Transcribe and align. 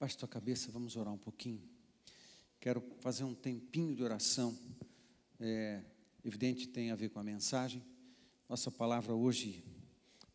Baixe 0.00 0.16
tua 0.16 0.26
cabeça, 0.26 0.72
vamos 0.72 0.96
orar 0.96 1.12
um 1.12 1.18
pouquinho. 1.18 1.60
Quero 2.58 2.82
fazer 3.00 3.22
um 3.22 3.34
tempinho 3.34 3.94
de 3.94 4.02
oração. 4.02 4.58
É, 5.38 5.82
evidente, 6.24 6.66
tem 6.66 6.90
a 6.90 6.96
ver 6.96 7.10
com 7.10 7.20
a 7.20 7.22
mensagem. 7.22 7.84
Nossa 8.48 8.70
palavra 8.70 9.14
hoje, 9.14 9.62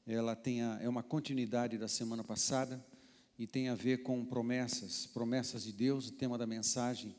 ela 0.05 0.36
tem 0.36 0.62
a, 0.62 0.78
é 0.83 0.88
uma 0.88 1.01
continuidade 1.01 1.79
da 1.79 1.88
semana 1.88 2.23
passada 2.23 2.86
e 3.39 3.47
tem 3.47 3.67
a 3.67 3.73
ver 3.73 4.04
com 4.04 4.23
promessas, 4.23 5.07
promessas 5.07 5.64
de 5.64 5.73
Deus. 5.73 6.09
O 6.09 6.11
tema 6.11 6.38
da 6.38 6.45
mensagem 6.45 7.16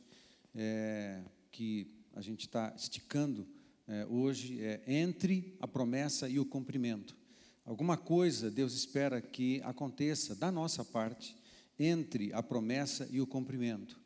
é, 0.54 1.24
que 1.50 1.90
a 2.14 2.20
gente 2.20 2.42
está 2.42 2.72
esticando 2.76 3.44
é, 3.88 4.06
hoje 4.06 4.62
é 4.62 4.84
entre 4.86 5.56
a 5.58 5.66
promessa 5.66 6.28
e 6.28 6.38
o 6.38 6.46
cumprimento. 6.46 7.16
Alguma 7.64 7.96
coisa 7.96 8.52
Deus 8.52 8.72
espera 8.72 9.20
que 9.20 9.60
aconteça 9.64 10.32
da 10.36 10.52
nossa 10.52 10.84
parte 10.84 11.36
entre 11.78 12.32
a 12.32 12.42
promessa 12.42 13.08
e 13.10 13.20
o 13.20 13.26
cumprimento. 13.26 14.00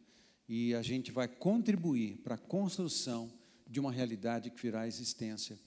E 0.48 0.74
a 0.74 0.82
gente 0.82 1.12
vai 1.12 1.28
contribuir 1.28 2.18
para 2.18 2.34
a 2.34 2.38
construção 2.38 3.32
de 3.66 3.78
uma 3.78 3.92
realidade 3.92 4.50
que 4.50 4.60
virá 4.60 4.82
à 4.82 4.88
existência 4.88 5.58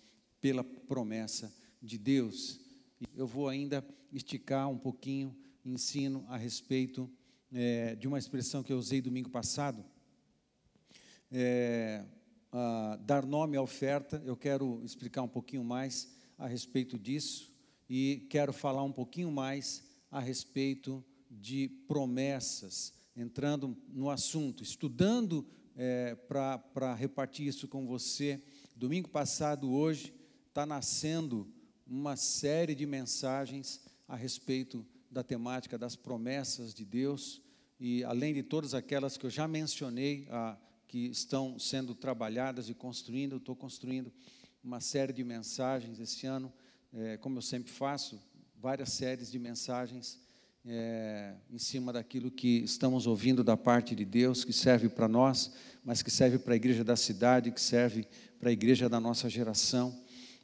pela 0.42 0.64
promessa 0.64 1.54
de 1.82 1.98
Deus. 1.98 2.60
Eu 3.16 3.26
vou 3.26 3.48
ainda 3.48 3.86
esticar 4.12 4.70
um 4.70 4.78
pouquinho, 4.78 5.36
ensino 5.64 6.26
a 6.28 6.36
respeito 6.36 7.10
é, 7.52 7.96
de 7.96 8.08
uma 8.08 8.20
expressão 8.20 8.62
que 8.62 8.74
eu 8.74 8.78
usei 8.78 9.02
domingo 9.02 9.30
passado. 9.30 9.86
É, 11.32 12.04
dar 13.06 13.26
nome 13.26 13.58
à 13.58 13.62
oferta, 13.62 14.22
eu 14.26 14.36
quero 14.36 14.84
explicar 14.84 15.24
um 15.24 15.28
pouquinho 15.28 15.64
mais 15.64 16.14
a 16.38 16.46
respeito 16.46 17.00
disso 17.00 17.52
e 17.90 18.28
quero 18.30 18.52
falar 18.52 18.84
um 18.84 18.92
pouquinho 18.92 19.32
mais 19.32 19.84
a 20.12 20.20
respeito 20.20 21.04
de 21.40 21.70
promessas, 21.88 22.94
entrando 23.16 23.78
no 23.90 24.10
assunto, 24.10 24.64
estudando 24.64 25.46
é, 25.76 26.16
para 26.16 26.94
repartir 26.94 27.48
isso 27.48 27.68
com 27.68 27.86
você. 27.86 28.42
Domingo 28.76 29.10
passado, 29.10 29.72
hoje, 29.72 30.14
está 30.48 30.66
nascendo 30.66 31.48
uma 31.86 32.16
série 32.16 32.76
de 32.76 32.86
mensagens 32.86 33.82
a 34.08 34.16
respeito 34.16 34.86
da 35.10 35.24
temática 35.24 35.78
das 35.78 35.96
promessas 35.96 36.74
de 36.74 36.86
Deus, 36.86 37.42
e 37.80 38.04
além 38.04 38.34
de 38.34 38.44
todas 38.44 38.74
aquelas 38.74 39.18
que 39.18 39.26
eu 39.26 39.30
já 39.30 39.48
mencionei, 39.48 40.28
a, 40.30 40.58
que 40.88 41.08
estão 41.08 41.60
sendo 41.60 41.94
trabalhadas 41.94 42.70
e 42.70 42.74
construindo, 42.74 43.38
estou 43.38 43.56
construindo 43.56 44.12
uma 44.64 44.80
série 44.80 45.12
de 45.12 45.24
mensagens 45.24 46.00
esse 46.00 46.26
ano, 46.26 46.54
é, 46.94 47.18
como 47.18 47.38
eu 47.38 47.42
sempre 47.42 47.72
faço, 47.72 48.22
várias 48.56 48.94
séries 48.94 49.32
de 49.32 49.38
mensagens 49.38 50.23
é, 50.66 51.34
em 51.52 51.58
cima 51.58 51.92
daquilo 51.92 52.32
que 52.32 52.60
estamos 52.60 53.06
ouvindo 53.06 53.44
da 53.44 53.58
parte 53.58 53.94
de 53.94 54.06
Deus, 54.06 54.46
que 54.46 54.54
serve 54.54 54.88
para 54.88 55.10
nós, 55.10 55.52
mas 55.84 56.02
que 56.02 56.10
serve 56.10 56.38
para 56.38 56.54
a 56.54 56.56
igreja 56.56 56.84
da 56.84 56.96
cidade, 56.96 57.52
que 57.52 57.60
serve 57.60 58.08
para 58.40 58.50
a 58.50 58.54
igreja 58.54 58.88
da 58.88 59.00
nossa 59.00 59.30
geração. 59.30 59.94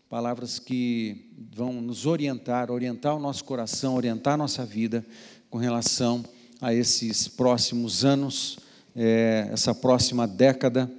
Palavras 0.10 0.60
que 0.60 1.32
vão 1.56 1.74
nos 1.82 2.06
orientar, 2.06 2.70
orientar 2.70 3.16
o 3.16 3.20
nosso 3.20 3.46
coração, 3.46 3.96
orientar 3.96 4.34
a 4.34 4.38
nossa 4.38 4.66
vida 4.66 5.06
com 5.50 5.58
relação 5.58 6.26
a 6.60 6.74
esses 6.74 7.28
próximos 7.28 8.04
anos, 8.04 8.60
é, 8.96 9.48
essa 9.52 9.74
próxima 9.74 10.28
década, 10.28 10.92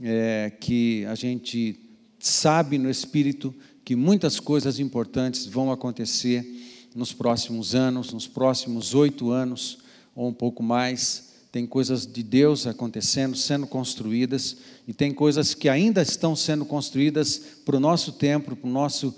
é, 0.00 0.52
que 0.60 1.04
a 1.06 1.16
gente 1.16 1.80
sabe 2.20 2.78
no 2.78 2.88
Espírito 2.88 3.52
que 3.84 3.96
muitas 3.96 4.38
coisas 4.38 4.78
importantes 4.78 5.46
vão 5.46 5.72
acontecer 5.72 6.57
nos 6.98 7.12
próximos 7.12 7.76
anos, 7.76 8.12
nos 8.12 8.26
próximos 8.26 8.92
oito 8.92 9.30
anos 9.30 9.78
ou 10.16 10.28
um 10.28 10.32
pouco 10.32 10.64
mais. 10.64 11.28
Tem 11.52 11.64
coisas 11.64 12.04
de 12.04 12.24
Deus 12.24 12.66
acontecendo, 12.66 13.36
sendo 13.36 13.68
construídas, 13.68 14.56
e 14.86 14.92
tem 14.92 15.12
coisas 15.14 15.54
que 15.54 15.68
ainda 15.68 16.02
estão 16.02 16.34
sendo 16.34 16.64
construídas 16.64 17.40
para 17.64 17.76
o 17.76 17.80
nosso 17.80 18.12
tempo, 18.12 18.56
para 18.56 18.68
o 18.68 18.72
nosso 18.72 19.14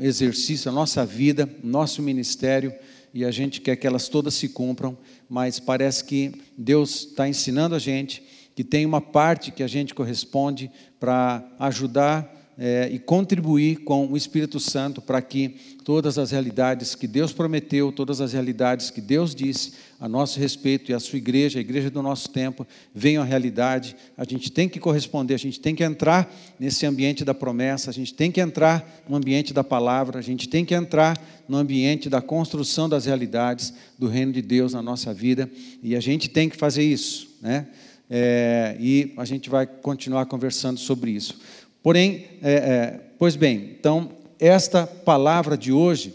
exercício, 0.00 0.70
a 0.70 0.74
nossa 0.74 1.04
vida, 1.06 1.48
nosso 1.64 2.02
ministério, 2.02 2.72
e 3.14 3.24
a 3.24 3.30
gente 3.30 3.60
quer 3.60 3.76
que 3.76 3.86
elas 3.86 4.08
todas 4.08 4.34
se 4.34 4.50
cumpram, 4.50 4.96
mas 5.26 5.58
parece 5.58 6.04
que 6.04 6.42
Deus 6.58 7.06
está 7.06 7.26
ensinando 7.26 7.74
a 7.74 7.78
gente 7.78 8.22
que 8.54 8.62
tem 8.62 8.86
uma 8.86 9.00
parte 9.00 9.50
que 9.50 9.62
a 9.62 9.66
gente 9.66 9.94
corresponde 9.94 10.70
para 11.00 11.42
ajudar 11.58 12.30
é, 12.56 12.88
e 12.92 12.98
contribuir 12.98 13.78
com 13.78 14.06
o 14.06 14.16
Espírito 14.16 14.60
Santo 14.60 15.00
para 15.00 15.20
que 15.20 15.48
todas 15.84 16.18
as 16.18 16.30
realidades 16.30 16.94
que 16.94 17.06
Deus 17.06 17.32
prometeu, 17.32 17.92
todas 17.92 18.20
as 18.20 18.32
realidades 18.32 18.90
que 18.90 19.00
Deus 19.00 19.34
disse 19.34 19.72
a 20.00 20.08
nosso 20.08 20.38
respeito 20.38 20.90
e 20.90 20.94
a 20.94 21.00
sua 21.00 21.18
igreja, 21.18 21.58
a 21.58 21.60
igreja 21.60 21.90
do 21.90 22.02
nosso 22.02 22.30
tempo, 22.30 22.66
venham 22.94 23.22
à 23.22 23.26
realidade. 23.26 23.96
A 24.16 24.24
gente 24.24 24.50
tem 24.50 24.68
que 24.68 24.78
corresponder, 24.78 25.34
a 25.34 25.38
gente 25.38 25.60
tem 25.60 25.74
que 25.74 25.84
entrar 25.84 26.32
nesse 26.58 26.86
ambiente 26.86 27.24
da 27.24 27.34
promessa, 27.34 27.90
a 27.90 27.92
gente 27.92 28.14
tem 28.14 28.30
que 28.30 28.40
entrar 28.40 29.02
no 29.08 29.16
ambiente 29.16 29.52
da 29.52 29.64
palavra, 29.64 30.18
a 30.18 30.22
gente 30.22 30.48
tem 30.48 30.64
que 30.64 30.74
entrar 30.74 31.20
no 31.48 31.56
ambiente 31.56 32.08
da 32.08 32.22
construção 32.22 32.88
das 32.88 33.04
realidades 33.04 33.74
do 33.98 34.08
reino 34.08 34.32
de 34.32 34.40
Deus 34.40 34.72
na 34.72 34.82
nossa 34.82 35.12
vida 35.12 35.50
e 35.82 35.94
a 35.94 36.00
gente 36.00 36.28
tem 36.28 36.48
que 36.48 36.56
fazer 36.56 36.82
isso, 36.82 37.28
né? 37.42 37.66
É, 38.08 38.76
e 38.78 39.14
a 39.16 39.24
gente 39.24 39.48
vai 39.48 39.66
continuar 39.66 40.26
conversando 40.26 40.78
sobre 40.78 41.10
isso. 41.10 41.40
Porém, 41.84 42.24
é, 42.40 42.52
é, 42.52 43.00
pois 43.18 43.36
bem, 43.36 43.76
então, 43.78 44.12
esta 44.40 44.86
palavra 44.86 45.54
de 45.54 45.70
hoje, 45.70 46.14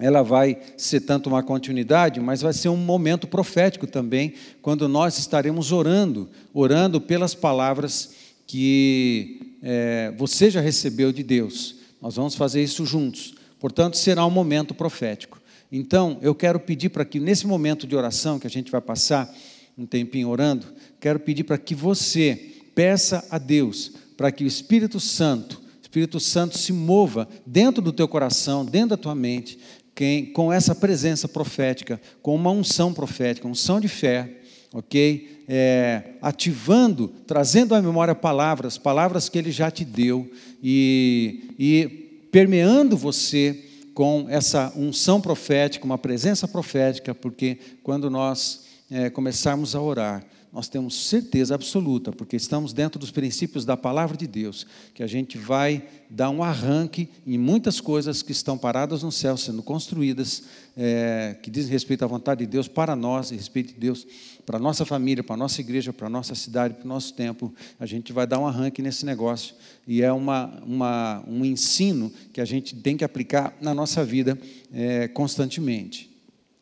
ela 0.00 0.22
vai 0.22 0.56
ser 0.78 1.02
tanto 1.02 1.28
uma 1.28 1.42
continuidade, 1.42 2.18
mas 2.20 2.40
vai 2.40 2.54
ser 2.54 2.70
um 2.70 2.76
momento 2.78 3.26
profético 3.26 3.86
também, 3.86 4.32
quando 4.62 4.88
nós 4.88 5.18
estaremos 5.18 5.72
orando, 5.72 6.26
orando 6.54 7.02
pelas 7.02 7.34
palavras 7.34 8.14
que 8.46 9.58
é, 9.62 10.10
você 10.16 10.48
já 10.48 10.62
recebeu 10.62 11.12
de 11.12 11.22
Deus. 11.22 11.76
Nós 12.00 12.16
vamos 12.16 12.34
fazer 12.34 12.62
isso 12.62 12.86
juntos. 12.86 13.34
Portanto, 13.60 13.98
será 13.98 14.24
um 14.24 14.30
momento 14.30 14.72
profético. 14.72 15.38
Então, 15.70 16.16
eu 16.22 16.34
quero 16.34 16.58
pedir 16.58 16.88
para 16.88 17.04
que, 17.04 17.20
nesse 17.20 17.46
momento 17.46 17.86
de 17.86 17.94
oração, 17.94 18.38
que 18.38 18.46
a 18.46 18.50
gente 18.50 18.72
vai 18.72 18.80
passar 18.80 19.30
um 19.76 19.84
tempinho 19.84 20.30
orando, 20.30 20.64
quero 20.98 21.20
pedir 21.20 21.44
para 21.44 21.58
que 21.58 21.74
você 21.74 22.54
peça 22.74 23.22
a 23.30 23.36
Deus 23.36 24.00
para 24.22 24.30
que 24.30 24.44
o 24.44 24.46
Espírito 24.46 25.00
Santo, 25.00 25.60
Espírito 25.82 26.20
Santo 26.20 26.56
se 26.56 26.72
mova 26.72 27.28
dentro 27.44 27.82
do 27.82 27.92
teu 27.92 28.06
coração, 28.06 28.64
dentro 28.64 28.90
da 28.90 28.96
tua 28.96 29.16
mente, 29.16 29.58
quem, 29.96 30.26
com 30.26 30.52
essa 30.52 30.76
presença 30.76 31.26
profética, 31.26 32.00
com 32.22 32.32
uma 32.36 32.52
unção 32.52 32.94
profética, 32.94 33.48
unção 33.48 33.80
de 33.80 33.88
fé, 33.88 34.30
ok? 34.72 35.42
É, 35.48 36.12
ativando, 36.22 37.08
trazendo 37.26 37.74
à 37.74 37.82
memória 37.82 38.14
palavras, 38.14 38.78
palavras 38.78 39.28
que 39.28 39.36
Ele 39.36 39.50
já 39.50 39.72
te 39.72 39.84
deu 39.84 40.30
e, 40.62 41.52
e 41.58 42.28
permeando 42.30 42.96
você 42.96 43.60
com 43.92 44.26
essa 44.28 44.72
unção 44.76 45.20
profética, 45.20 45.84
uma 45.84 45.98
presença 45.98 46.46
profética, 46.46 47.12
porque 47.12 47.58
quando 47.82 48.08
nós 48.08 48.66
é, 48.88 49.10
começarmos 49.10 49.74
a 49.74 49.82
orar, 49.82 50.24
nós 50.52 50.68
temos 50.68 51.08
certeza 51.08 51.54
absoluta, 51.54 52.12
porque 52.12 52.36
estamos 52.36 52.74
dentro 52.74 52.98
dos 52.98 53.10
princípios 53.10 53.64
da 53.64 53.74
palavra 53.74 54.16
de 54.16 54.26
Deus, 54.26 54.66
que 54.92 55.02
a 55.02 55.06
gente 55.06 55.38
vai 55.38 55.82
dar 56.10 56.28
um 56.28 56.42
arranque 56.42 57.08
em 57.26 57.38
muitas 57.38 57.80
coisas 57.80 58.22
que 58.22 58.32
estão 58.32 58.58
paradas 58.58 59.02
no 59.02 59.10
céu, 59.10 59.34
sendo 59.38 59.62
construídas, 59.62 60.44
é, 60.76 61.38
que 61.42 61.50
dizem 61.50 61.72
respeito 61.72 62.04
à 62.04 62.06
vontade 62.06 62.40
de 62.40 62.46
Deus 62.46 62.68
para 62.68 62.94
nós, 62.94 63.30
e 63.30 63.36
respeito 63.36 63.72
de 63.72 63.80
Deus 63.80 64.06
para 64.44 64.58
a 64.58 64.60
nossa 64.60 64.84
família, 64.84 65.24
para 65.24 65.34
a 65.34 65.38
nossa 65.38 65.60
igreja, 65.60 65.90
para 65.90 66.06
a 66.06 66.10
nossa 66.10 66.34
cidade, 66.34 66.74
para 66.74 66.84
o 66.84 66.88
nosso 66.88 67.14
tempo. 67.14 67.54
A 67.80 67.86
gente 67.86 68.12
vai 68.12 68.26
dar 68.26 68.38
um 68.38 68.46
arranque 68.46 68.82
nesse 68.82 69.06
negócio. 69.06 69.54
E 69.86 70.02
é 70.02 70.12
uma, 70.12 70.62
uma 70.66 71.24
um 71.26 71.44
ensino 71.44 72.12
que 72.32 72.40
a 72.40 72.44
gente 72.44 72.74
tem 72.76 72.96
que 72.96 73.04
aplicar 73.04 73.56
na 73.60 73.72
nossa 73.72 74.04
vida 74.04 74.38
é, 74.72 75.08
constantemente, 75.08 76.10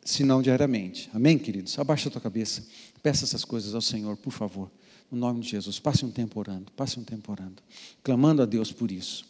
se 0.05 0.23
não 0.23 0.41
diariamente. 0.41 1.11
Amém, 1.13 1.39
queridos? 1.39 1.77
Abaixa 1.79 2.09
a 2.09 2.13
tua 2.13 2.21
cabeça. 2.21 2.63
Peça 3.03 3.25
essas 3.25 3.45
coisas 3.45 3.75
ao 3.75 3.81
Senhor, 3.81 4.17
por 4.17 4.33
favor. 4.33 4.71
No 5.11 5.19
nome 5.19 5.41
de 5.41 5.49
Jesus. 5.49 5.79
Passe 5.79 6.05
um 6.05 6.11
tempo 6.11 6.39
orando, 6.39 6.71
passe 6.73 6.99
um 6.99 7.05
tempo 7.05 7.33
orando. 7.33 7.63
Clamando 8.03 8.43
a 8.43 8.47
Deus 8.47 8.73
por 8.73 8.91
isso. 8.91 9.25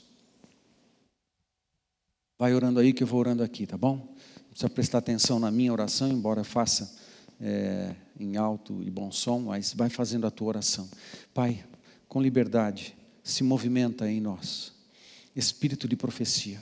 Vai 2.38 2.54
orando 2.54 2.80
aí 2.80 2.92
que 2.92 3.02
eu 3.02 3.06
vou 3.06 3.20
orando 3.20 3.42
aqui, 3.42 3.66
tá 3.66 3.76
bom? 3.76 3.96
Não 3.96 4.48
precisa 4.50 4.70
prestar 4.70 4.98
atenção 4.98 5.38
na 5.38 5.50
minha 5.50 5.72
oração, 5.72 6.08
embora 6.08 6.42
faça 6.42 6.98
é, 7.40 7.94
em 8.18 8.36
alto 8.36 8.82
e 8.82 8.90
bom 8.90 9.12
som, 9.12 9.40
mas 9.40 9.72
vai 9.74 9.88
fazendo 9.88 10.26
a 10.26 10.30
tua 10.30 10.48
oração. 10.48 10.88
Pai, 11.32 11.64
com 12.08 12.20
liberdade, 12.20 12.96
se 13.22 13.44
movimenta 13.44 14.10
em 14.10 14.20
nós. 14.20 14.72
Espírito 15.36 15.86
de 15.86 15.96
profecia. 15.96 16.60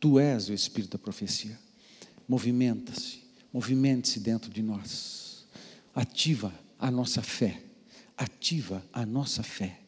Tu 0.00 0.18
és 0.18 0.48
o 0.48 0.54
espírito 0.54 0.92
da 0.92 0.98
profecia. 0.98 1.58
Movimenta-se, 2.26 3.22
movimente-se 3.52 4.18
dentro 4.18 4.50
de 4.50 4.62
nós 4.62 5.21
ativa 5.94 6.52
a 6.78 6.90
nossa 6.90 7.22
fé, 7.22 7.62
ativa 8.16 8.82
a 8.92 9.04
nossa 9.06 9.42
fé, 9.42 9.80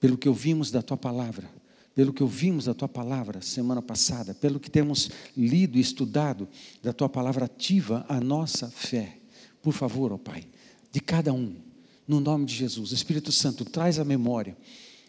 pelo 0.00 0.18
que 0.18 0.28
ouvimos 0.28 0.70
da 0.70 0.82
tua 0.82 0.96
palavra, 0.96 1.50
pelo 1.94 2.12
que 2.12 2.22
ouvimos 2.22 2.66
da 2.66 2.74
tua 2.74 2.88
palavra 2.88 3.40
semana 3.40 3.80
passada, 3.80 4.34
pelo 4.34 4.60
que 4.60 4.70
temos 4.70 5.10
lido 5.36 5.78
e 5.78 5.80
estudado 5.80 6.48
da 6.82 6.92
tua 6.92 7.08
palavra, 7.08 7.46
ativa 7.46 8.04
a 8.08 8.20
nossa 8.20 8.68
fé, 8.68 9.18
por 9.62 9.72
favor, 9.72 10.12
ó 10.12 10.18
Pai, 10.18 10.46
de 10.92 11.00
cada 11.00 11.32
um, 11.32 11.56
no 12.06 12.20
nome 12.20 12.44
de 12.44 12.54
Jesus. 12.54 12.92
Espírito 12.92 13.32
Santo, 13.32 13.64
traz 13.64 13.98
a 13.98 14.04
memória. 14.04 14.56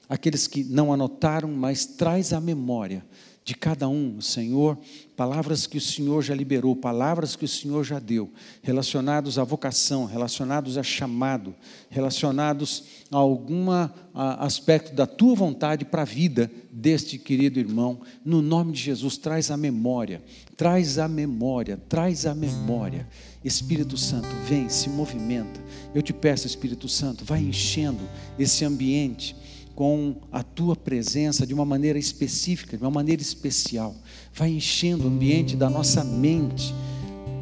Aqueles 0.09 0.47
que 0.47 0.63
não 0.63 0.94
anotaram, 0.94 1.51
mas 1.51 1.85
traz 1.85 2.31
a 2.31 2.39
memória 2.39 3.06
de 3.48 3.56
cada 3.56 3.88
um, 3.88 4.20
Senhor, 4.20 4.78
palavras 5.16 5.66
que 5.66 5.78
o 5.78 5.82
Senhor 5.82 6.22
já 6.22 6.36
liberou, 6.36 6.76
palavras 6.76 7.34
que 7.34 7.46
o 7.46 7.48
Senhor 7.48 7.82
já 7.82 7.98
deu, 7.98 8.30
relacionados 8.62 9.40
à 9.40 9.44
vocação, 9.46 10.04
relacionados 10.04 10.78
a 10.78 10.84
chamado, 10.84 11.56
relacionados 11.90 12.84
a 13.10 13.16
algum 13.16 13.68
aspecto 14.14 14.94
da 14.94 15.08
tua 15.08 15.34
vontade 15.34 15.86
para 15.86 16.02
a 16.02 16.06
vida 16.06 16.52
deste 16.70 17.18
querido 17.18 17.58
irmão. 17.58 18.02
No 18.26 18.42
nome 18.42 18.74
de 18.74 18.82
Jesus, 18.82 19.16
traz 19.16 19.50
a 19.50 19.56
memória, 19.56 20.22
traz 20.58 20.98
a 20.98 21.08
memória, 21.08 21.80
traz 21.88 22.26
a 22.26 22.36
memória. 22.36 23.08
Espírito 23.46 23.96
Santo, 23.96 24.28
vem, 24.46 24.68
se 24.68 24.90
movimenta. 24.90 25.64
Eu 25.96 26.02
te 26.02 26.12
peço, 26.12 26.46
Espírito 26.48 26.90
Santo, 26.90 27.24
vai 27.24 27.40
enchendo 27.40 28.02
esse 28.38 28.66
ambiente 28.66 29.38
com 29.77 30.15
a 30.31 30.41
tua 30.41 30.75
presença 30.75 31.45
de 31.45 31.53
uma 31.53 31.63
maneira 31.63 32.00
específica, 32.00 32.75
de 32.75 32.83
uma 32.83 32.89
maneira 32.89 33.21
especial. 33.21 33.94
Vai 34.33 34.50
enchendo 34.50 35.03
o 35.03 35.07
ambiente 35.07 35.56
da 35.56 35.69
nossa 35.69 36.03
mente, 36.03 36.74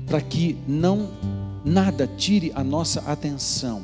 para 0.06 0.20
que 0.20 0.58
não 0.68 1.12
nada 1.64 2.06
tire 2.06 2.52
a 2.54 2.62
nossa 2.62 3.00
atenção, 3.10 3.82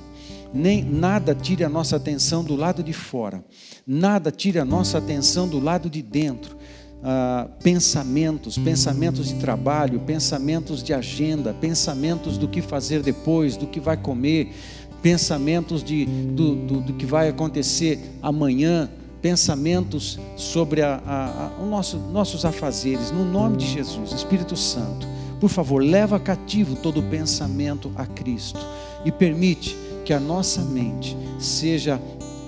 nem 0.53 0.83
nada 0.83 1.33
tire 1.33 1.63
a 1.63 1.69
nossa 1.69 1.95
atenção 1.95 2.43
do 2.43 2.57
lado 2.57 2.83
de 2.83 2.91
fora, 2.91 3.41
nada 3.87 4.29
tire 4.29 4.59
a 4.59 4.65
nossa 4.65 4.97
atenção 4.97 5.47
do 5.47 5.57
lado 5.57 5.89
de 5.89 6.01
dentro. 6.01 6.57
Ah, 7.03 7.49
pensamentos, 7.63 8.59
pensamentos 8.59 9.29
de 9.29 9.35
trabalho, 9.35 10.01
pensamentos 10.01 10.83
de 10.83 10.93
agenda, 10.93 11.51
pensamentos 11.51 12.37
do 12.37 12.47
que 12.47 12.61
fazer 12.61 13.01
depois, 13.01 13.57
do 13.57 13.65
que 13.65 13.79
vai 13.79 13.97
comer, 13.97 14.53
pensamentos 15.01 15.83
de, 15.83 16.05
do, 16.05 16.55
do, 16.55 16.81
do 16.81 16.93
que 16.93 17.05
vai 17.05 17.29
acontecer 17.29 17.99
amanhã, 18.21 18.89
pensamentos 19.21 20.19
sobre 20.35 20.81
a, 20.81 21.01
a, 21.05 21.47
a, 21.61 21.65
nosso, 21.65 21.97
nossos 21.97 22.45
afazeres, 22.45 23.11
no 23.11 23.23
nome 23.23 23.57
de 23.57 23.67
Jesus, 23.67 24.11
Espírito 24.11 24.55
Santo, 24.55 25.07
por 25.39 25.49
favor, 25.49 25.83
leva 25.83 26.19
cativo 26.19 26.75
todo 26.75 27.01
pensamento 27.03 27.91
a 27.95 28.05
Cristo 28.05 28.59
e 29.03 29.11
permite 29.11 29.75
que 30.05 30.13
a 30.13 30.19
nossa 30.19 30.61
mente 30.61 31.17
seja 31.39 31.99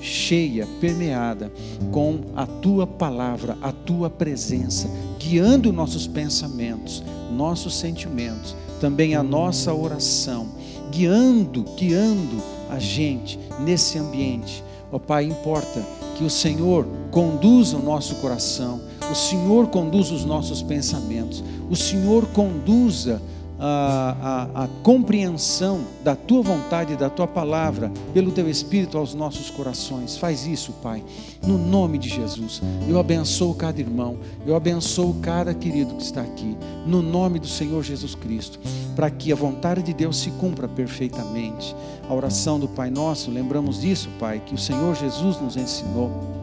cheia, 0.02 0.68
permeada 0.82 1.52
com 1.92 2.20
a 2.36 2.46
tua 2.46 2.86
palavra, 2.86 3.58
a 3.62 3.72
tua 3.72 4.10
presença, 4.10 4.90
guiando 5.18 5.72
nossos 5.72 6.06
pensamentos, 6.06 7.04
nossos 7.32 7.76
sentimentos, 7.76 8.56
também 8.82 9.16
a 9.16 9.24
nossa 9.24 9.74
oração 9.74 10.52
guiando, 10.94 11.66
guiando 11.76 12.38
a 12.70 12.78
gente 12.78 13.40
nesse 13.60 13.98
ambiente. 13.98 14.64
Ó 14.92 14.98
oh, 14.98 15.00
Pai, 15.00 15.26
importa 15.26 15.84
que 16.16 16.24
o 16.24 16.30
Senhor 16.30 16.86
conduza 17.10 17.76
o 17.78 17.84
nosso 17.84 18.16
coração, 18.16 18.80
o 19.12 19.16
Senhor 19.16 19.68
conduza 19.68 20.14
os 20.14 20.24
nossos 20.24 20.62
pensamentos, 20.62 21.44
o 21.70 21.76
Senhor 21.76 22.28
conduza 22.28 23.20
a, 23.66 24.50
a, 24.56 24.64
a, 24.66 24.68
compreensão 24.84 25.86
da 26.04 26.18
tua 26.18 26.42
vontade, 26.42 26.98
da 26.98 27.10
tua 27.10 27.26
palavra, 27.26 27.90
pelo 28.14 28.30
teu 28.30 28.50
Espírito 28.50 28.98
aos 28.98 29.14
nossos 29.14 29.50
corações. 29.50 30.18
Faz 30.18 30.46
isso, 30.46 30.74
Pai, 30.84 31.02
no 31.42 31.58
nome 31.58 31.98
de 31.98 32.10
Jesus. 32.10 32.62
Eu 32.90 33.00
abençoo 33.00 33.56
cada 33.56 33.80
irmão, 33.80 34.18
eu 34.46 34.54
abençoo 34.58 35.16
cada 35.22 35.54
querido 35.54 35.96
que 35.96 36.04
está 36.04 36.22
aqui, 36.22 36.58
no 36.86 37.02
nome 37.02 37.40
do 37.40 37.48
Senhor 37.48 37.82
Jesus 37.82 38.16
Cristo, 38.16 38.60
para 38.98 39.10
que 39.10 39.32
a 39.32 39.36
vontade 39.36 39.82
de 39.82 39.94
Deus 39.94 40.18
se 40.18 40.30
cumpra 40.32 40.68
perfeitamente. 40.68 41.74
A 42.10 42.14
oração 42.14 42.60
do 42.60 42.68
Pai 42.68 42.90
Nosso, 42.90 43.32
lembramos 43.32 43.80
disso, 43.80 44.10
Pai, 44.20 44.42
que 44.46 44.56
o 44.56 44.58
Senhor 44.58 44.94
Jesus 44.94 45.40
nos 45.40 45.56
ensinou. 45.56 46.43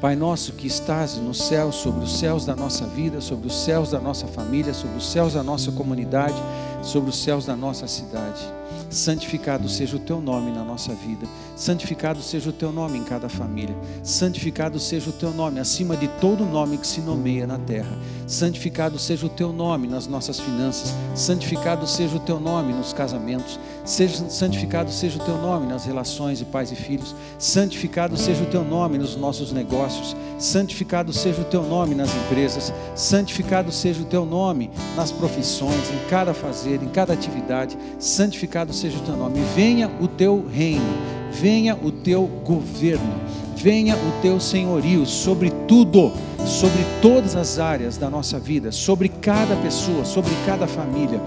Pai 0.00 0.14
nosso 0.14 0.52
que 0.52 0.66
estás 0.66 1.16
no 1.16 1.32
céu, 1.32 1.72
sobre 1.72 2.04
os 2.04 2.18
céus 2.18 2.44
da 2.44 2.54
nossa 2.54 2.86
vida, 2.86 3.18
sobre 3.22 3.46
os 3.46 3.64
céus 3.64 3.90
da 3.90 3.98
nossa 3.98 4.26
família, 4.26 4.74
sobre 4.74 4.98
os 4.98 5.10
céus 5.10 5.32
da 5.32 5.42
nossa 5.42 5.72
comunidade, 5.72 6.36
sobre 6.82 7.08
os 7.08 7.16
céus 7.16 7.46
da 7.46 7.56
nossa 7.56 7.86
cidade. 7.86 8.40
Santificado 8.90 9.68
seja 9.70 9.96
o 9.96 10.00
teu 10.00 10.20
nome 10.20 10.52
na 10.52 10.62
nossa 10.62 10.92
vida, 10.94 11.26
santificado 11.56 12.20
seja 12.22 12.50
o 12.50 12.52
teu 12.52 12.70
nome 12.70 12.98
em 12.98 13.02
cada 13.02 13.28
família, 13.28 13.74
santificado 14.02 14.78
seja 14.78 15.08
o 15.08 15.12
teu 15.12 15.32
nome 15.32 15.58
acima 15.58 15.96
de 15.96 16.06
todo 16.20 16.44
nome 16.44 16.76
que 16.76 16.86
se 16.86 17.00
nomeia 17.00 17.46
na 17.46 17.58
terra, 17.58 17.96
santificado 18.26 18.98
seja 18.98 19.24
o 19.24 19.30
teu 19.30 19.52
nome 19.52 19.88
nas 19.88 20.06
nossas 20.06 20.38
finanças, 20.38 20.94
santificado 21.14 21.86
seja 21.86 22.14
o 22.16 22.20
teu 22.20 22.38
nome 22.38 22.74
nos 22.74 22.92
casamentos, 22.92 23.58
seja, 23.84 24.28
santificado 24.28 24.92
seja 24.92 25.18
o 25.18 25.24
teu 25.24 25.38
nome 25.38 25.66
nas 25.66 25.86
relações 25.86 26.38
de 26.38 26.44
pais 26.44 26.70
e 26.70 26.76
filhos, 26.76 27.14
santificado 27.38 28.16
seja 28.18 28.42
o 28.42 28.46
teu 28.46 28.62
nome 28.62 28.98
nos 28.98 29.16
nossos 29.16 29.50
negócios, 29.50 30.14
santificado 30.38 31.12
seja 31.12 31.40
o 31.40 31.44
teu 31.44 31.62
nome 31.62 31.94
nas 31.94 32.10
empresas, 32.14 32.72
santificado 32.94 33.72
seja 33.72 34.02
o 34.02 34.04
teu 34.04 34.26
nome 34.26 34.70
nas 34.94 35.10
profissões, 35.10 35.90
em 35.90 36.08
cada 36.10 36.34
fazer, 36.34 36.82
em 36.82 36.88
cada 36.88 37.14
atividade, 37.14 37.78
santificado 37.98 38.72
seja 38.74 38.98
o 38.98 39.02
teu 39.02 39.16
nome. 39.16 39.40
Venha 39.54 39.90
o 40.00 40.06
teu 40.06 40.46
reino, 40.46 41.15
venha 41.32 41.76
o 41.76 41.90
teu 41.90 42.26
governo, 42.44 43.14
venha 43.56 43.94
o 43.94 44.22
teu 44.22 44.38
senhorio 44.40 45.04
sobre 45.06 45.50
tudo, 45.66 46.12
sobre 46.44 46.84
todas 47.02 47.34
as 47.34 47.58
áreas 47.58 47.96
da 47.96 48.08
nossa 48.08 48.38
vida, 48.38 48.70
sobre 48.70 49.08
cada 49.08 49.56
pessoa, 49.56 50.04
sobre 50.04 50.32
cada 50.44 50.66
família, 50.66 51.20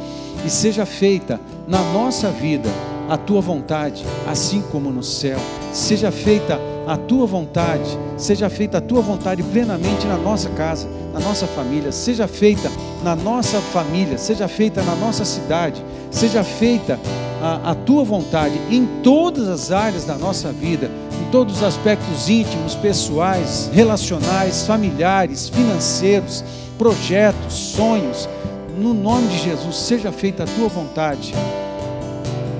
e 0.45 0.49
seja 0.49 0.85
feita 0.85 1.39
na 1.67 1.81
nossa 1.91 2.29
vida 2.29 2.69
a 3.09 3.17
tua 3.17 3.41
vontade, 3.41 4.05
assim 4.27 4.61
como 4.71 4.91
no 4.91 5.03
céu. 5.03 5.39
Seja 5.73 6.11
feita 6.11 6.59
a 6.87 6.95
tua 6.95 7.25
vontade, 7.25 7.97
seja 8.17 8.49
feita 8.49 8.77
a 8.77 8.81
tua 8.81 9.01
vontade 9.01 9.43
plenamente 9.43 10.05
na 10.07 10.17
nossa 10.17 10.49
casa, 10.49 10.87
na 11.13 11.19
nossa 11.19 11.47
família, 11.47 11.91
seja 11.91 12.27
feita 12.27 12.71
na 13.03 13.15
nossa 13.15 13.59
família, 13.59 14.17
seja 14.17 14.47
feita 14.47 14.81
na 14.83 14.95
nossa 14.95 15.25
cidade, 15.25 15.83
seja 16.11 16.43
feita 16.43 16.99
a, 17.41 17.71
a 17.71 17.75
tua 17.75 18.03
vontade 18.03 18.59
em 18.69 18.85
todas 19.01 19.47
as 19.47 19.71
áreas 19.71 20.05
da 20.05 20.15
nossa 20.15 20.51
vida, 20.51 20.89
em 21.21 21.31
todos 21.31 21.57
os 21.57 21.63
aspectos 21.63 22.29
íntimos, 22.29 22.75
pessoais, 22.75 23.69
relacionais, 23.73 24.65
familiares, 24.65 25.49
financeiros, 25.49 26.43
projetos, 26.77 27.53
sonhos. 27.53 28.27
No 28.77 28.93
nome 28.93 29.27
de 29.27 29.39
Jesus, 29.39 29.75
seja 29.75 30.11
feita 30.11 30.43
a 30.43 30.47
tua 30.47 30.69
vontade 30.69 31.33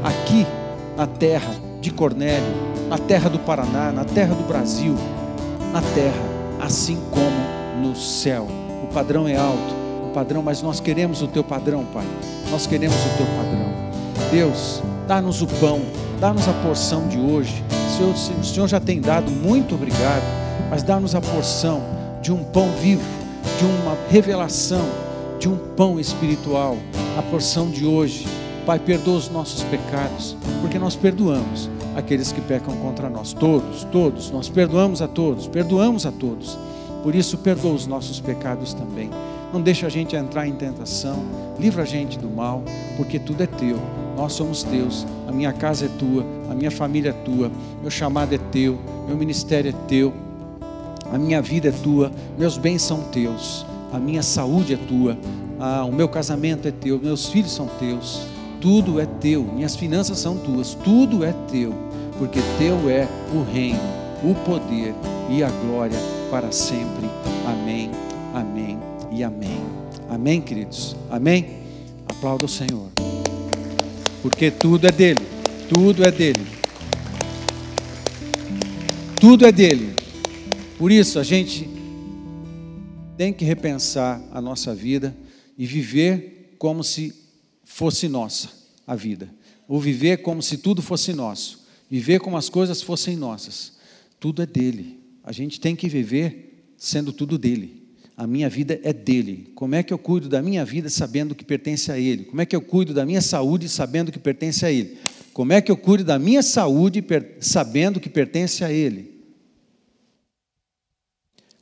aqui 0.04 0.46
na 0.98 1.08
terra 1.08 1.54
de 1.82 1.92
Cornélio, 1.92 2.54
na 2.90 2.98
terra 2.98 3.30
do 3.30 3.40
Paraná, 3.40 3.92
na 3.92 4.04
terra 4.04 4.36
do 4.36 4.44
Brasil, 4.48 4.96
na 5.72 5.82
terra, 5.82 6.22
assim 6.60 6.98
como 7.10 7.88
no 7.88 7.96
céu. 7.96 8.48
O 8.84 8.88
padrão 8.94 9.28
é 9.28 9.38
alto, 9.38 9.76
o 10.10 10.12
padrão, 10.14 10.42
mas 10.42 10.62
nós 10.62 10.80
queremos 10.80 11.22
o 11.22 11.28
teu 11.28 11.44
padrão, 11.44 11.86
Pai. 11.94 12.06
Nós 12.52 12.68
queremos 12.68 12.98
o 12.98 13.18
teu 13.18 13.26
padrão. 13.38 13.59
Deus, 14.32 14.82
dá-nos 15.08 15.42
o 15.42 15.48
pão, 15.48 15.82
dá-nos 16.20 16.48
a 16.48 16.54
porção 16.54 17.08
de 17.08 17.18
hoje. 17.18 17.64
Senhor, 17.98 18.14
o 18.14 18.44
Senhor 18.44 18.68
já 18.68 18.80
tem 18.80 19.02
dado, 19.02 19.32
muito 19.32 19.76
obrigado, 19.76 20.24
mas 20.70 20.84
dá-nos 20.84 21.16
a 21.16 21.22
porção 21.22 21.82
de 22.22 22.32
um 22.32 22.44
pão 22.44 22.70
vivo, 22.80 23.04
de 23.58 23.66
uma 23.66 23.98
revelação, 24.10 24.86
de 25.40 25.50
um 25.50 25.58
pão 25.76 26.00
espiritual, 26.00 26.78
a 27.18 27.22
porção 27.24 27.70
de 27.70 27.86
hoje. 27.86 28.28
Pai, 28.66 28.78
perdoa 28.78 29.18
os 29.18 29.30
nossos 29.30 29.64
pecados, 29.64 30.38
porque 30.62 30.78
nós 30.78 30.96
perdoamos 30.96 31.70
aqueles 31.96 32.32
que 32.32 32.42
pecam 32.42 32.76
contra 32.78 33.10
nós. 33.10 33.34
Todos, 33.34 33.84
todos, 33.86 34.30
nós 34.30 34.48
perdoamos 34.48 35.02
a 35.02 35.08
todos, 35.08 35.48
perdoamos 35.48 36.06
a 36.06 36.12
todos. 36.12 36.58
Por 37.02 37.16
isso, 37.16 37.38
perdoa 37.40 37.74
os 37.74 37.88
nossos 37.88 38.20
pecados 38.20 38.74
também. 38.74 39.10
Não 39.52 39.62
deixa 39.62 39.88
a 39.88 39.90
gente 39.90 40.16
entrar 40.16 40.48
em 40.48 40.54
tentação, 40.54 41.18
livra 41.60 41.82
a 41.82 41.86
gente 41.86 42.20
do 42.20 42.30
mal, 42.30 42.62
porque 42.96 43.18
tudo 43.18 43.42
é 43.42 43.48
teu. 43.48 43.80
Nós 44.20 44.34
somos 44.34 44.64
teus, 44.64 45.08
a 45.30 45.32
minha 45.32 45.54
casa 45.54 45.86
é 45.86 45.88
tua, 45.98 46.26
a 46.52 46.54
minha 46.54 46.70
família 46.70 47.12
é 47.12 47.14
tua, 47.14 47.50
meu 47.80 47.90
chamado 47.90 48.36
é 48.36 48.38
teu, 48.38 48.78
meu 49.08 49.16
ministério 49.16 49.70
é 49.70 49.88
teu, 49.88 50.14
a 51.10 51.18
minha 51.18 51.42
vida 51.42 51.70
é 51.70 51.72
tua, 51.72 52.12
meus 52.38 52.58
bens 52.58 52.82
são 52.82 53.00
teus, 53.14 53.66
a 53.94 53.98
minha 53.98 54.22
saúde 54.22 54.74
é 54.74 54.78
tua, 54.78 55.18
o 55.88 55.92
meu 55.94 56.10
casamento 56.10 56.68
é 56.68 56.72
teu, 56.72 57.00
meus 57.00 57.30
filhos 57.30 57.54
são 57.54 57.68
teus, 57.80 58.24
tudo 58.60 59.00
é 59.00 59.06
teu, 59.06 59.42
minhas 59.42 59.78
finanças 59.78 60.20
são 60.20 60.36
tuas, 60.38 60.74
tudo 60.84 61.24
é 61.24 61.34
teu, 61.50 61.74
porque 62.18 62.42
teu 62.58 62.90
é 62.90 63.08
o 63.34 63.50
reino, 63.50 63.80
o 64.22 64.36
poder 64.44 64.94
e 65.30 65.42
a 65.42 65.50
glória 65.50 65.98
para 66.30 66.52
sempre. 66.52 67.10
Amém, 67.48 67.90
amém 68.36 68.78
e 69.14 69.24
amém. 69.24 69.62
Amém, 70.10 70.42
queridos? 70.42 70.94
Amém? 71.10 71.60
Aplauda 72.06 72.44
o 72.44 72.50
Senhor. 72.50 72.90
Porque 74.22 74.52
tudo 74.52 74.86
é 74.88 74.92
dele. 74.92 75.22
Tudo 75.68 76.04
é 76.04 76.12
dele. 76.12 76.46
Tudo 79.20 79.46
é 79.46 79.52
dele. 79.52 79.94
Por 80.78 80.92
isso 80.92 81.20
a 81.20 81.24
gente 81.24 81.70
tem 83.18 83.34
que 83.34 83.44
repensar 83.44 84.22
a 84.32 84.42
nossa 84.42 84.74
vida 84.74 85.16
e 85.58 85.66
viver 85.66 86.56
como 86.58 86.84
se 86.84 87.14
fosse 87.64 88.08
nossa. 88.08 88.60
a 88.88 88.96
vida. 88.96 89.30
O 89.68 89.80
viver 89.80 90.18
como 90.24 90.42
se 90.42 90.58
tudo 90.58 90.82
fosse 90.82 91.14
nosso, 91.14 91.64
viver 91.88 92.20
como 92.20 92.36
as 92.36 92.50
coisas 92.50 92.82
fossem 92.82 93.16
nossas. 93.16 93.74
Tudo 94.20 94.42
é 94.42 94.46
dele. 94.48 95.00
A 95.24 95.32
gente 95.32 95.60
tem 95.60 95.76
que 95.76 95.88
viver 95.88 96.74
sendo 96.76 97.14
tudo 97.14 97.38
dele. 97.38 97.79
A 98.20 98.28
minha 98.28 98.50
vida 98.50 98.78
é 98.84 98.92
dele. 98.92 99.50
Como 99.56 99.74
é 99.74 99.82
que 99.82 99.94
eu 99.94 99.98
cuido 99.98 100.28
da 100.28 100.42
minha 100.42 100.66
vida 100.66 100.90
sabendo 100.90 101.34
que 101.34 101.46
pertence 101.46 101.90
a 101.90 101.98
ele? 101.98 102.26
Como 102.26 102.42
é 102.42 102.46
que 102.46 102.54
eu 102.54 102.60
cuido 102.60 102.94
da 102.94 103.06
minha 103.06 103.22
saúde 103.22 103.70
sabendo 103.70 104.12
que 104.12 104.20
pertence 104.20 104.66
a 104.66 104.70
ele? 104.70 104.98
Como 105.32 105.54
é 105.54 105.62
que 105.62 105.72
eu 105.72 105.78
cuido 105.78 106.04
da 106.04 106.20
minha 106.20 106.44
saúde 106.44 107.02
sabendo 107.40 107.98
que 107.98 108.10
pertence 108.10 108.62
a 108.62 108.74
ele? 108.74 109.22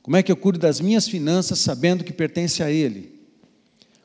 Como 0.02 0.16
é 0.16 0.22
que 0.24 0.32
eu 0.32 0.36
cuido 0.36 0.58
das 0.58 0.80
minhas 0.80 1.06
finanças 1.06 1.60
sabendo 1.60 2.02
que 2.02 2.12
pertence 2.12 2.60
a 2.60 2.68
ele? 2.68 3.20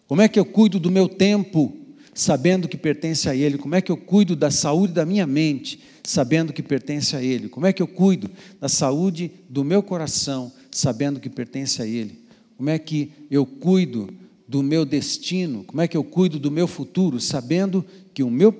Como 0.07 0.21
é 0.21 0.27
que 0.27 0.39
eu 0.39 0.45
cuido 0.45 0.79
do 0.79 0.91
meu 0.91 1.09
tempo 1.09 1.75
sabendo 2.13 2.67
que 2.67 2.77
pertence 2.77 3.27
a 3.27 3.35
ele? 3.35 3.57
Como 3.57 3.73
é 3.73 3.81
que 3.81 3.91
eu 3.91 3.97
cuido 3.97 4.35
da 4.35 4.51
saúde 4.51 4.93
da 4.93 5.07
minha 5.07 5.25
mente 5.25 5.81
sabendo 6.03 6.53
que 6.53 6.61
pertence 6.61 7.15
a 7.15 7.23
ele? 7.23 7.49
Como 7.49 7.65
é 7.65 7.73
que 7.73 7.81
eu 7.81 7.87
cuido 7.87 8.29
da 8.61 8.69
saúde 8.69 9.31
do 9.49 9.63
meu 9.63 9.81
coração 9.81 10.51
sabendo 10.69 11.19
que 11.19 11.29
pertence 11.31 11.81
a 11.81 11.87
ele? 11.87 12.22
Como 12.63 12.69
é 12.69 12.79
que 12.79 13.11
eu 13.29 13.45
cuido 13.45 14.07
do 14.47 14.63
meu 14.63 14.85
destino? 14.85 15.65
Como 15.65 15.81
é 15.81 15.87
que 15.87 15.97
eu 15.97 16.03
cuido 16.03 16.39
do 16.39 16.49
meu 16.49 16.65
futuro, 16.65 17.19
sabendo 17.19 17.85
que 18.13 18.23
o 18.23 18.31
meu 18.31 18.53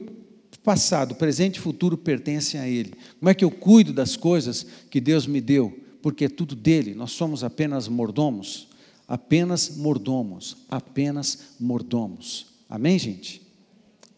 passado, 0.61 1.15
presente 1.15 1.55
e 1.55 1.61
futuro 1.61 1.97
pertencem 1.97 2.59
a 2.59 2.67
Ele? 2.67 2.93
Como 3.17 3.29
é 3.29 3.33
que 3.33 3.45
eu 3.45 3.49
cuido 3.49 3.93
das 3.93 4.17
coisas 4.17 4.67
que 4.89 4.99
Deus 4.99 5.25
me 5.25 5.39
deu? 5.39 5.79
Porque 6.01 6.25
é 6.25 6.29
tudo 6.29 6.53
dele, 6.53 6.93
nós 6.93 7.13
somos 7.13 7.45
apenas 7.45 7.87
mordomos. 7.87 8.67
Apenas 9.07 9.77
mordomos, 9.77 10.57
apenas 10.69 11.55
mordomos. 11.57 12.47
Amém, 12.69 12.99
gente? 12.99 13.41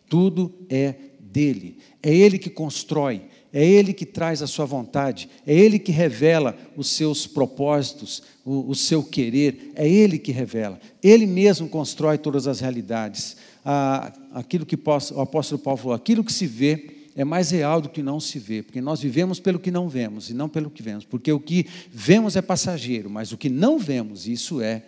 Tudo 0.10 0.51
é 0.68 0.96
dele. 1.20 1.77
É 2.01 2.12
ele 2.12 2.39
que 2.39 2.50
constrói, 2.50 3.22
é 3.55 3.65
Ele 3.65 3.93
que 3.93 4.05
traz 4.05 4.41
a 4.41 4.47
sua 4.47 4.65
vontade, 4.65 5.29
é 5.47 5.55
Ele 5.55 5.79
que 5.79 5.89
revela 5.89 6.57
os 6.75 6.89
seus 6.89 7.25
propósitos, 7.25 8.21
o, 8.43 8.69
o 8.69 8.75
seu 8.75 9.01
querer, 9.01 9.71
é 9.75 9.88
Ele 9.88 10.19
que 10.19 10.33
revela. 10.33 10.77
Ele 11.01 11.25
mesmo 11.25 11.69
constrói 11.69 12.17
todas 12.17 12.47
as 12.47 12.59
realidades. 12.59 13.38
Ah, 13.63 14.12
aquilo 14.33 14.65
que 14.65 14.75
o 14.75 15.21
apóstolo 15.21 15.62
Paulo 15.62 15.77
falou, 15.77 15.93
aquilo 15.93 16.21
que 16.21 16.33
se 16.33 16.45
vê 16.45 17.05
é 17.15 17.24
mais 17.24 17.50
real 17.50 17.79
do 17.79 17.88
que 17.88 18.03
não 18.03 18.19
se 18.19 18.39
vê, 18.39 18.62
porque 18.62 18.81
nós 18.81 19.00
vivemos 19.00 19.39
pelo 19.39 19.57
que 19.57 19.71
não 19.71 19.88
vemos 19.88 20.29
e 20.29 20.33
não 20.33 20.50
pelo 20.50 20.69
que 20.69 20.83
vemos, 20.83 21.05
porque 21.05 21.31
o 21.31 21.39
que 21.39 21.65
vemos 21.89 22.35
é 22.35 22.41
passageiro, 22.41 23.09
mas 23.09 23.31
o 23.31 23.38
que 23.38 23.47
não 23.47 23.79
vemos, 23.79 24.27
isso 24.27 24.59
é 24.59 24.83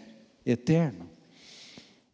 eterno. 0.46 1.10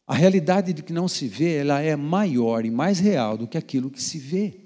A 0.06 0.14
realidade 0.14 0.72
de 0.72 0.84
que 0.84 0.94
não 0.94 1.08
se 1.08 1.28
vê, 1.28 1.56
ela 1.56 1.82
é 1.82 1.96
maior 1.96 2.64
e 2.64 2.70
mais 2.70 3.00
real 3.00 3.40
do 3.40 3.48
que 3.48 3.58
aquilo 3.58 3.90
que 3.90 4.04
se 4.04 4.20
vê. 4.20 4.63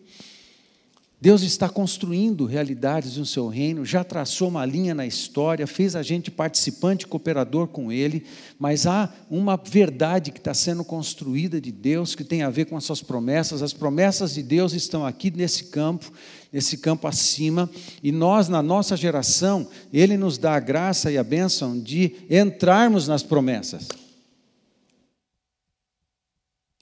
Deus 1.19 1.41
está 1.41 1.67
construindo 1.67 2.45
realidades 2.45 3.17
no 3.17 3.25
seu 3.25 3.47
reino, 3.47 3.83
já 3.83 4.03
traçou 4.03 4.49
uma 4.49 4.63
linha 4.63 4.93
na 4.93 5.03
história, 5.03 5.65
fez 5.65 5.95
a 5.95 6.03
gente 6.03 6.29
participante, 6.29 7.07
cooperador 7.07 7.67
com 7.67 7.91
Ele, 7.91 8.23
mas 8.59 8.85
há 8.85 9.11
uma 9.27 9.57
verdade 9.57 10.31
que 10.31 10.37
está 10.37 10.53
sendo 10.53 10.83
construída 10.83 11.59
de 11.59 11.71
Deus 11.71 12.13
que 12.13 12.23
tem 12.23 12.43
a 12.43 12.51
ver 12.51 12.65
com 12.65 12.77
as 12.77 12.83
suas 12.83 13.01
promessas. 13.01 13.63
As 13.63 13.73
promessas 13.73 14.35
de 14.35 14.43
Deus 14.43 14.73
estão 14.73 15.03
aqui 15.07 15.31
nesse 15.31 15.65
campo, 15.65 16.11
nesse 16.53 16.77
campo 16.77 17.07
acima, 17.07 17.67
e 18.03 18.11
nós, 18.11 18.47
na 18.47 18.61
nossa 18.61 18.95
geração, 18.95 19.67
Ele 19.91 20.17
nos 20.17 20.37
dá 20.37 20.53
a 20.53 20.59
graça 20.59 21.11
e 21.11 21.17
a 21.17 21.23
bênção 21.23 21.79
de 21.79 22.15
entrarmos 22.29 23.07
nas 23.07 23.23
promessas. 23.23 23.87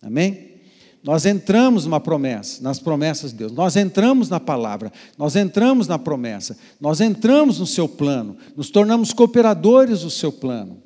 Amém? 0.01 0.54
Nós 1.05 1.23
entramos 1.23 1.85
numa 1.85 1.99
promessa, 1.99 2.63
nas 2.63 2.79
promessas 2.79 3.29
de 3.29 3.37
Deus. 3.37 3.51
Nós 3.51 3.75
entramos 3.75 4.27
na 4.27 4.39
palavra, 4.39 4.91
nós 5.15 5.35
entramos 5.35 5.87
na 5.87 5.99
promessa, 5.99 6.57
nós 6.81 6.99
entramos 6.99 7.59
no 7.59 7.67
seu 7.67 7.87
plano, 7.87 8.35
nos 8.57 8.71
tornamos 8.71 9.13
cooperadores 9.13 10.01
do 10.01 10.09
seu 10.09 10.31
plano. 10.31 10.81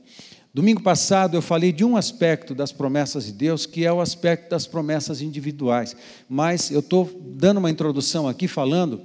Domingo 0.53 0.83
passado 0.83 1.38
eu 1.38 1.41
falei 1.41 1.71
de 1.71 1.85
um 1.85 1.95
aspecto 1.95 2.53
das 2.53 2.73
promessas 2.73 3.27
de 3.27 3.31
Deus, 3.31 3.65
que 3.65 3.85
é 3.85 3.93
o 3.93 4.01
aspecto 4.01 4.49
das 4.49 4.67
promessas 4.67 5.21
individuais. 5.21 5.95
Mas 6.27 6.69
eu 6.69 6.81
estou 6.81 7.09
dando 7.38 7.59
uma 7.59 7.69
introdução 7.69 8.27
aqui 8.27 8.45
falando 8.45 8.99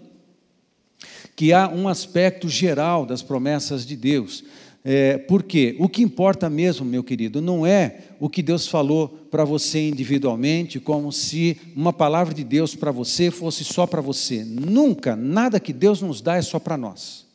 que 1.37 1.53
há 1.53 1.69
um 1.69 1.87
aspecto 1.87 2.49
geral 2.49 3.07
das 3.07 3.23
promessas 3.23 3.87
de 3.87 3.95
Deus. 3.95 4.43
É, 4.87 5.17
porque 5.17 5.75
o 5.79 5.89
que 5.89 6.03
importa 6.03 6.51
mesmo, 6.51 6.85
meu 6.85 7.03
querido, 7.03 7.41
não 7.41 7.65
é 7.65 8.01
o 8.21 8.29
que 8.29 8.43
Deus 8.43 8.69
falou 8.69 9.09
para 9.09 9.43
você 9.43 9.89
individualmente, 9.89 10.79
como 10.79 11.11
se 11.11 11.59
uma 11.75 11.91
palavra 11.91 12.35
de 12.35 12.45
Deus 12.45 12.75
para 12.75 12.93
você 12.93 13.31
fosse 13.31 13.65
só 13.65 13.87
para 13.87 14.03
você. 14.03 14.45
Nunca, 14.45 15.17
nada 15.17 15.59
que 15.59 15.73
Deus 15.73 16.03
nos 16.03 16.21
dá 16.21 16.37
é 16.37 16.43
só 16.43 16.59
para 16.59 16.77
nós, 16.77 17.27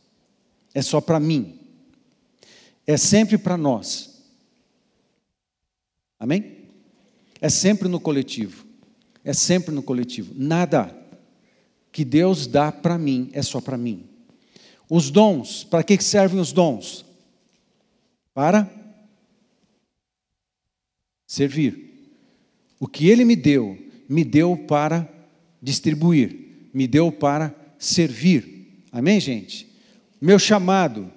é 0.75 0.82
só 0.84 1.01
para 1.01 1.20
mim, 1.20 1.60
é 2.86 2.96
sempre 2.98 3.36
para 3.36 3.58
nós. 3.58 4.22
Amém? 6.20 6.58
É 7.41 7.50
sempre 7.50 7.88
no 7.88 8.00
coletivo, 8.00 8.63
é 9.25 9.34
sempre 9.34 9.74
no 9.74 9.82
coletivo. 9.82 10.36
Nada 10.38 10.96
que 11.91 12.06
Deus 12.06 12.46
dá 12.46 12.72
para 12.72 12.96
mim 12.96 13.32
é 13.34 13.41
só 13.41 13.60
para 13.60 13.77
mim. 13.77 14.03
Os 14.88 15.10
dons, 15.10 15.63
para 15.63 15.82
que 15.82 16.00
servem 16.03 16.39
os 16.39 16.51
dons? 16.51 17.09
Para 18.39 18.72
servir. 21.27 21.77
O 22.79 22.88
que 22.88 23.10
ele 23.10 23.25
me 23.25 23.36
deu, 23.36 23.77
me 24.08 24.24
deu 24.24 24.55
para 24.55 25.10
distribuir, 25.62 26.69
me 26.74 26.88
deu 26.88 27.12
para 27.12 27.53
servir. 27.77 28.86
Amém, 28.93 29.19
gente? 29.19 29.67
Meu 30.22 30.39
chamado, 30.39 31.12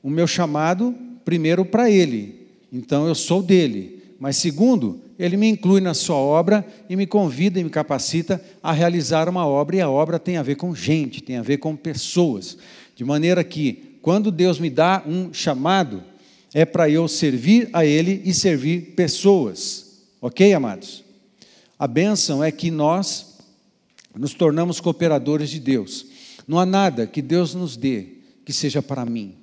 o 0.00 0.08
meu 0.08 0.28
chamado, 0.28 0.94
primeiro 1.24 1.64
para 1.64 1.90
ele, 1.90 2.46
então 2.72 3.08
eu 3.08 3.14
sou 3.16 3.42
dele. 3.42 4.14
Mas 4.20 4.36
segundo, 4.36 5.00
ele 5.18 5.36
me 5.36 5.48
inclui 5.48 5.80
na 5.80 5.94
sua 5.94 6.14
obra 6.14 6.64
e 6.88 6.94
me 6.94 7.08
convida 7.08 7.58
e 7.58 7.64
me 7.64 7.70
capacita 7.70 8.40
a 8.62 8.70
realizar 8.70 9.28
uma 9.28 9.44
obra, 9.44 9.74
e 9.74 9.80
a 9.80 9.90
obra 9.90 10.16
tem 10.16 10.36
a 10.36 10.44
ver 10.44 10.54
com 10.54 10.72
gente, 10.72 11.24
tem 11.24 11.38
a 11.38 11.42
ver 11.42 11.56
com 11.56 11.74
pessoas. 11.74 12.56
De 12.94 13.04
maneira 13.04 13.42
que, 13.42 13.98
quando 14.00 14.30
Deus 14.30 14.60
me 14.60 14.70
dá 14.70 15.02
um 15.04 15.34
chamado, 15.34 16.04
é 16.52 16.64
para 16.64 16.88
eu 16.88 17.06
servir 17.08 17.68
a 17.72 17.84
Ele 17.84 18.22
e 18.24 18.32
servir 18.32 18.94
pessoas. 18.94 20.02
Ok, 20.20 20.52
amados? 20.52 21.04
A 21.78 21.86
bênção 21.86 22.42
é 22.42 22.50
que 22.50 22.70
nós 22.70 23.38
nos 24.16 24.34
tornamos 24.34 24.80
cooperadores 24.80 25.50
de 25.50 25.60
Deus. 25.60 26.06
Não 26.46 26.58
há 26.58 26.66
nada 26.66 27.06
que 27.06 27.22
Deus 27.22 27.54
nos 27.54 27.76
dê 27.76 28.06
que 28.44 28.52
seja 28.52 28.82
para 28.82 29.04
mim. 29.04 29.34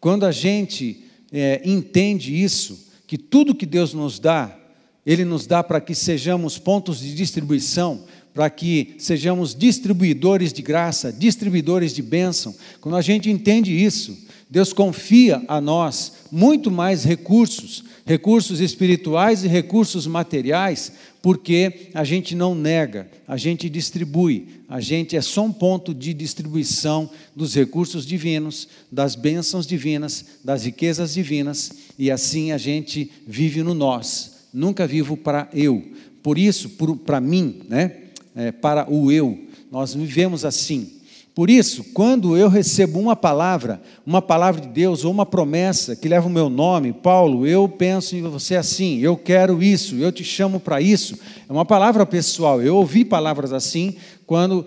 Quando 0.00 0.26
a 0.26 0.32
gente 0.32 1.04
é, 1.32 1.62
entende 1.64 2.42
isso, 2.42 2.88
que 3.06 3.16
tudo 3.16 3.54
que 3.54 3.64
Deus 3.64 3.94
nos 3.94 4.18
dá, 4.18 4.58
Ele 5.06 5.24
nos 5.24 5.46
dá 5.46 5.62
para 5.62 5.80
que 5.80 5.94
sejamos 5.94 6.58
pontos 6.58 7.00
de 7.00 7.14
distribuição, 7.14 8.04
para 8.34 8.50
que 8.50 8.96
sejamos 8.98 9.54
distribuidores 9.54 10.52
de 10.52 10.60
graça, 10.60 11.12
distribuidores 11.12 11.94
de 11.94 12.02
bênção. 12.02 12.54
Quando 12.80 12.96
a 12.96 13.02
gente 13.02 13.30
entende 13.30 13.72
isso, 13.72 14.18
Deus 14.54 14.72
confia 14.72 15.42
a 15.48 15.60
nós 15.60 16.12
muito 16.30 16.70
mais 16.70 17.02
recursos, 17.02 17.82
recursos 18.06 18.60
espirituais 18.60 19.42
e 19.42 19.48
recursos 19.48 20.06
materiais, 20.06 20.92
porque 21.20 21.88
a 21.92 22.04
gente 22.04 22.36
não 22.36 22.54
nega, 22.54 23.10
a 23.26 23.36
gente 23.36 23.68
distribui, 23.68 24.46
a 24.68 24.78
gente 24.78 25.16
é 25.16 25.20
só 25.20 25.44
um 25.44 25.52
ponto 25.52 25.92
de 25.92 26.14
distribuição 26.14 27.10
dos 27.34 27.52
recursos 27.52 28.06
divinos, 28.06 28.68
das 28.92 29.16
bênçãos 29.16 29.66
divinas, 29.66 30.24
das 30.44 30.64
riquezas 30.64 31.14
divinas, 31.14 31.72
e 31.98 32.08
assim 32.08 32.52
a 32.52 32.58
gente 32.58 33.10
vive 33.26 33.60
no 33.60 33.74
nós, 33.74 34.46
nunca 34.54 34.86
vivo 34.86 35.16
para 35.16 35.48
eu. 35.52 35.82
Por 36.22 36.38
isso, 36.38 36.70
para 37.04 37.20
mim, 37.20 37.62
né? 37.68 38.02
É, 38.36 38.52
para 38.52 38.88
o 38.88 39.10
eu, 39.10 39.36
nós 39.68 39.94
vivemos 39.94 40.44
assim. 40.44 40.93
Por 41.34 41.50
isso, 41.50 41.82
quando 41.92 42.36
eu 42.36 42.48
recebo 42.48 43.00
uma 43.00 43.16
palavra, 43.16 43.82
uma 44.06 44.22
palavra 44.22 44.60
de 44.60 44.68
Deus 44.68 45.04
ou 45.04 45.10
uma 45.10 45.26
promessa 45.26 45.96
que 45.96 46.08
leva 46.08 46.28
o 46.28 46.30
meu 46.30 46.48
nome, 46.48 46.92
Paulo, 46.92 47.44
eu 47.44 47.68
penso 47.68 48.14
em 48.14 48.22
você 48.22 48.54
assim, 48.54 49.00
eu 49.00 49.16
quero 49.16 49.60
isso, 49.60 49.96
eu 49.96 50.12
te 50.12 50.22
chamo 50.22 50.60
para 50.60 50.80
isso. 50.80 51.18
É 51.48 51.52
uma 51.52 51.64
palavra 51.64 52.06
pessoal. 52.06 52.62
Eu 52.62 52.76
ouvi 52.76 53.04
palavras 53.04 53.52
assim 53.52 53.96
quando 54.24 54.64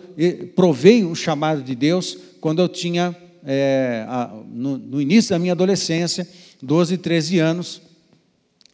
provei 0.58 1.06
o 1.06 1.16
chamado 1.16 1.64
de 1.64 1.74
Deus, 1.74 2.18
quando 2.42 2.62
eu 2.62 2.68
tinha, 2.68 3.16
é, 3.46 4.06
no, 4.52 4.78
no 4.78 5.02
início 5.02 5.30
da 5.30 5.40
minha 5.40 5.54
adolescência, 5.54 6.28
12, 6.62 6.98
13 6.98 7.40
anos, 7.40 7.82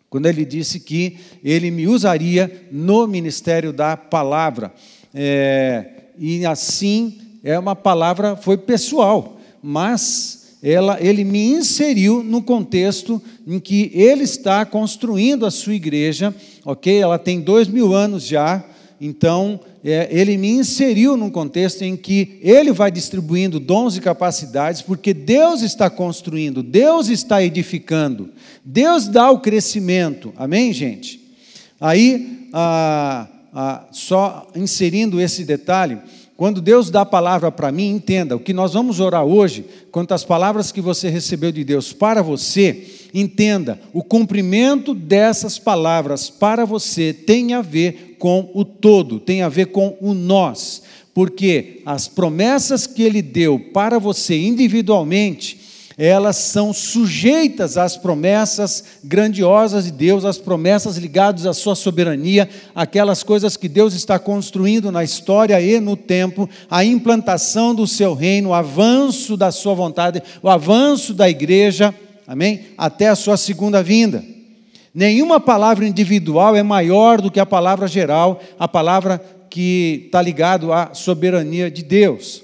quando 0.10 0.26
ele 0.26 0.46
disse 0.46 0.80
que 0.80 1.18
ele 1.44 1.70
me 1.70 1.88
usaria 1.88 2.68
no 2.72 3.06
ministério 3.06 3.72
da 3.72 3.96
palavra. 3.96 4.74
É, 5.14 6.06
e 6.18 6.44
assim 6.44 7.20
é 7.44 7.60
uma 7.60 7.76
palavra, 7.76 8.38
foi 8.38 8.58
pessoal, 8.58 9.38
mas 9.62 10.58
ela, 10.64 10.98
ele 11.02 11.26
me 11.26 11.52
inseriu 11.52 12.24
no 12.24 12.42
contexto 12.42 13.22
em 13.46 13.60
que 13.60 13.92
ele 13.94 14.24
está 14.24 14.66
construindo 14.66 15.46
a 15.46 15.52
sua 15.52 15.74
igreja, 15.74 16.34
ok? 16.64 17.02
Ela 17.02 17.20
tem 17.20 17.42
dois 17.42 17.68
mil 17.68 17.94
anos 17.94 18.26
já, 18.26 18.64
então 19.02 19.60
é, 19.84 20.08
ele 20.10 20.38
me 20.38 20.52
inseriu 20.52 21.18
num 21.18 21.30
contexto 21.30 21.82
em 21.82 21.98
que 21.98 22.40
ele 22.42 22.72
vai 22.72 22.90
distribuindo 22.90 23.60
dons 23.60 23.98
e 23.98 24.02
capacidades, 24.02 24.82
porque 24.82 25.14
Deus 25.14 25.62
está 25.62 25.90
construindo, 25.90 26.64
Deus 26.64 27.10
está 27.10 27.44
edificando, 27.44 28.30
Deus 28.64 29.10
dá 29.10 29.30
o 29.30 29.42
crescimento, 29.42 30.32
amém, 30.38 30.72
gente? 30.72 31.20
Aí, 31.82 32.48
ah, 32.54 33.28
ah, 33.54 33.86
só 33.92 34.50
inserindo 34.56 35.20
esse 35.20 35.44
detalhe, 35.44 36.00
quando 36.36 36.62
Deus 36.62 36.90
dá 36.90 37.02
a 37.02 37.06
palavra 37.06 37.52
para 37.52 37.72
mim, 37.72 37.90
entenda, 37.90 38.36
o 38.36 38.40
que 38.40 38.54
nós 38.54 38.74
vamos 38.74 39.00
orar 39.00 39.24
hoje, 39.24 39.66
quanto 39.92 40.13
às 40.13 40.24
palavras 40.24 40.72
que 40.72 40.82
você 40.82 41.10
recebeu 41.10 41.52
de 41.52 41.63
Deus 41.63 41.94
para 41.94 42.24
você, 42.24 42.88
entenda, 43.13 43.80
o 43.94 44.04
cumprimento 44.04 44.96
dessas 44.96 45.60
palavras 45.60 46.32
para 46.32 46.66
você 46.66 47.13
tem 47.13 47.54
a 47.54 47.62
ver 47.62 48.16
com 48.18 48.50
o 48.54 48.66
todo, 48.66 49.20
tem 49.20 49.44
a 49.44 49.50
ver 49.50 49.68
com 49.68 49.96
o 50.02 50.13
nós, 50.13 50.82
porque 51.13 51.82
as 51.86 52.08
promessas 52.08 52.88
que 52.88 53.04
Ele 53.04 53.22
deu 53.22 53.60
para 53.72 54.00
você 54.00 54.36
individualmente, 54.36 55.62
elas 55.98 56.38
são 56.38 56.74
sujeitas 56.74 57.78
às 57.78 57.96
promessas 57.96 58.84
grandiosas 59.04 59.86
de 59.86 59.92
Deus, 59.92 60.26
às 60.26 60.38
promessas 60.38 60.98
ligadas 60.98 61.46
à 61.46 61.54
sua 61.54 61.76
soberania, 61.76 62.50
aquelas 62.74 63.24
coisas 63.24 63.56
que 63.56 63.70
Deus 63.70 63.94
está 63.94 64.18
construindo 64.18 64.92
na 64.92 65.04
história 65.04 65.60
e 65.62 65.80
no 65.80 65.96
tempo, 65.96 66.50
a 66.70 66.84
implantação 66.84 67.76
do 67.76 67.86
seu 67.86 68.14
reino, 68.14 68.50
o 68.50 68.54
avanço 68.54 69.38
da 69.38 69.52
sua 69.52 69.74
vontade, 69.74 70.22
o 70.42 70.50
avanço 70.50 71.14
da 71.14 71.30
igreja, 71.30 71.94
amém? 72.28 72.62
Até 72.78 73.10
a 73.10 73.16
sua 73.16 73.38
segunda 73.38 73.84
vinda. 73.84 74.24
Nenhuma 74.94 75.40
palavra 75.40 75.88
individual 75.88 76.56
é 76.56 76.62
maior 76.62 77.20
do 77.20 77.32
que 77.32 77.40
a 77.40 77.46
palavra 77.46 77.88
geral, 77.88 78.40
a 78.60 78.68
palavra 78.68 79.20
que 79.50 80.04
está 80.06 80.22
ligado 80.22 80.72
à 80.72 80.94
soberania 80.94 81.70
de 81.70 81.84
Deus. 81.84 82.44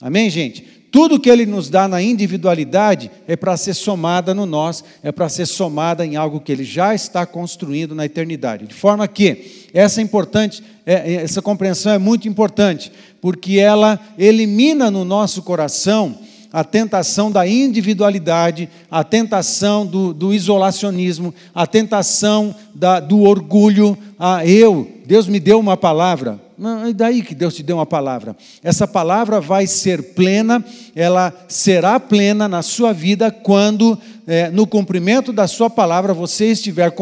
Amém, 0.00 0.30
gente? 0.30 0.79
Tudo 0.90 1.20
que 1.20 1.30
Ele 1.30 1.46
nos 1.46 1.70
dá 1.70 1.86
na 1.86 2.02
individualidade 2.02 3.10
é 3.28 3.36
para 3.36 3.56
ser 3.56 3.74
somada 3.74 4.34
no 4.34 4.44
nós, 4.44 4.82
é 5.02 5.12
para 5.12 5.28
ser 5.28 5.46
somada 5.46 6.04
em 6.04 6.16
algo 6.16 6.40
que 6.40 6.50
Ele 6.50 6.64
já 6.64 6.94
está 6.94 7.24
construindo 7.24 7.94
na 7.94 8.04
eternidade. 8.04 8.66
De 8.66 8.74
forma 8.74 9.06
que 9.06 9.68
essa, 9.72 10.00
é 10.00 10.04
importante, 10.04 10.62
é, 10.84 10.94
é, 10.94 11.14
essa 11.22 11.40
compreensão 11.40 11.92
é 11.92 11.98
muito 11.98 12.26
importante, 12.26 12.90
porque 13.20 13.58
ela 13.58 14.00
elimina 14.18 14.90
no 14.90 15.04
nosso 15.04 15.42
coração 15.42 16.18
a 16.52 16.64
tentação 16.64 17.30
da 17.30 17.46
individualidade, 17.46 18.68
a 18.90 19.04
tentação 19.04 19.86
do, 19.86 20.12
do 20.12 20.34
isolacionismo, 20.34 21.32
a 21.54 21.66
tentação 21.66 22.54
da, 22.74 22.98
do 22.98 23.20
orgulho. 23.20 23.96
Ah, 24.18 24.44
eu, 24.44 24.90
Deus 25.06 25.28
me 25.28 25.38
deu 25.38 25.60
uma 25.60 25.76
palavra, 25.76 26.40
e 26.88 26.92
daí 26.92 27.22
que 27.22 27.34
Deus 27.34 27.54
te 27.54 27.62
deu 27.62 27.76
uma 27.76 27.86
palavra? 27.86 28.36
Essa 28.62 28.86
palavra 28.86 29.40
vai 29.40 29.66
ser 29.66 30.14
plena, 30.14 30.62
ela 30.94 31.32
será 31.48 31.98
plena 31.98 32.46
na 32.46 32.60
sua 32.60 32.92
vida 32.92 33.30
quando, 33.30 33.98
é, 34.26 34.50
no 34.50 34.66
cumprimento 34.66 35.32
da 35.32 35.46
sua 35.46 35.70
palavra, 35.70 36.12
você 36.12 36.52
estiver 36.52 36.92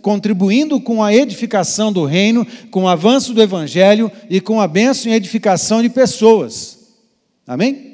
contribuindo 0.00 0.80
com 0.80 1.02
a 1.02 1.12
edificação 1.12 1.92
do 1.92 2.04
reino, 2.04 2.46
com 2.70 2.84
o 2.84 2.88
avanço 2.88 3.34
do 3.34 3.42
evangelho 3.42 4.10
e 4.30 4.40
com 4.40 4.60
a 4.60 4.68
bênção 4.68 5.10
e 5.10 5.14
edificação 5.14 5.82
de 5.82 5.88
pessoas. 5.88 6.78
Amém? 7.44 7.87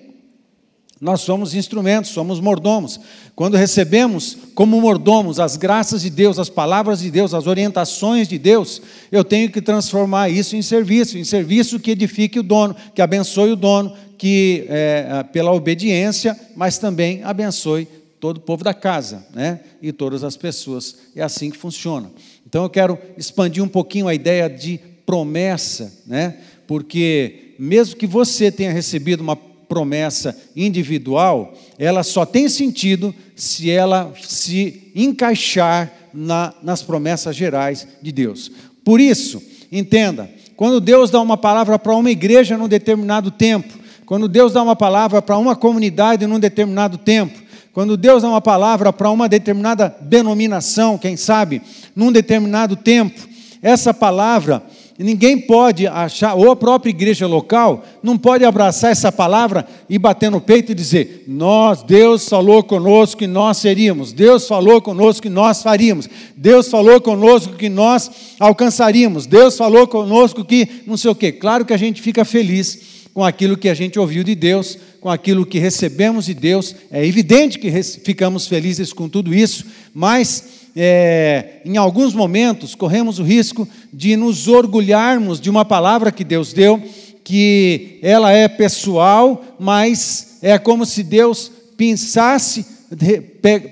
Nós 1.05 1.21
somos 1.21 1.53
instrumentos, 1.53 2.13
somos 2.13 2.41
mordomos. 2.41 2.99
Quando 3.37 3.59
recebemos 3.59 4.39
como 4.55 4.81
mordomos 4.81 5.39
as 5.39 5.55
graças 5.55 6.01
de 6.01 6.09
Deus, 6.09 6.39
as 6.39 6.49
palavras 6.49 7.01
de 7.01 7.11
Deus, 7.11 7.35
as 7.35 7.47
orientações 7.47 8.27
de 8.27 8.39
Deus, 8.39 8.81
eu 9.13 9.23
tenho 9.23 9.51
que 9.51 9.61
transformar 9.61 10.31
isso 10.31 10.57
em 10.57 10.63
serviço, 10.63 11.19
em 11.19 11.25
serviço 11.25 11.79
que 11.79 11.91
edifique 11.91 12.39
o 12.39 12.43
dono, 12.43 12.75
que 12.95 13.03
abençoe 13.03 13.53
o 13.53 13.57
dono, 13.57 13.95
que 14.17 14.65
é, 14.67 15.23
pela 15.31 15.53
obediência, 15.53 16.41
mas 16.57 16.79
também 16.79 17.23
abençoe 17.23 17.87
todo 18.19 18.39
o 18.39 18.41
povo 18.41 18.65
da 18.65 18.73
casa, 18.73 19.27
né? 19.35 19.61
E 19.83 19.93
todas 19.93 20.25
as 20.25 20.39
pessoas. 20.39 20.97
É 21.15 21.23
assim 21.23 21.51
que 21.51 21.59
funciona. 21.59 22.11
Então 22.47 22.63
eu 22.63 22.71
quero 22.71 22.99
expandir 23.19 23.63
um 23.63 23.69
pouquinho 23.69 24.09
a 24.09 24.15
ideia 24.15 24.49
de 24.49 24.81
promessa, 25.05 25.93
né? 26.07 26.39
Porque 26.67 27.55
mesmo 27.59 27.95
que 27.95 28.07
você 28.07 28.51
tenha 28.51 28.73
recebido 28.73 29.21
uma 29.21 29.37
promessa 29.75 30.37
individual, 30.55 31.53
ela 31.77 32.05
só 32.05 32.25
tem 32.25 32.49
sentido 32.49 33.13
se 33.35 33.69
ela 33.69 34.15
se 34.23 34.93
encaixar 34.95 35.93
na, 36.15 36.55
nas 36.63 36.81
promessas 36.81 37.35
gerais 37.35 37.89
de 38.01 38.13
Deus. 38.13 38.53
Por 38.85 39.01
isso, 39.01 39.43
entenda, 39.73 40.31
quando 40.55 40.81
Deus 40.81 41.11
dá 41.11 41.21
uma 41.21 41.37
palavra 41.37 41.77
para 41.77 41.97
uma 41.97 42.09
igreja 42.09 42.57
num 42.57 42.69
determinado 42.69 43.33
tempo, 43.33 43.75
quando 44.07 44.29
Deus 44.29 44.53
dá 44.53 44.63
uma 44.63 44.77
palavra 44.77 45.21
para 45.21 45.37
uma 45.37 45.57
comunidade 45.57 46.25
num 46.25 46.39
determinado 46.39 46.97
tempo, 46.97 47.43
quando 47.73 47.97
Deus 47.97 48.23
dá 48.23 48.29
uma 48.29 48.41
palavra 48.41 48.93
para 48.93 49.11
uma 49.11 49.29
determinada 49.29 49.93
denominação, 50.03 50.97
quem 50.97 51.17
sabe, 51.17 51.61
num 51.97 52.13
determinado 52.13 52.77
tempo, 52.77 53.21
essa 53.61 53.93
palavra 53.93 54.63
ninguém 55.03 55.39
pode 55.39 55.87
achar, 55.87 56.35
ou 56.35 56.51
a 56.51 56.57
própria 56.57 56.91
igreja 56.91 57.27
local, 57.27 57.85
não 58.03 58.17
pode 58.17 58.45
abraçar 58.45 58.93
essa 58.93 59.11
palavra 59.11 59.67
e 59.91 59.99
bater 59.99 60.31
no 60.31 60.41
peito 60.41 60.71
e 60.71 60.75
dizer: 60.75 61.25
Nós, 61.27 61.83
Deus 61.83 62.29
falou 62.29 62.63
conosco 62.63 63.19
que 63.19 63.27
nós 63.27 63.57
seríamos, 63.57 64.13
Deus 64.13 64.47
falou 64.47 64.81
conosco 64.81 65.23
que 65.23 65.29
nós 65.29 65.63
faríamos, 65.63 66.09
Deus 66.37 66.69
falou 66.69 67.01
conosco 67.01 67.55
que 67.55 67.69
nós 67.69 68.11
alcançaríamos, 68.39 69.27
Deus 69.27 69.57
falou 69.57 69.89
conosco 69.89 70.45
que 70.45 70.69
não 70.87 70.97
sei 70.97 71.11
o 71.11 71.15
quê. 71.15 71.33
Claro 71.33 71.65
que 71.65 71.73
a 71.73 71.79
gente 71.79 72.01
fica 72.01 72.25
feliz 72.25 72.95
com 73.15 73.25
aquilo 73.25 73.57
que 73.57 73.69
a 73.69 73.75
gente 73.75 73.99
ouviu 73.99 74.25
de 74.25 74.35
Deus, 74.35 74.77
com 75.01 75.09
aquilo 75.09 75.47
que 75.47 75.59
recebemos 75.59 76.27
de 76.27 76.35
Deus, 76.35 76.75
é 76.91 77.07
evidente 77.07 77.59
que 77.59 77.71
ficamos 77.83 78.49
felizes 78.49 78.93
com 78.93 79.09
tudo 79.09 79.33
isso, 79.33 79.65
mas 79.95 80.64
é, 80.77 81.61
em 81.65 81.77
alguns 81.77 82.15
momentos, 82.15 82.75
corremos 82.75 83.19
o 83.19 83.23
risco 83.23 83.69
de 83.93 84.17
nos 84.17 84.49
orgulharmos 84.49 85.41
de 85.41 85.49
uma 85.49 85.65
palavra 85.65 86.11
que 86.11 86.25
Deus 86.25 86.53
deu, 86.53 86.83
que 87.23 87.99
ela 88.03 88.33
é 88.33 88.49
pessoal, 88.49 89.43
mas 89.59 90.39
é 90.43 90.59
como 90.59 90.85
se 90.85 91.03
Deus 91.03 91.51
pensasse, 91.77 92.67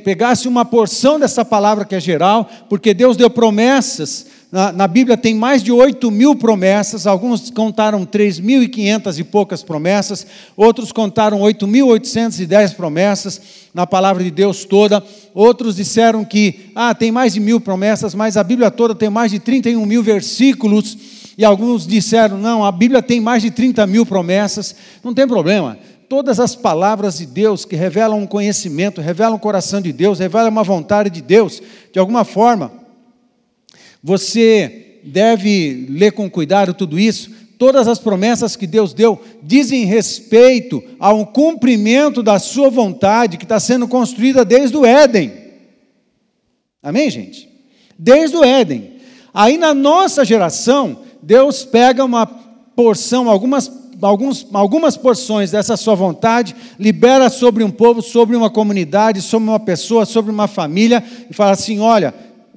pegasse 0.04 0.48
uma 0.48 0.64
porção 0.64 1.18
dessa 1.18 1.44
palavra 1.44 1.84
que 1.84 1.94
é 1.94 2.00
geral, 2.00 2.48
porque 2.68 2.94
Deus 2.94 3.16
deu 3.16 3.28
promessas. 3.28 4.26
Na, 4.52 4.70
na 4.70 4.86
Bíblia 4.86 5.16
tem 5.16 5.34
mais 5.34 5.62
de 5.62 5.72
8 5.72 6.10
mil 6.10 6.36
promessas, 6.36 7.06
alguns 7.06 7.50
contaram 7.50 8.04
3.500 8.04 9.18
e 9.18 9.24
poucas 9.24 9.62
promessas, 9.62 10.26
outros 10.54 10.92
contaram 10.92 11.40
8.810 11.40 12.74
promessas 12.74 13.40
na 13.72 13.86
palavra 13.86 14.22
de 14.22 14.30
Deus 14.30 14.66
toda, 14.66 15.02
outros 15.34 15.76
disseram 15.76 16.24
que 16.24 16.70
ah, 16.74 16.94
tem 16.94 17.10
mais 17.10 17.34
de 17.34 17.40
mil 17.40 17.60
promessas, 17.60 18.14
mas 18.14 18.36
a 18.36 18.44
Bíblia 18.44 18.70
toda 18.70 18.94
tem 18.94 19.10
mais 19.10 19.30
de 19.30 19.38
31 19.38 19.84
mil 19.86 20.02
versículos, 20.02 20.96
e 21.36 21.44
alguns 21.44 21.86
disseram, 21.86 22.38
não, 22.38 22.64
a 22.64 22.70
Bíblia 22.70 23.02
tem 23.02 23.20
mais 23.20 23.42
de 23.42 23.50
30 23.50 23.86
mil 23.86 24.04
promessas, 24.04 24.76
não 25.02 25.14
tem 25.14 25.26
problema, 25.26 25.78
todas 26.08 26.38
as 26.38 26.54
palavras 26.54 27.18
de 27.18 27.26
Deus 27.26 27.64
que 27.64 27.74
revelam 27.74 28.18
um 28.18 28.26
conhecimento, 28.26 29.00
revelam 29.00 29.36
o 29.36 29.40
coração 29.40 29.80
de 29.80 29.92
Deus, 29.92 30.18
revelam 30.18 30.50
uma 30.50 30.62
vontade 30.62 31.08
de 31.08 31.22
Deus, 31.22 31.62
de 31.90 31.98
alguma 31.98 32.24
forma, 32.24 32.70
você 34.02 35.00
deve 35.04 35.86
ler 35.88 36.12
com 36.12 36.28
cuidado 36.30 36.74
tudo 36.74 36.98
isso. 36.98 37.30
Todas 37.62 37.87
as 37.87 38.01
promessas 38.01 38.57
que 38.57 38.66
Deus 38.66 38.92
deu 38.92 39.20
dizem 39.40 39.85
respeito 39.85 40.83
ao 40.98 41.25
cumprimento 41.25 42.20
da 42.20 42.40
sua 42.40 42.68
vontade 42.68 43.38
que 43.38 43.44
está 43.44 43.61
sendo 43.61 43.87
construída 43.87 44.44
desde 44.44 44.77
o 44.77 44.85
Éden. 44.85 45.33
Amém, 46.83 47.09
gente? 47.09 47.48
Desde 47.96 48.37
o 48.37 48.42
Éden. 48.42 48.94
Aí 49.33 49.57
na 49.57 49.72
nossa 49.72 50.25
geração, 50.25 51.03
Deus 51.22 51.64
pega 51.64 52.05
uma 52.05 52.27
porção, 52.27 53.31
algumas, 53.31 53.70
alguns, 54.01 54.44
algumas 54.53 54.96
porções 54.96 55.53
dessa 55.53 55.77
sua 55.77 55.94
vontade, 55.94 56.57
libera 56.81 57.31
sobre 57.31 57.62
um 57.62 57.70
povo, 57.70 58.03
sobre 58.03 58.35
uma 58.35 58.51
comunidade, 58.51 59.22
sobre 59.22 59.48
uma 59.48 59.61
pessoa, 59.61 60.05
sobre 60.05 60.33
uma 60.33 60.48
família, 60.48 61.01
e 61.31 61.33
fala 61.33 61.53
assim: 61.53 61.79
olha, 61.79 62.12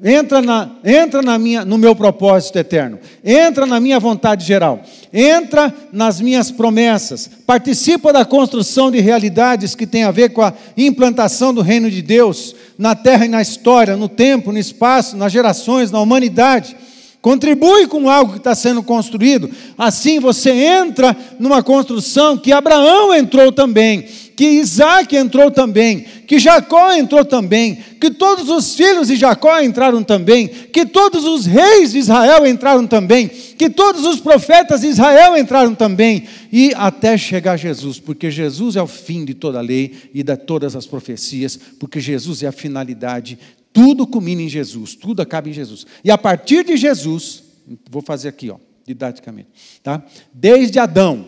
entra, 0.08 0.40
na, 0.40 0.70
entra 0.84 1.24
na 1.24 1.40
minha, 1.40 1.66
no 1.66 1.80
meu 1.80 1.96
propósito 1.96 2.60
eterno, 2.60 3.00
entra 3.24 3.66
na 3.66 3.80
minha 3.80 4.00
vontade 4.00 4.46
geral, 4.46 4.84
entra 5.12 5.74
nas 5.92 6.22
minhas 6.22 6.52
promessas, 6.52 7.28
participa 7.44 8.14
da 8.14 8.24
construção 8.24 8.92
de 8.92 9.00
realidades 9.00 9.74
que 9.74 9.88
tem 9.88 10.04
a 10.04 10.12
ver 10.12 10.30
com 10.30 10.44
a 10.44 10.54
implantação 10.78 11.52
do 11.52 11.62
reino 11.64 11.90
de 11.90 12.04
Deus 12.04 12.56
na 12.78 12.94
terra 12.94 13.26
e 13.26 13.30
na 13.30 13.42
história, 13.42 13.98
no 13.98 14.08
tempo, 14.08 14.52
no 14.52 14.60
espaço, 14.60 15.18
nas 15.18 15.32
gerações, 15.32 15.90
na 15.90 16.00
humanidade. 16.00 16.78
Contribui 17.26 17.88
com 17.88 18.08
algo 18.08 18.34
que 18.34 18.38
está 18.38 18.54
sendo 18.54 18.84
construído, 18.84 19.50
assim 19.76 20.20
você 20.20 20.52
entra 20.52 21.18
numa 21.40 21.64
construção 21.64 22.38
que 22.38 22.52
Abraão 22.52 23.12
entrou 23.16 23.52
também, 23.52 24.04
que 24.36 24.46
Isaac 24.46 25.16
entrou 25.16 25.50
também, 25.50 26.06
que 26.28 26.38
Jacó 26.38 26.94
entrou 26.94 27.26
também, 27.26 27.80
que 28.00 28.12
todos 28.12 28.48
os 28.48 28.76
filhos 28.76 29.08
de 29.08 29.16
Jacó 29.16 29.60
entraram 29.60 30.04
também, 30.04 30.48
que 30.48 30.86
todos 30.86 31.26
os 31.26 31.48
reis 31.48 31.94
de 31.94 31.98
Israel 31.98 32.46
entraram 32.46 32.86
também, 32.86 33.28
que 33.28 33.72
todos 33.72 34.06
os 34.06 34.20
profetas 34.20 34.82
de 34.82 34.88
Israel 34.90 35.36
entraram 35.36 35.74
também, 35.74 36.26
e 36.52 36.74
até 36.76 37.18
chegar 37.18 37.58
Jesus, 37.58 38.00
porque 38.00 38.30
Jesus 38.30 38.76
é 38.76 38.84
o 38.84 38.88
fim 38.88 39.26
de 39.26 39.34
toda 39.34 39.58
a 39.58 39.64
lei 39.64 40.12
e 40.14 40.22
de 40.22 40.38
todas 40.38 40.76
as 40.76 40.86
profecias, 40.86 41.60
porque 41.80 42.00
Jesus 42.00 42.44
é 42.44 42.48
a 42.48 42.52
finalidade, 42.52 43.40
tudo 43.76 44.08
culmina 44.08 44.42
em 44.42 44.48
Jesus, 44.48 44.96
tudo 44.96 45.22
acaba 45.22 45.50
em 45.50 45.54
Jesus. 45.54 45.86
E 46.02 46.10
a 46.10 46.18
partir 46.18 46.64
de 46.64 46.78
Jesus, 46.78 47.44
vou 47.92 48.02
fazer 48.02 48.30
aqui, 48.30 48.50
ó, 48.50 48.56
didaticamente, 48.88 49.50
tá? 49.84 50.02
Desde 50.34 50.80
Adão, 50.80 51.28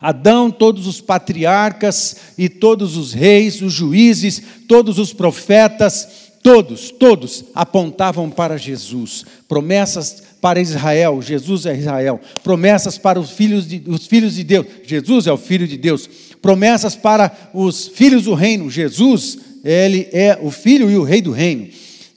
Adão, 0.00 0.48
todos 0.48 0.86
os 0.86 1.00
patriarcas 1.00 2.16
e 2.38 2.48
todos 2.48 2.96
os 2.96 3.12
reis, 3.12 3.60
os 3.60 3.72
juízes, 3.72 4.40
todos 4.68 4.96
os 4.96 5.12
profetas, 5.12 6.30
todos, 6.40 6.92
todos 6.92 7.46
apontavam 7.52 8.30
para 8.30 8.56
Jesus. 8.56 9.24
Promessas 9.48 10.22
para 10.40 10.60
Israel, 10.60 11.20
Jesus 11.20 11.66
é 11.66 11.76
Israel. 11.76 12.20
Promessas 12.44 12.96
para 12.96 13.18
os 13.18 13.30
filhos 13.30 13.66
de, 13.66 13.82
os 13.88 14.06
filhos 14.06 14.36
de 14.36 14.44
Deus, 14.44 14.66
Jesus 14.84 15.26
é 15.26 15.32
o 15.32 15.36
filho 15.36 15.66
de 15.66 15.76
Deus. 15.76 16.08
Promessas 16.40 16.94
para 16.94 17.50
os 17.52 17.88
filhos 17.88 18.24
do 18.24 18.34
reino, 18.34 18.70
Jesus, 18.70 19.53
ele 19.64 20.08
é 20.12 20.38
o 20.40 20.50
filho 20.50 20.90
e 20.90 20.96
o 20.96 21.02
rei 21.02 21.22
do 21.22 21.32
reino. 21.32 21.68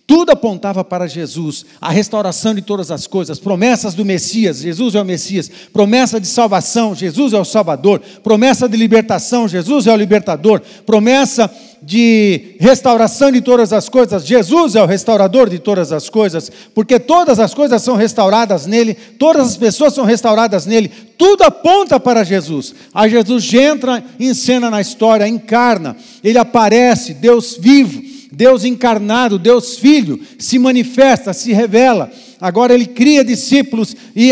Tudo 0.07 0.31
apontava 0.31 0.85
para 0.85 1.05
Jesus, 1.05 1.65
a 1.81 1.91
restauração 1.91 2.55
de 2.55 2.61
todas 2.61 2.91
as 2.91 3.05
coisas, 3.05 3.39
promessas 3.39 3.93
do 3.93 4.05
Messias, 4.05 4.59
Jesus 4.59 4.95
é 4.95 5.01
o 5.01 5.05
Messias, 5.05 5.51
promessa 5.73 6.17
de 6.17 6.27
salvação, 6.27 6.95
Jesus 6.95 7.33
é 7.33 7.37
o 7.37 7.43
Salvador, 7.43 8.01
promessa 8.23 8.69
de 8.69 8.77
libertação, 8.77 9.49
Jesus 9.49 9.85
é 9.85 9.91
o 9.91 9.97
libertador, 9.97 10.61
promessa 10.85 11.53
de 11.83 12.55
restauração 12.57 13.33
de 13.33 13.41
todas 13.41 13.73
as 13.73 13.89
coisas, 13.89 14.25
Jesus 14.25 14.75
é 14.77 14.81
o 14.81 14.85
restaurador 14.85 15.49
de 15.49 15.59
todas 15.59 15.91
as 15.91 16.09
coisas, 16.09 16.49
porque 16.73 17.01
todas 17.01 17.37
as 17.37 17.53
coisas 17.53 17.81
são 17.81 17.97
restauradas 17.97 18.65
nele, 18.65 18.93
todas 18.93 19.45
as 19.45 19.57
pessoas 19.57 19.93
são 19.93 20.05
restauradas 20.05 20.65
nele, 20.65 20.89
tudo 21.17 21.43
aponta 21.43 21.99
para 21.99 22.23
Jesus. 22.23 22.73
Aí 22.93 23.09
Jesus 23.09 23.53
entra 23.53 24.01
em 24.17 24.33
cena 24.33 24.69
na 24.69 24.79
história, 24.79 25.27
encarna, 25.27 25.97
ele 26.23 26.37
aparece, 26.37 27.13
Deus 27.13 27.57
vivo 27.59 28.06
Deus 28.31 28.65
encarnado, 28.65 29.39
Deus 29.39 29.77
Filho, 29.77 30.19
se 30.37 30.59
manifesta, 30.59 31.33
se 31.33 31.53
revela. 31.53 32.11
Agora 32.39 32.73
ele 32.73 32.85
cria 32.85 33.23
discípulos 33.23 33.95
e 34.15 34.31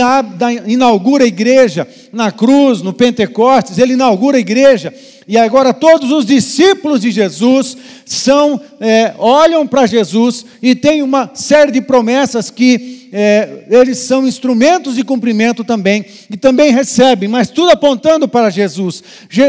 inaugura 0.67 1.23
a 1.23 1.27
igreja 1.27 1.87
na 2.13 2.31
cruz, 2.31 2.81
no 2.81 2.93
Pentecostes, 2.93 3.77
ele 3.77 3.93
inaugura 3.93 4.37
a 4.37 4.39
igreja. 4.39 4.93
E 5.27 5.37
agora 5.37 5.73
todos 5.73 6.11
os 6.11 6.23
discípulos 6.23 7.01
de 7.01 7.09
Jesus 7.09 7.75
são, 8.05 8.61
é, 8.79 9.15
olham 9.17 9.65
para 9.65 9.87
Jesus 9.87 10.45
e 10.61 10.75
tem 10.75 11.01
uma 11.01 11.31
série 11.33 11.71
de 11.71 11.81
promessas 11.81 12.51
que 12.51 13.09
é, 13.11 13.63
eles 13.69 13.99
são 13.99 14.27
instrumentos 14.27 14.95
de 14.95 15.03
cumprimento 15.03 15.63
também, 15.63 16.05
e 16.29 16.35
também 16.35 16.73
recebem, 16.73 17.29
mas 17.29 17.49
tudo 17.49 17.71
apontando 17.71 18.27
para 18.27 18.49
Jesus. 18.49 19.01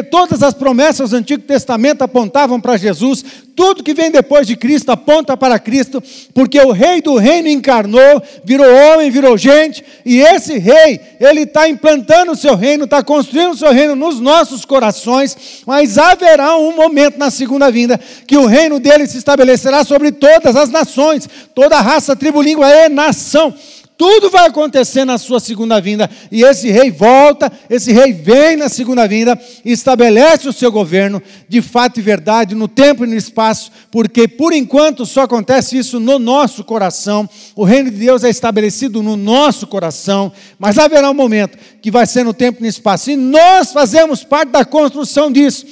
Todas 0.08 0.40
as 0.42 0.54
promessas 0.54 1.10
do 1.10 1.16
Antigo 1.16 1.42
Testamento 1.42 2.02
apontavam 2.02 2.60
para 2.60 2.76
Jesus, 2.76 3.24
tudo 3.56 3.82
que 3.82 3.94
vem 3.94 4.10
depois 4.10 4.46
de 4.46 4.54
Cristo 4.54 4.90
aponta 4.90 5.34
para 5.34 5.58
Cristo, 5.58 6.02
porque 6.34 6.60
o 6.60 6.72
Rei 6.72 7.00
do 7.00 7.16
Reino 7.16 7.48
encarnou, 7.48 8.22
virou 8.44 8.66
homem, 8.66 9.10
virou 9.10 9.38
gente, 9.38 9.82
e 10.04 10.20
esse 10.20 10.58
Rei, 10.58 11.00
ele 11.18 11.40
está 11.40 11.66
implantando 11.66 12.32
o 12.32 12.36
seu 12.36 12.54
reino, 12.54 12.84
está 12.84 13.02
construindo 13.02 13.52
o 13.52 13.56
seu 13.56 13.72
reino 13.72 13.96
nos 13.96 14.20
nossos 14.20 14.66
corações, 14.66 15.62
mas 15.66 15.96
haverá 15.96 16.54
um 16.56 16.76
momento 16.76 17.18
na 17.18 17.30
segunda 17.30 17.70
vinda 17.70 17.98
que 18.26 18.36
o 18.36 18.44
reino 18.44 18.78
dele 18.78 19.06
se 19.06 19.16
estabelecerá 19.16 19.82
sobre 19.82 20.12
todas 20.12 20.54
as 20.54 20.68
nações, 20.68 21.26
toda 21.54 21.80
raça, 21.80 22.14
tribo, 22.14 22.42
língua 22.42 22.68
e 22.68 22.90
nação. 22.90 23.54
Tudo 23.96 24.28
vai 24.28 24.46
acontecer 24.46 25.06
na 25.06 25.16
sua 25.16 25.40
segunda 25.40 25.80
vinda, 25.80 26.10
e 26.30 26.42
esse 26.42 26.70
rei 26.70 26.90
volta, 26.90 27.50
esse 27.70 27.92
rei 27.92 28.12
vem 28.12 28.54
na 28.54 28.68
segunda 28.68 29.08
vinda 29.08 29.40
estabelece 29.64 30.46
o 30.46 30.52
seu 30.52 30.70
governo 30.70 31.22
de 31.48 31.62
fato 31.62 31.98
e 31.98 32.02
verdade, 32.02 32.54
no 32.54 32.68
tempo 32.68 33.04
e 33.04 33.08
no 33.08 33.14
espaço, 33.14 33.72
porque 33.90 34.28
por 34.28 34.52
enquanto 34.52 35.06
só 35.06 35.22
acontece 35.22 35.78
isso 35.78 35.98
no 35.98 36.18
nosso 36.18 36.62
coração. 36.62 37.26
O 37.54 37.64
reino 37.64 37.90
de 37.90 37.96
Deus 37.96 38.22
é 38.22 38.28
estabelecido 38.28 39.02
no 39.02 39.16
nosso 39.16 39.66
coração, 39.66 40.30
mas 40.58 40.76
haverá 40.76 41.10
um 41.10 41.14
momento 41.14 41.56
que 41.80 41.90
vai 41.90 42.06
ser 42.06 42.22
no 42.22 42.34
tempo 42.34 42.58
e 42.58 42.62
no 42.62 42.68
espaço, 42.68 43.10
e 43.10 43.16
nós 43.16 43.72
fazemos 43.72 44.22
parte 44.22 44.50
da 44.50 44.64
construção 44.64 45.32
disso. 45.32 45.64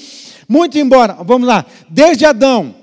Muito 0.48 0.78
embora, 0.78 1.18
vamos 1.22 1.46
lá, 1.46 1.66
desde 1.90 2.24
Adão, 2.24 2.74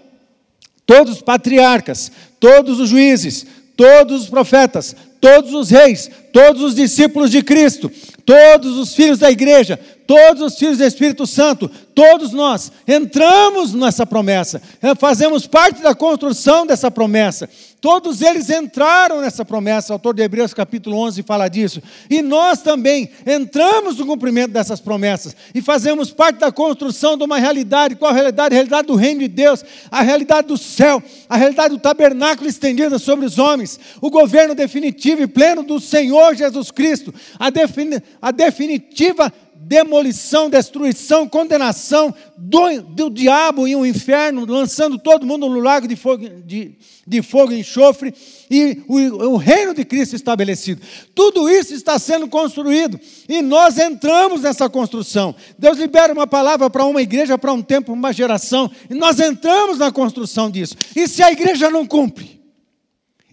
todos 0.86 1.16
os 1.16 1.22
patriarcas, 1.22 2.12
todos 2.40 2.80
os 2.80 2.90
juízes, 2.90 3.46
todos 3.76 4.24
os 4.24 4.30
profetas, 4.30 4.96
todos 5.22 5.54
os 5.54 5.70
reis, 5.70 6.10
todos 6.34 6.62
os 6.64 6.76
discípulos 6.76 7.30
de 7.30 7.44
Cristo, 7.44 7.90
todos 8.26 8.78
os 8.78 8.96
filhos 8.96 9.20
da 9.20 9.30
igreja, 9.30 9.80
todos 10.08 10.42
os 10.42 10.58
filhos 10.58 10.80
do 10.80 10.84
Espírito 10.84 11.28
Santo, 11.28 11.70
todos 11.94 12.34
nós 12.34 12.72
entramos 12.88 13.74
nessa 13.74 14.06
promessa, 14.06 14.62
fazemos 14.98 15.46
parte 15.46 15.82
da 15.82 15.94
construção 15.94 16.66
dessa 16.66 16.90
promessa. 16.90 17.48
Todos 17.82 18.22
eles 18.22 18.48
entraram 18.52 19.22
nessa 19.22 19.44
promessa, 19.44 19.92
o 19.92 19.96
autor 19.96 20.14
de 20.14 20.22
Hebreus 20.22 20.54
capítulo 20.54 20.98
11 20.98 21.24
fala 21.24 21.48
disso. 21.48 21.82
E 22.12 22.22
nós 22.22 22.62
também 22.62 23.10
entramos 23.26 23.98
no 23.98 24.06
cumprimento 24.06 24.52
dessas 24.52 24.80
promessas 24.80 25.36
e 25.56 25.64
fazemos 25.64 26.12
parte 26.12 26.38
da 26.38 26.52
construção 26.52 27.18
de 27.18 27.24
uma 27.24 27.40
realidade. 27.40 27.96
Qual 27.96 28.12
a 28.12 28.14
realidade? 28.14 28.54
A 28.54 28.58
realidade 28.58 28.88
do 28.88 28.94
reino 28.94 29.22
de 29.22 29.28
Deus, 29.28 29.66
a 29.90 30.04
realidade 30.04 30.50
do 30.50 30.60
céu, 30.60 31.02
a 31.28 31.36
realidade 31.36 31.74
do 31.74 31.82
tabernáculo 31.82 32.48
estendida 32.48 33.00
sobre 33.00 33.26
os 33.26 33.40
homens, 33.40 33.80
o 34.00 34.12
governo 34.12 34.54
definitivo 34.54 35.24
e 35.24 35.28
pleno 35.28 35.64
do 35.64 35.80
Senhor 35.80 36.36
Jesus 36.36 36.70
Cristo, 36.70 37.12
a, 37.40 37.50
defini 37.50 38.00
a 38.22 38.30
definitiva 38.30 39.34
demolição, 39.64 40.50
destruição, 40.50 41.28
condenação 41.28 42.14
do, 42.36 42.82
do 42.82 43.10
diabo 43.12 43.68
e 43.68 43.76
o 43.76 43.86
inferno, 43.86 44.44
lançando 44.46 44.98
todo 44.98 45.26
mundo 45.26 45.48
no 45.48 45.60
lago 45.60 45.88
de 45.88 45.96
fogo, 45.96 46.28
de, 46.44 46.76
de 47.06 47.22
fogo 47.22 47.54
e 47.54 47.60
enxofre, 47.60 48.14
e 48.50 48.82
o, 48.88 48.98
o 49.34 49.38
reino 49.38 49.74
de 49.74 49.86
Cristo 49.86 50.16
estabelecido. 50.16 50.82
Tudo 51.14 51.48
isso 51.48 51.76
está 51.76 52.00
sendo 52.00 52.28
construído, 52.28 53.00
e 53.30 53.42
nós 53.42 53.78
entramos 53.78 54.42
nessa 54.42 54.68
construção. 54.68 55.36
Deus 55.60 55.78
libera 55.78 56.12
uma 56.12 56.26
palavra 56.26 56.68
para 56.70 56.84
uma 56.86 57.02
igreja, 57.02 57.38
para 57.38 57.54
um 57.54 57.62
tempo, 57.62 57.94
uma 57.94 58.12
geração, 58.12 58.70
e 58.90 58.96
nós 58.96 59.20
entramos 59.20 59.78
na 59.78 59.92
construção 59.92 60.50
disso. 60.50 60.76
E 60.96 61.08
se 61.08 61.22
a 61.22 61.32
igreja 61.32 61.70
não 61.70 61.86
cumpre? 61.86 62.42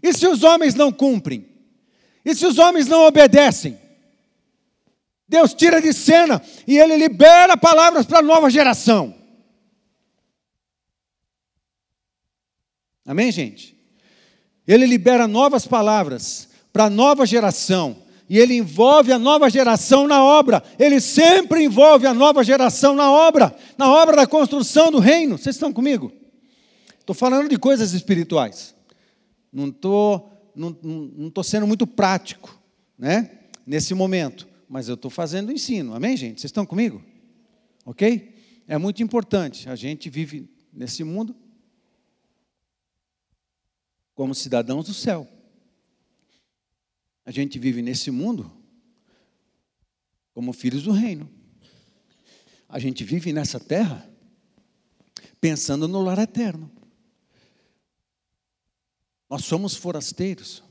E 0.03 0.12
se 0.12 0.27
os 0.27 0.43
homens 0.43 0.75
não 0.75 0.93
cumprem? 0.93 1.47
E 2.23 2.35
se 2.35 2.47
os 2.47 2.59
homens 2.59 2.87
não 2.87 3.07
obedecem? 3.07 3.88
Deus 5.29 5.53
tira 5.53 5.81
de 5.81 5.93
cena 5.93 6.41
e 6.67 6.79
ele 6.79 6.97
libera 6.97 7.57
palavras 7.57 8.07
para 8.07 8.21
a 8.21 8.23
nova 8.23 8.49
geração. 8.49 9.14
Amém, 13.05 13.31
gente? 13.31 13.79
Ele 14.67 14.87
libera 14.87 15.29
novas 15.29 15.67
palavras 15.67 16.49
para 16.73 16.85
a 16.85 16.91
nova 16.91 17.27
geração. 17.27 18.05
E 18.31 18.38
ele 18.38 18.55
envolve 18.55 19.11
a 19.11 19.19
nova 19.19 19.49
geração 19.49 20.07
na 20.07 20.23
obra. 20.23 20.62
Ele 20.79 21.01
sempre 21.01 21.64
envolve 21.64 22.07
a 22.07 22.12
nova 22.12 22.45
geração 22.45 22.95
na 22.95 23.11
obra, 23.11 23.55
na 23.79 23.91
obra 23.91 24.17
da 24.17 24.27
construção 24.27 24.91
do 24.91 24.99
reino. 24.99 25.38
Vocês 25.38 25.57
estão 25.57 25.73
comigo? 25.73 26.12
Estou 26.99 27.14
falando 27.14 27.49
de 27.49 27.59
coisas 27.59 27.93
espirituais. 27.93 28.75
Não 29.51 29.69
estou 29.69 30.31
não, 30.55 30.77
não, 30.83 31.11
não 31.17 31.31
tô 31.31 31.43
sendo 31.43 31.67
muito 31.67 31.87
prático, 31.87 32.59
né? 32.99 33.31
Nesse 33.67 33.95
momento 33.95 34.47
mas 34.68 34.88
eu 34.88 34.94
estou 34.94 35.11
fazendo 35.11 35.48
o 35.48 35.52
ensino. 35.52 35.94
Amém, 35.94 36.16
gente? 36.16 36.40
Vocês 36.40 36.50
estão 36.50 36.66
comigo? 36.66 37.02
Ok? 37.87 38.37
É 38.66 38.76
muito 38.76 39.02
importante. 39.02 39.68
A 39.68 39.74
gente 39.74 40.11
vive 40.11 40.50
nesse 40.72 41.02
mundo 41.02 41.35
como 44.14 44.35
cidadãos 44.35 44.87
do 44.87 44.92
céu. 44.92 45.26
A 47.24 47.31
gente 47.31 47.59
vive 47.59 47.81
nesse 47.81 48.11
mundo 48.11 48.52
como 50.35 50.52
filhos 50.52 50.83
do 50.83 50.92
reino. 50.92 51.28
A 52.68 52.78
gente 52.78 53.02
vive 53.04 53.33
nessa 53.33 53.59
terra 53.59 54.09
pensando 55.40 55.88
no 55.88 56.02
lar 56.02 56.18
eterno. 56.18 56.70
Nós 59.31 59.44
somos 59.44 59.74
forasteiros, 59.74 60.62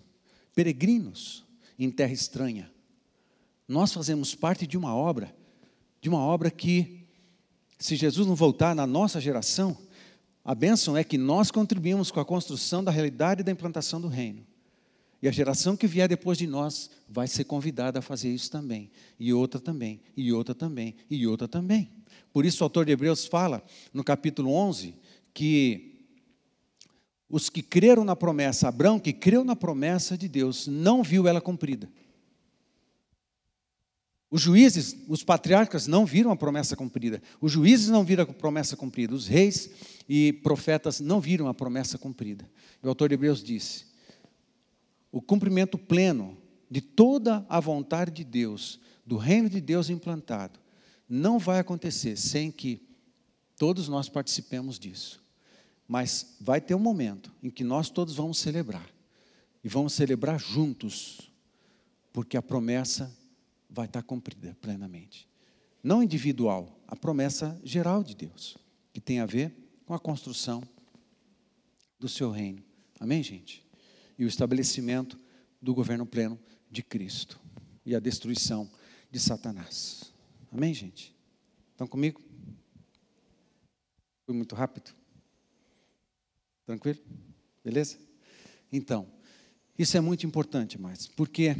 peregrinos 0.53 1.45
em 1.79 1.89
terra 1.89 2.13
estranha 2.13 2.76
nós 3.67 3.91
fazemos 3.91 4.33
parte 4.33 4.65
de 4.65 4.77
uma 4.77 4.95
obra, 4.95 5.35
de 6.01 6.07
uma 6.07 6.19
obra 6.19 6.49
que, 6.49 7.05
se 7.77 7.95
Jesus 7.95 8.25
não 8.25 8.35
voltar 8.35 8.73
na 8.73 8.87
nossa 8.87 9.19
geração, 9.19 9.77
a 10.43 10.55
bênção 10.55 10.95
é 10.95 11.03
que 11.03 11.17
nós 11.17 11.51
contribuímos 11.51 12.09
com 12.09 12.19
a 12.19 12.25
construção 12.25 12.83
da 12.83 12.91
realidade 12.91 13.43
da 13.43 13.51
implantação 13.51 13.99
do 13.99 14.07
reino. 14.07 14.45
E 15.21 15.27
a 15.27 15.31
geração 15.31 15.75
que 15.75 15.87
vier 15.87 16.07
depois 16.07 16.37
de 16.37 16.47
nós 16.47 16.89
vai 17.09 17.27
ser 17.27 17.43
convidada 17.43 17.99
a 17.99 18.01
fazer 18.01 18.33
isso 18.33 18.51
também. 18.51 18.89
E 19.19 19.33
outra 19.33 19.59
também, 19.59 19.99
e 20.15 20.31
outra 20.31 20.53
também, 20.53 20.95
e 21.09 21.25
outra 21.25 21.47
também. 21.47 21.89
Por 22.31 22.45
isso 22.45 22.63
o 22.63 22.65
autor 22.65 22.85
de 22.85 22.91
Hebreus 22.91 23.25
fala, 23.25 23.63
no 23.93 24.03
capítulo 24.03 24.53
11, 24.53 24.95
que 25.33 25.95
os 27.29 27.49
que 27.49 27.61
creram 27.61 28.05
na 28.05 28.15
promessa, 28.15 28.69
Abraão, 28.69 28.99
que 28.99 29.11
creu 29.11 29.43
na 29.43 29.55
promessa 29.55 30.17
de 30.17 30.29
Deus, 30.29 30.67
não 30.67 31.03
viu 31.03 31.27
ela 31.27 31.41
cumprida. 31.41 31.89
Os 34.29 34.41
juízes, 34.41 34.95
os 35.07 35.23
patriarcas 35.23 35.87
não 35.87 36.05
viram 36.05 36.31
a 36.31 36.35
promessa 36.35 36.75
cumprida. 36.75 37.21
Os 37.39 37.51
juízes 37.51 37.87
não 37.87 38.03
viram 38.03 38.23
a 38.23 38.27
promessa 38.27 38.75
cumprida. 38.75 39.15
Os 39.15 39.27
reis 39.27 39.69
e 40.07 40.33
profetas 40.33 40.99
não 40.99 41.21
viram 41.21 41.47
a 41.47 41.53
promessa 41.53 41.97
cumprida. 41.97 42.49
O 42.83 42.89
autor 42.89 43.07
de 43.07 43.15
Hebreus 43.15 43.41
disse: 43.41 43.85
o 45.11 45.21
cumprimento 45.21 45.77
pleno 45.77 46.37
de 46.69 46.81
toda 46.81 47.45
a 47.47 47.59
vontade 47.59 48.11
de 48.11 48.23
Deus, 48.23 48.79
do 49.05 49.17
reino 49.17 49.49
de 49.49 49.61
Deus 49.61 49.89
implantado, 49.89 50.59
não 51.07 51.39
vai 51.39 51.59
acontecer 51.59 52.17
sem 52.17 52.51
que 52.51 52.85
todos 53.57 53.87
nós 53.87 54.09
participemos 54.09 54.77
disso. 54.77 55.23
Mas 55.87 56.35
vai 56.41 56.59
ter 56.59 56.75
um 56.75 56.79
momento 56.79 57.31
em 57.41 57.49
que 57.49 57.63
nós 57.63 57.89
todos 57.89 58.15
vamos 58.15 58.39
celebrar. 58.39 58.87
E 59.63 59.69
vamos 59.69 59.93
celebrar 59.93 60.37
juntos, 60.39 61.31
porque 62.11 62.35
a 62.35 62.41
promessa 62.41 63.16
vai 63.77 63.85
estar 63.85 64.01
cumprida 64.01 64.57
plenamente. 64.59 65.29
Não 65.83 66.01
individual, 66.01 66.81
a 66.87 66.95
promessa 66.95 67.59
geral 67.63 68.03
de 68.03 68.15
Deus, 68.15 68.57
que 68.91 68.99
tem 68.99 69.19
a 69.19 69.25
ver 69.25 69.53
com 69.85 69.93
a 69.93 69.99
construção 69.99 70.63
do 71.99 72.09
seu 72.09 72.31
reino. 72.31 72.63
Amém, 72.99 73.21
gente? 73.21 73.63
E 74.17 74.25
o 74.25 74.27
estabelecimento 74.27 75.19
do 75.61 75.75
governo 75.75 76.05
pleno 76.05 76.39
de 76.71 76.81
Cristo 76.81 77.39
e 77.85 77.95
a 77.95 77.99
destruição 77.99 78.69
de 79.11 79.19
Satanás. 79.19 80.11
Amém, 80.51 80.73
gente? 80.73 81.15
Estão 81.71 81.87
comigo? 81.87 82.19
Foi 84.25 84.35
muito 84.35 84.55
rápido? 84.55 84.91
Tranquilo? 86.65 86.99
Beleza? 87.63 87.99
Então, 88.73 89.07
isso 89.77 89.95
é 89.95 90.01
muito 90.01 90.25
importante, 90.25 90.81
mais, 90.81 91.05
porque 91.05 91.55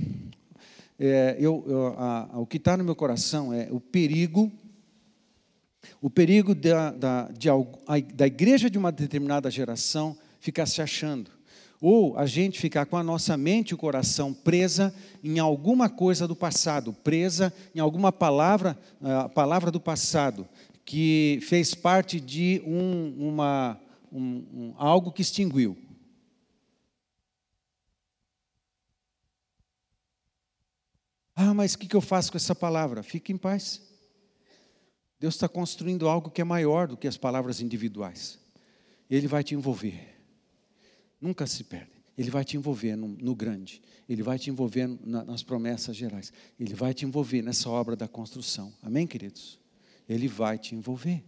é, 1.00 1.36
eu, 1.40 1.64
eu, 1.68 1.88
a, 1.98 2.30
a, 2.34 2.40
o 2.40 2.46
que 2.46 2.58
está 2.58 2.76
no 2.76 2.84
meu 2.84 2.96
coração 2.96 3.54
é 3.54 3.68
o 3.72 3.80
perigo, 3.80 4.52
o 6.02 6.10
perigo 6.10 6.56
da, 6.56 6.92
da, 6.92 7.30
de, 7.32 7.50
da 8.14 8.26
igreja 8.26 8.70
de 8.70 8.78
uma 8.78 8.92
determinada 8.92 9.50
geração 9.52 10.18
ficar 10.40 10.66
se 10.66 10.82
achando, 10.82 11.30
ou 11.80 12.18
a 12.18 12.26
gente 12.26 12.60
ficar 12.60 12.86
com 12.88 12.98
a 12.98 13.04
nossa 13.04 13.38
mente 13.38 13.70
e 13.72 13.74
o 13.76 13.78
coração 13.78 14.34
presa 14.34 14.94
em 15.24 15.38
alguma 15.38 15.88
coisa 15.88 16.28
do 16.28 16.36
passado, 16.36 16.92
presa 16.92 17.54
em 17.76 17.80
alguma 17.80 18.12
palavra, 18.12 18.78
a 19.02 19.30
palavra 19.30 19.70
do 19.70 19.80
passado, 19.80 20.48
que 20.84 21.40
fez 21.44 21.76
parte 21.76 22.20
de 22.20 22.64
um, 22.66 23.14
uma, 23.20 23.80
um, 24.12 24.44
um, 24.54 24.74
algo 24.78 25.12
que 25.12 25.22
extinguiu. 25.22 25.78
Ah, 31.40 31.54
mas 31.54 31.76
o 31.76 31.78
que 31.78 31.96
eu 31.96 32.02
faço 32.02 32.32
com 32.32 32.38
essa 32.38 32.56
palavra? 32.56 33.04
Fique 33.04 33.32
em 33.32 33.38
paz. 33.38 33.80
Deus 35.20 35.36
está 35.36 35.48
construindo 35.48 36.10
algo 36.10 36.32
que 36.32 36.42
é 36.42 36.44
maior 36.44 36.88
do 36.88 36.98
que 36.98 37.08
as 37.08 37.16
palavras 37.16 37.62
individuais. 37.62 38.40
Ele 39.08 39.28
vai 39.28 39.44
te 39.44 39.54
envolver. 39.54 40.18
Nunca 41.22 41.46
se 41.46 41.64
perde. 41.64 41.92
Ele 42.18 42.32
vai 42.32 42.44
te 42.44 42.58
envolver 42.58 42.96
no, 42.96 43.10
no 43.10 43.36
grande. 43.36 43.84
Ele 44.10 44.24
vai 44.24 44.40
te 44.40 44.50
envolver 44.50 44.88
na, 45.06 45.24
nas 45.24 45.44
promessas 45.44 45.96
gerais. 45.96 46.34
Ele 46.60 46.74
vai 46.74 46.92
te 46.92 47.06
envolver 47.06 47.44
nessa 47.44 47.70
obra 47.70 47.96
da 47.96 48.08
construção. 48.08 48.74
Amém, 48.82 49.06
queridos? 49.06 49.60
Ele 50.10 50.28
vai 50.28 50.58
te 50.58 50.74
envolver. 50.74 51.24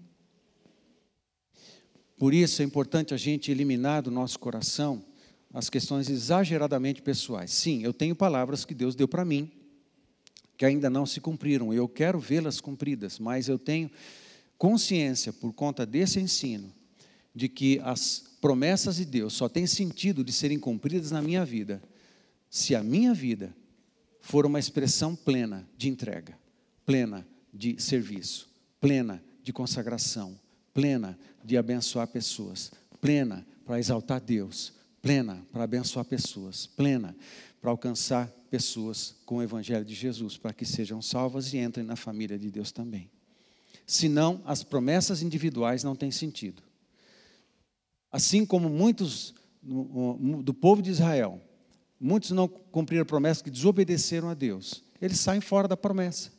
Por 2.17 2.33
isso 2.33 2.63
é 2.63 2.65
importante 2.65 3.13
a 3.13 3.17
gente 3.17 3.51
eliminar 3.51 4.01
do 4.01 4.09
nosso 4.09 4.39
coração 4.39 5.05
as 5.53 5.69
questões 5.69 6.09
exageradamente 6.09 6.99
pessoais. 6.99 7.51
Sim, 7.51 7.83
eu 7.83 7.93
tenho 7.93 8.15
palavras 8.15 8.65
que 8.65 8.73
Deus 8.73 8.95
deu 8.95 9.07
para 9.07 9.23
mim, 9.23 9.51
que 10.59 10.65
ainda 10.65 10.89
não 10.89 11.05
se 11.05 11.21
cumpriram, 11.21 11.73
eu 11.73 11.87
quero 11.87 12.19
vê-las 12.19 12.59
cumpridas, 12.59 13.17
mas 13.17 13.47
eu 13.47 13.57
tenho 13.57 13.89
consciência, 14.57 15.31
por 15.31 15.53
conta 15.53 15.85
desse 15.85 16.19
ensino, 16.19 16.69
de 17.33 17.47
que 17.47 17.79
as 17.81 18.25
promessas 18.41 18.97
de 18.97 19.05
Deus 19.05 19.31
só 19.31 19.47
têm 19.47 19.65
sentido 19.65 20.21
de 20.21 20.33
serem 20.33 20.59
cumpridas 20.59 21.11
na 21.11 21.21
minha 21.21 21.45
vida 21.45 21.81
se 22.49 22.75
a 22.75 22.83
minha 22.83 23.13
vida 23.13 23.55
for 24.19 24.45
uma 24.45 24.59
expressão 24.59 25.15
plena 25.15 25.65
de 25.77 25.87
entrega, 25.87 26.37
plena 26.85 27.25
de 27.53 27.81
serviço, 27.81 28.49
plena 28.81 29.23
de 29.41 29.53
consagração, 29.53 30.37
plena 30.73 31.17
de 31.41 31.55
abençoar 31.55 32.07
pessoas, 32.07 32.69
plena 32.99 33.47
para 33.65 33.79
exaltar 33.79 34.19
Deus, 34.19 34.73
plena 35.01 35.41
para 35.53 35.63
abençoar 35.63 36.03
pessoas, 36.03 36.67
plena 36.67 37.15
para 37.61 37.71
alcançar 37.71 38.29
pessoas 38.49 39.15
com 39.25 39.37
o 39.37 39.43
Evangelho 39.43 39.85
de 39.85 39.93
Jesus, 39.93 40.37
para 40.37 40.53
que 40.53 40.65
sejam 40.65 41.01
salvas 41.01 41.53
e 41.53 41.57
entrem 41.57 41.85
na 41.85 41.95
família 41.95 42.37
de 42.37 42.49
Deus 42.49 42.71
também. 42.71 43.09
Senão, 43.85 44.41
as 44.45 44.63
promessas 44.63 45.21
individuais 45.21 45.83
não 45.83 45.95
têm 45.95 46.11
sentido. 46.11 46.61
Assim 48.11 48.45
como 48.45 48.69
muitos 48.69 49.33
do 49.61 50.53
povo 50.53 50.81
de 50.81 50.89
Israel, 50.89 51.41
muitos 51.99 52.31
não 52.31 52.47
cumpriram 52.47 53.03
a 53.03 53.05
promessa, 53.05 53.43
que 53.43 53.51
desobedeceram 53.51 54.29
a 54.29 54.33
Deus, 54.33 54.83
eles 55.01 55.19
saem 55.19 55.41
fora 55.41 55.67
da 55.67 55.77
promessa. 55.77 56.31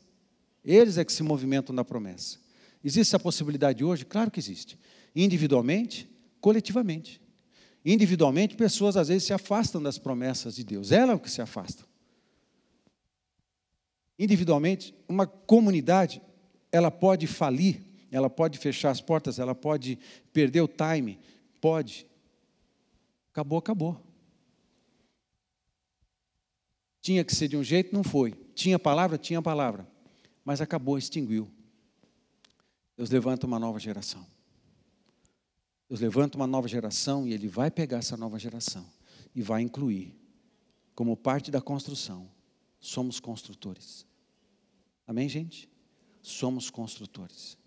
Eles 0.64 0.98
é 0.98 1.04
que 1.04 1.12
se 1.12 1.22
movimentam 1.22 1.74
na 1.74 1.84
promessa. 1.84 2.38
Existe 2.84 3.08
essa 3.08 3.18
possibilidade 3.18 3.84
hoje? 3.84 4.04
Claro 4.04 4.30
que 4.30 4.40
existe. 4.40 4.78
Individualmente, 5.14 6.08
coletivamente. 6.40 7.20
Individualmente, 7.84 8.56
pessoas 8.56 8.96
às 8.96 9.08
vezes 9.08 9.24
se 9.24 9.32
afastam 9.32 9.82
das 9.82 9.98
promessas 9.98 10.54
de 10.54 10.64
Deus. 10.64 10.92
Elas 10.92 11.16
é 11.16 11.18
que 11.18 11.30
se 11.30 11.40
afastam. 11.40 11.89
Individualmente, 14.20 14.94
uma 15.08 15.26
comunidade, 15.26 16.20
ela 16.70 16.90
pode 16.90 17.26
falir, 17.26 17.80
ela 18.10 18.28
pode 18.28 18.58
fechar 18.58 18.90
as 18.90 19.00
portas, 19.00 19.38
ela 19.38 19.54
pode 19.54 19.98
perder 20.30 20.60
o 20.60 20.68
time, 20.68 21.18
pode. 21.58 22.06
Acabou, 23.32 23.58
acabou. 23.58 23.98
Tinha 27.00 27.24
que 27.24 27.34
ser 27.34 27.48
de 27.48 27.56
um 27.56 27.64
jeito, 27.64 27.94
não 27.94 28.04
foi. 28.04 28.32
Tinha 28.54 28.78
palavra, 28.78 29.16
tinha 29.16 29.40
palavra. 29.40 29.88
Mas 30.44 30.60
acabou, 30.60 30.98
extinguiu. 30.98 31.50
Deus 32.98 33.08
levanta 33.08 33.46
uma 33.46 33.58
nova 33.58 33.78
geração. 33.78 34.26
Deus 35.88 35.98
levanta 35.98 36.36
uma 36.36 36.46
nova 36.46 36.68
geração 36.68 37.26
e 37.26 37.32
Ele 37.32 37.48
vai 37.48 37.70
pegar 37.70 37.96
essa 37.96 38.18
nova 38.18 38.38
geração 38.38 38.86
e 39.34 39.40
vai 39.40 39.62
incluir, 39.62 40.14
como 40.94 41.16
parte 41.16 41.50
da 41.50 41.62
construção, 41.62 42.30
somos 42.78 43.18
construtores. 43.18 44.09
Amém, 45.10 45.28
gente? 45.28 45.68
Somos 46.22 46.70
construtores. 46.70 47.58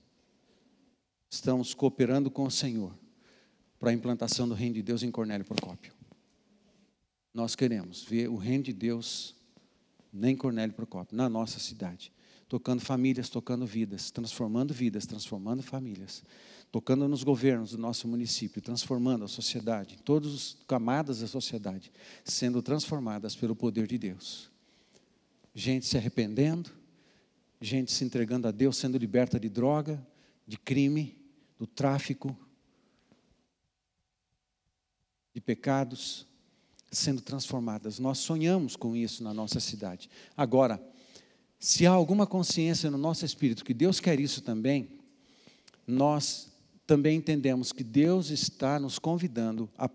Estamos 1.30 1.74
cooperando 1.74 2.32
com 2.32 2.46
o 2.46 2.50
Senhor 2.50 2.98
para 3.78 3.90
a 3.90 3.94
implantação 3.94 4.48
do 4.48 4.56
reino 4.56 4.76
de 4.76 4.82
Deus 4.82 5.04
em 5.04 5.12
Cornélio 5.12 5.46
Procópio. 5.46 5.94
Nós 7.34 7.54
queremos 7.54 8.02
ver 8.02 8.30
o 8.30 8.38
reino 8.38 8.64
de 8.64 8.72
Deus 8.72 9.36
nem 10.14 10.38
Cornélio 10.38 10.74
Procópio, 10.74 11.18
na 11.18 11.28
nossa 11.28 11.60
cidade 11.60 12.14
tocando 12.48 12.80
famílias, 12.80 13.28
tocando 13.28 13.66
vidas, 13.66 14.10
transformando 14.10 14.74
vidas, 14.74 15.06
transformando 15.06 15.62
famílias, 15.62 16.24
tocando 16.72 17.10
nos 17.10 17.24
governos 17.24 17.72
do 17.72 17.78
nosso 17.78 18.08
município, 18.08 18.62
transformando 18.62 19.26
a 19.26 19.28
sociedade, 19.28 19.98
todas 20.02 20.34
as 20.34 20.58
camadas 20.66 21.20
da 21.20 21.28
sociedade, 21.28 21.92
sendo 22.24 22.62
transformadas 22.62 23.36
pelo 23.36 23.54
poder 23.54 23.86
de 23.88 23.98
Deus. 23.98 24.50
Gente 25.54 25.88
se 25.88 25.98
arrependendo, 25.98 26.70
gente 27.64 27.92
se 27.92 28.04
entregando 28.04 28.48
a 28.48 28.52
Deus, 28.52 28.78
sendo 28.78 28.98
liberta 28.98 29.40
de 29.40 29.50
droga, 29.50 30.06
de 30.46 30.58
crime, 30.58 31.18
do 31.58 31.66
tráfico, 31.66 32.38
de 35.34 35.42
pecados, 35.42 36.28
sendo 36.92 37.22
transformadas. 37.22 38.00
Nós 38.00 38.20
sonhamos 38.20 38.76
com 38.76 38.96
isso 38.96 39.24
na 39.24 39.34
nossa 39.34 39.60
cidade. 39.60 40.10
Agora, 40.38 40.82
se 41.60 41.88
há 41.88 41.92
alguma 41.92 42.28
consciência 42.28 42.92
no 42.92 42.98
nosso 42.98 43.26
espírito 43.26 43.64
que 43.64 43.74
Deus 43.74 44.00
quer 44.00 44.20
isso 44.20 44.42
também, 44.42 44.90
nós 45.88 46.52
também 46.86 47.18
entendemos 47.18 47.72
que 47.72 47.84
Deus 47.84 48.30
está 48.30 48.80
nos 48.80 49.00
convidando 49.00 49.70
a 49.78 49.90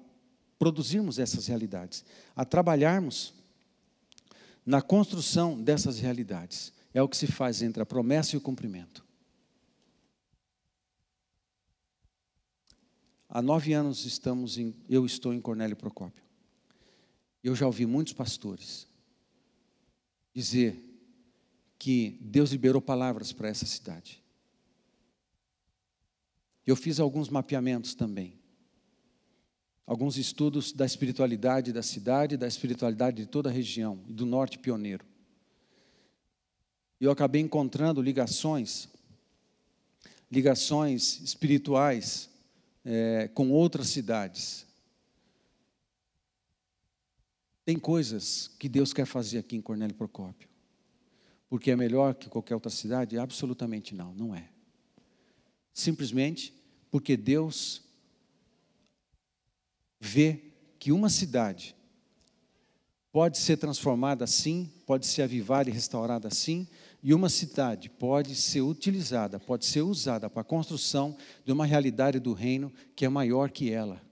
produzirmos 0.58 1.18
essas 1.18 1.46
realidades, 1.46 2.04
a 2.34 2.44
trabalharmos 2.44 3.34
na 4.64 4.82
construção 4.82 5.60
dessas 5.62 5.98
realidades. 5.98 6.72
É 6.98 7.02
o 7.02 7.08
que 7.08 7.16
se 7.16 7.28
faz 7.28 7.62
entre 7.62 7.80
a 7.80 7.86
promessa 7.86 8.34
e 8.34 8.38
o 8.38 8.40
cumprimento. 8.40 9.06
Há 13.28 13.40
nove 13.40 13.72
anos 13.72 14.04
estamos 14.04 14.58
em, 14.58 14.74
eu 14.88 15.06
estou 15.06 15.32
em 15.32 15.40
Cornélio 15.40 15.76
Procópio. 15.76 16.24
Eu 17.40 17.54
já 17.54 17.66
ouvi 17.66 17.86
muitos 17.86 18.14
pastores 18.14 18.88
dizer 20.34 20.76
que 21.78 22.18
Deus 22.20 22.50
liberou 22.50 22.82
palavras 22.82 23.32
para 23.32 23.46
essa 23.46 23.64
cidade. 23.64 24.20
Eu 26.66 26.74
fiz 26.74 26.98
alguns 26.98 27.28
mapeamentos 27.28 27.94
também. 27.94 28.40
Alguns 29.86 30.16
estudos 30.16 30.72
da 30.72 30.84
espiritualidade 30.84 31.72
da 31.72 31.80
cidade, 31.80 32.36
da 32.36 32.48
espiritualidade 32.48 33.18
de 33.18 33.26
toda 33.26 33.50
a 33.50 33.52
região, 33.52 34.02
do 34.08 34.26
norte 34.26 34.58
pioneiro. 34.58 35.06
E 37.00 37.04
eu 37.04 37.10
acabei 37.10 37.40
encontrando 37.40 38.02
ligações, 38.02 38.88
ligações 40.30 41.20
espirituais 41.20 42.28
é, 42.84 43.28
com 43.28 43.50
outras 43.50 43.88
cidades. 43.88 44.66
Tem 47.64 47.78
coisas 47.78 48.48
que 48.58 48.68
Deus 48.68 48.92
quer 48.92 49.04
fazer 49.04 49.38
aqui 49.38 49.54
em 49.56 49.60
Cornélio 49.60 49.94
Procópio. 49.94 50.48
Porque 51.48 51.70
é 51.70 51.76
melhor 51.76 52.14
que 52.14 52.28
qualquer 52.28 52.54
outra 52.54 52.70
cidade? 52.70 53.18
Absolutamente 53.18 53.94
não, 53.94 54.14
não 54.14 54.34
é. 54.34 54.48
Simplesmente 55.72 56.52
porque 56.90 57.16
Deus 57.16 57.82
vê 60.00 60.40
que 60.78 60.92
uma 60.92 61.08
cidade 61.08 61.76
pode 63.10 63.38
ser 63.38 63.56
transformada 63.56 64.24
assim, 64.24 64.70
pode 64.86 65.06
ser 65.06 65.22
avivada 65.22 65.68
e 65.68 65.72
restaurada 65.72 66.28
assim, 66.28 66.68
e 67.02 67.14
uma 67.14 67.28
cidade 67.28 67.88
pode 67.88 68.34
ser 68.34 68.60
utilizada, 68.60 69.38
pode 69.38 69.64
ser 69.66 69.82
usada 69.82 70.28
para 70.28 70.42
a 70.42 70.44
construção 70.44 71.16
de 71.44 71.52
uma 71.52 71.64
realidade 71.64 72.18
do 72.18 72.32
reino 72.32 72.72
que 72.96 73.04
é 73.04 73.08
maior 73.08 73.50
que 73.50 73.70
ela. 73.70 74.02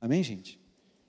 Amém, 0.00 0.22
gente? 0.22 0.60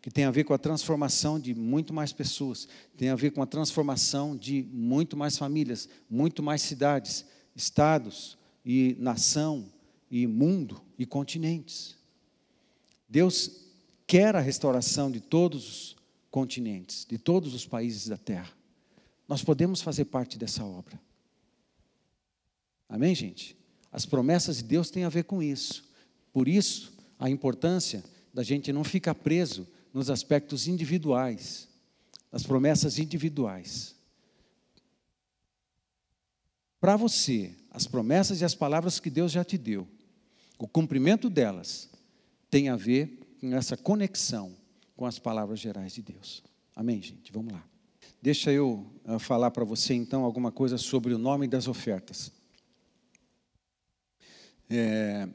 Que 0.01 0.09
tem 0.09 0.23
a 0.23 0.31
ver 0.31 0.43
com 0.43 0.53
a 0.53 0.57
transformação 0.57 1.39
de 1.39 1.53
muito 1.53 1.93
mais 1.93 2.11
pessoas, 2.11 2.67
tem 2.97 3.09
a 3.09 3.15
ver 3.15 3.31
com 3.31 3.41
a 3.41 3.45
transformação 3.45 4.35
de 4.35 4.63
muito 4.71 5.15
mais 5.15 5.37
famílias, 5.37 5.87
muito 6.09 6.41
mais 6.41 6.61
cidades, 6.61 7.25
estados 7.55 8.37
e 8.65 8.95
nação 8.97 9.71
e 10.09 10.25
mundo 10.25 10.81
e 10.97 11.05
continentes. 11.05 11.95
Deus 13.07 13.67
quer 14.07 14.35
a 14.35 14.39
restauração 14.39 15.11
de 15.11 15.19
todos 15.19 15.67
os 15.67 15.95
continentes, 16.31 17.05
de 17.07 17.17
todos 17.19 17.53
os 17.53 17.65
países 17.65 18.07
da 18.07 18.17
terra. 18.17 18.58
Nós 19.29 19.43
podemos 19.43 19.79
fazer 19.79 20.05
parte 20.05 20.39
dessa 20.39 20.65
obra. 20.65 20.99
Amém, 22.89 23.13
gente? 23.13 23.55
As 23.91 24.03
promessas 24.03 24.57
de 24.57 24.63
Deus 24.63 24.89
têm 24.89 25.03
a 25.03 25.09
ver 25.09 25.25
com 25.25 25.43
isso. 25.43 25.87
Por 26.33 26.47
isso, 26.47 26.91
a 27.19 27.29
importância 27.29 28.03
da 28.33 28.41
gente 28.41 28.73
não 28.73 28.83
ficar 28.83 29.13
preso 29.13 29.67
nos 29.93 30.09
aspectos 30.09 30.67
individuais, 30.67 31.69
nas 32.31 32.41
promessas 32.41 32.97
individuais. 32.97 33.95
Para 36.81 36.97
você, 36.97 37.55
as 37.69 37.85
promessas 37.85 38.41
e 38.41 38.45
as 38.45 38.55
palavras 38.55 38.99
que 38.99 39.11
Deus 39.11 39.31
já 39.31 39.43
te 39.43 39.59
deu, 39.59 39.87
o 40.57 40.67
cumprimento 40.67 41.29
delas 41.29 41.87
tem 42.49 42.67
a 42.69 42.75
ver 42.75 43.37
com 43.39 43.53
essa 43.53 43.77
conexão 43.77 44.55
com 44.95 45.05
as 45.05 45.19
palavras 45.19 45.59
gerais 45.59 45.93
de 45.93 46.01
Deus. 46.01 46.43
Amém, 46.75 46.99
gente? 46.99 47.31
Vamos 47.31 47.53
lá. 47.53 47.63
Deixa 48.21 48.51
eu 48.51 48.85
uh, 49.05 49.19
falar 49.19 49.51
para 49.51 49.63
você 49.63 49.93
então 49.93 50.23
alguma 50.23 50.51
coisa 50.51 50.77
sobre 50.77 51.13
o 51.13 51.17
nome 51.17 51.47
das 51.47 51.67
ofertas. 51.67 52.31
É, 54.69 55.27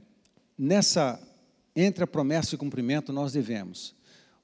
nessa, 0.57 1.20
entre 1.75 2.05
a 2.05 2.07
promessa 2.07 2.55
e 2.55 2.57
o 2.57 2.59
cumprimento, 2.59 3.12
nós 3.12 3.33
devemos 3.33 3.94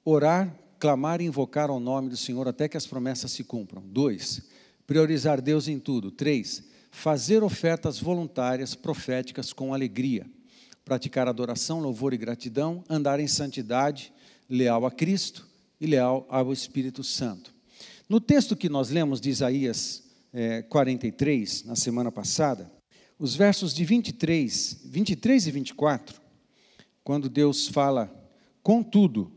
orar, 0.05 0.55
clamar 0.79 1.21
e 1.21 1.25
invocar 1.25 1.71
ao 1.71 1.79
nome 1.79 2.09
do 2.09 2.17
Senhor 2.17 2.49
até 2.49 2.69
que 2.69 2.77
as 2.77 2.87
promessas 2.87 3.31
se 3.31 3.45
cumpram. 3.45 3.83
Dois, 3.87 4.43
priorizar 4.87 5.41
Deus 5.41 5.69
em 5.69 5.79
tudo. 5.79 6.11
Três, 6.11 6.65
fazer 6.91 7.43
ofertas 7.43 8.01
voluntárias 8.01 8.75
proféticas 8.75 9.53
com 9.53 9.73
alegria 9.73 10.27
praticar 10.91 11.29
adoração, 11.29 11.79
louvor 11.79 12.13
e 12.13 12.17
gratidão, 12.17 12.83
andar 12.89 13.21
em 13.21 13.29
santidade, 13.29 14.13
leal 14.49 14.85
a 14.85 14.91
Cristo 14.91 15.47
e 15.81 15.87
leal 15.87 16.27
ao 16.29 16.53
Espírito 16.53 17.05
Santo. 17.05 17.55
No 18.11 18.21
texto 18.21 18.57
que 18.57 18.69
nós 18.69 18.91
lemos 18.91 19.21
de 19.21 19.31
Isaías 19.31 20.03
é, 20.33 20.63
43, 20.63 21.63
na 21.63 21.77
semana 21.77 22.11
passada, 22.11 22.69
os 23.17 23.37
versos 23.37 23.73
de 23.73 23.85
23, 23.85 24.81
23 24.85 25.47
e 25.47 25.51
24, 25.53 26.21
quando 27.05 27.29
Deus 27.29 27.69
fala, 27.69 28.13
contudo, 28.65 29.31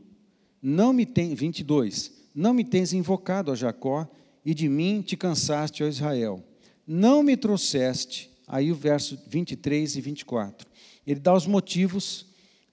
não 0.60 0.92
me 0.92 1.06
tem, 1.06 1.36
22, 1.36 2.12
não 2.34 2.52
me 2.52 2.64
tens 2.66 2.94
invocado 2.94 3.52
a 3.52 3.56
Jacó, 3.56 4.10
e 4.44 4.56
de 4.56 4.68
mim 4.68 5.04
te 5.04 5.16
cansaste, 5.16 5.84
ó 5.84 5.88
Israel. 5.88 6.44
Não 6.88 7.22
me 7.22 7.38
trouxeste, 7.38 8.32
aí 8.48 8.72
o 8.72 8.76
verso 8.76 9.20
23 9.28 9.98
e 9.98 10.02
24 10.02 10.74
ele 11.06 11.20
dá 11.20 11.34
os 11.34 11.46
motivos 11.46 12.26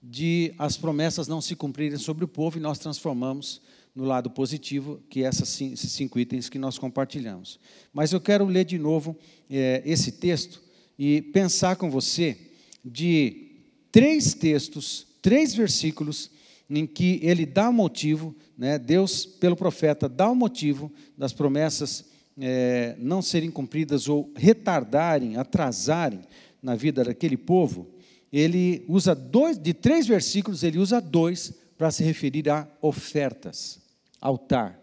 de 0.02 0.54
as 0.58 0.76
promessas 0.76 1.28
não 1.28 1.40
se 1.40 1.54
cumprirem 1.54 1.98
sobre 1.98 2.24
o 2.24 2.28
povo 2.28 2.56
e 2.56 2.60
nós 2.60 2.78
transformamos 2.78 3.60
no 3.94 4.04
lado 4.04 4.30
positivo, 4.30 5.00
que 5.08 5.24
é 5.24 5.28
esses 5.28 5.92
cinco 5.92 6.18
itens 6.18 6.48
que 6.48 6.58
nós 6.58 6.78
compartilhamos. 6.78 7.58
Mas 7.92 8.12
eu 8.12 8.20
quero 8.20 8.44
ler 8.44 8.64
de 8.64 8.78
novo 8.78 9.16
é, 9.48 9.82
esse 9.84 10.12
texto 10.12 10.62
e 10.98 11.22
pensar 11.22 11.76
com 11.76 11.90
você 11.90 12.36
de 12.84 13.48
três 13.90 14.34
textos, 14.34 15.06
três 15.20 15.54
versículos, 15.54 16.30
em 16.68 16.86
que 16.86 17.18
ele 17.22 17.44
dá 17.44 17.68
o 17.68 17.72
motivo, 17.72 18.34
né, 18.56 18.78
Deus, 18.78 19.26
pelo 19.26 19.56
profeta, 19.56 20.08
dá 20.08 20.30
o 20.30 20.36
motivo 20.36 20.92
das 21.18 21.32
promessas 21.32 22.04
é, 22.38 22.94
não 22.98 23.20
serem 23.20 23.50
cumpridas 23.50 24.08
ou 24.08 24.32
retardarem, 24.36 25.36
atrasarem 25.36 26.20
na 26.62 26.76
vida 26.76 27.02
daquele 27.04 27.36
povo 27.36 27.88
ele 28.32 28.84
usa 28.88 29.14
dois, 29.14 29.58
de 29.58 29.74
três 29.74 30.06
versículos, 30.06 30.62
ele 30.62 30.78
usa 30.78 31.00
dois 31.00 31.52
para 31.80 31.90
se 31.90 32.04
referir 32.04 32.46
a 32.50 32.68
ofertas, 32.82 33.80
altar. 34.20 34.78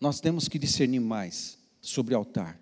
Nós 0.00 0.20
temos 0.20 0.48
que 0.48 0.58
discernir 0.58 1.00
mais 1.00 1.58
sobre 1.82 2.14
altar 2.14 2.58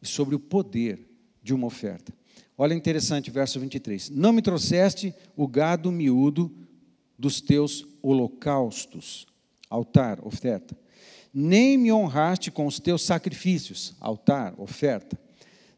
e 0.00 0.06
sobre 0.06 0.36
o 0.36 0.38
poder 0.38 1.10
de 1.42 1.52
uma 1.52 1.66
oferta. 1.66 2.14
Olha 2.56 2.72
interessante, 2.72 3.32
verso 3.32 3.58
23. 3.58 4.10
Não 4.10 4.32
me 4.32 4.42
trouxeste 4.42 5.12
o 5.36 5.48
gado 5.48 5.90
miúdo 5.90 6.54
dos 7.18 7.40
teus 7.40 7.84
holocaustos, 8.00 9.26
altar, 9.68 10.24
oferta, 10.24 10.78
nem 11.34 11.76
me 11.76 11.90
honraste 11.90 12.52
com 12.52 12.64
os 12.64 12.78
teus 12.78 13.02
sacrifícios, 13.02 13.96
altar, 13.98 14.54
oferta 14.56 15.18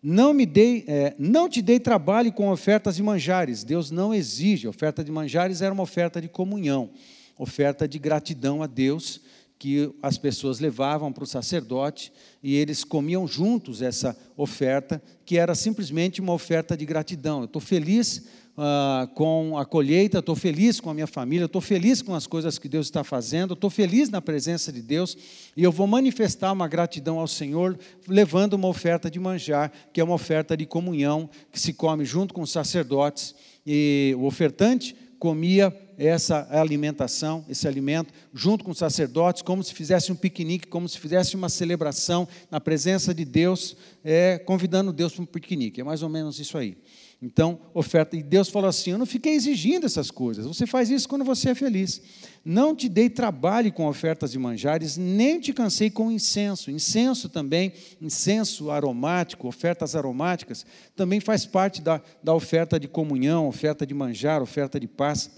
não 0.02 0.34
me 0.34 0.44
dei, 0.44 0.84
é, 0.88 1.14
não 1.18 1.48
te 1.48 1.62
dei 1.62 1.78
trabalho 1.78 2.32
com 2.32 2.50
ofertas 2.50 2.96
de 2.96 3.02
manjares. 3.02 3.62
Deus 3.62 3.90
não 3.90 4.12
exige. 4.12 4.66
A 4.66 4.70
oferta 4.70 5.04
de 5.04 5.12
manjares 5.12 5.62
era 5.62 5.72
uma 5.72 5.84
oferta 5.84 6.20
de 6.20 6.28
comunhão, 6.28 6.90
oferta 7.38 7.86
de 7.86 7.98
gratidão 7.98 8.62
a 8.62 8.66
Deus 8.66 9.20
que 9.62 9.94
as 10.02 10.18
pessoas 10.18 10.58
levavam 10.58 11.12
para 11.12 11.22
o 11.22 11.26
sacerdote 11.26 12.12
e 12.42 12.56
eles 12.56 12.82
comiam 12.82 13.28
juntos 13.28 13.80
essa 13.80 14.18
oferta, 14.36 15.00
que 15.24 15.38
era 15.38 15.54
simplesmente 15.54 16.20
uma 16.20 16.32
oferta 16.32 16.76
de 16.76 16.84
gratidão. 16.84 17.38
Eu 17.38 17.44
estou 17.44 17.62
feliz 17.62 18.24
uh, 18.56 19.06
com 19.14 19.56
a 19.56 19.64
colheita, 19.64 20.18
estou 20.18 20.36
feliz 20.36 20.80
com 20.80 20.90
a 20.90 20.94
minha 20.94 21.06
família, 21.06 21.46
estou 21.46 21.60
feliz 21.60 22.02
com 22.02 22.14
as 22.14 22.26
coisas 22.26 22.58
que 22.58 22.68
Deus 22.68 22.86
está 22.86 23.04
fazendo, 23.04 23.54
estou 23.54 23.70
feliz 23.70 24.08
na 24.08 24.20
presença 24.20 24.72
de 24.72 24.82
Deus 24.82 25.16
e 25.56 25.62
eu 25.62 25.72
vou 25.72 25.86
manifestar 25.86 26.52
uma 26.52 26.68
gratidão 26.68 27.18
ao 27.18 27.28
Senhor 27.28 27.78
levando 28.06 28.54
uma 28.54 28.68
oferta 28.68 29.10
de 29.10 29.18
manjar, 29.18 29.72
que 29.92 30.00
é 30.00 30.04
uma 30.04 30.14
oferta 30.14 30.56
de 30.56 30.66
comunhão 30.66 31.28
que 31.50 31.60
se 31.60 31.72
come 31.72 32.04
junto 32.04 32.34
com 32.34 32.42
os 32.42 32.50
sacerdotes 32.50 33.34
e 33.66 34.14
o 34.18 34.24
ofertante 34.24 34.96
comia 35.18 35.72
essa 35.96 36.48
alimentação, 36.50 37.44
esse 37.48 37.68
alimento, 37.68 38.12
junto 38.34 38.64
com 38.64 38.72
os 38.72 38.78
sacerdotes, 38.78 39.40
como 39.40 39.62
se 39.62 39.72
fizesse 39.72 40.10
um 40.10 40.16
piquenique, 40.16 40.66
como 40.66 40.88
se 40.88 40.98
fizesse 40.98 41.36
uma 41.36 41.48
celebração 41.48 42.26
na 42.50 42.60
presença 42.60 43.14
de 43.14 43.24
Deus, 43.24 43.76
é, 44.02 44.36
convidando 44.38 44.92
Deus 44.92 45.12
para 45.12 45.22
um 45.22 45.26
piquenique. 45.26 45.80
É 45.80 45.84
mais 45.84 46.02
ou 46.02 46.08
menos 46.08 46.40
isso 46.40 46.58
aí. 46.58 46.76
Então, 47.22 47.60
oferta. 47.72 48.16
E 48.16 48.22
Deus 48.22 48.48
falou 48.48 48.68
assim: 48.68 48.90
Eu 48.90 48.98
não 48.98 49.06
fiquei 49.06 49.34
exigindo 49.34 49.86
essas 49.86 50.10
coisas. 50.10 50.44
Você 50.44 50.66
faz 50.66 50.90
isso 50.90 51.08
quando 51.08 51.24
você 51.24 51.50
é 51.50 51.54
feliz. 51.54 52.02
Não 52.44 52.74
te 52.74 52.88
dei 52.88 53.08
trabalho 53.08 53.72
com 53.72 53.86
ofertas 53.86 54.32
de 54.32 54.38
manjares, 54.40 54.96
nem 54.96 55.38
te 55.38 55.52
cansei 55.52 55.88
com 55.88 56.10
incenso. 56.10 56.68
Incenso 56.68 57.28
também, 57.28 57.72
incenso 58.00 58.72
aromático, 58.72 59.46
ofertas 59.46 59.94
aromáticas, 59.94 60.66
também 60.96 61.20
faz 61.20 61.46
parte 61.46 61.80
da, 61.80 62.02
da 62.20 62.34
oferta 62.34 62.80
de 62.80 62.88
comunhão, 62.88 63.46
oferta 63.46 63.86
de 63.86 63.94
manjar, 63.94 64.42
oferta 64.42 64.80
de 64.80 64.88
paz. 64.88 65.30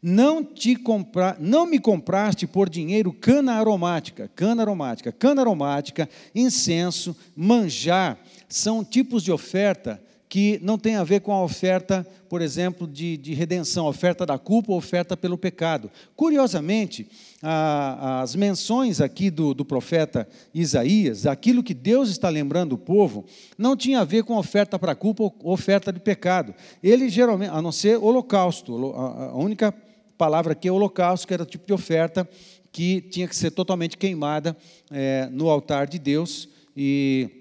Não, 0.00 0.44
te 0.44 0.76
compra, 0.76 1.36
não 1.40 1.66
me 1.66 1.80
compraste 1.80 2.46
por 2.46 2.70
dinheiro 2.70 3.12
cana 3.12 3.54
aromática, 3.54 4.30
cana 4.36 4.62
aromática, 4.62 5.10
cana 5.10 5.42
aromática, 5.42 6.08
incenso, 6.32 7.14
manjar, 7.34 8.18
são 8.48 8.84
tipos 8.84 9.22
de 9.24 9.32
oferta 9.32 10.00
que 10.30 10.60
não 10.62 10.78
tem 10.78 10.94
a 10.94 11.02
ver 11.02 11.22
com 11.22 11.32
a 11.32 11.42
oferta, 11.42 12.06
por 12.28 12.40
exemplo, 12.40 12.86
de, 12.86 13.16
de 13.16 13.34
redenção, 13.34 13.86
oferta 13.86 14.24
da 14.24 14.38
culpa 14.38 14.72
oferta 14.72 15.16
pelo 15.16 15.36
pecado. 15.36 15.90
Curiosamente, 16.14 17.10
a, 17.42 18.22
as 18.22 18.36
menções 18.36 19.00
aqui 19.00 19.28
do, 19.28 19.52
do 19.52 19.64
profeta 19.64 20.28
Isaías, 20.54 21.26
aquilo 21.26 21.64
que 21.64 21.74
Deus 21.74 22.10
está 22.10 22.28
lembrando 22.28 22.74
o 22.74 22.78
povo, 22.78 23.26
não 23.58 23.76
tinha 23.76 23.98
a 23.98 24.04
ver 24.04 24.22
com 24.22 24.36
oferta 24.36 24.78
para 24.78 24.94
culpa 24.94 25.24
ou 25.24 25.34
oferta 25.42 25.92
de 25.92 25.98
pecado. 25.98 26.54
Ele 26.80 27.08
geralmente, 27.08 27.50
a 27.50 27.60
não 27.60 27.72
ser 27.72 27.96
holocausto, 27.96 28.92
a, 28.94 29.36
única 29.36 29.74
palavra 30.16 30.52
aqui 30.52 30.68
é 30.68 30.72
holocausto, 30.72 31.26
que 31.26 31.34
era 31.34 31.42
o 31.42 31.46
tipo 31.46 31.66
de 31.66 31.72
oferta 31.72 32.26
que 32.70 33.00
tinha 33.00 33.26
que 33.26 33.34
ser 33.34 33.50
totalmente 33.50 33.98
queimada 33.98 34.56
é, 34.92 35.28
no 35.32 35.50
altar 35.50 35.88
de 35.88 35.98
Deus 35.98 36.48
e 36.76 37.39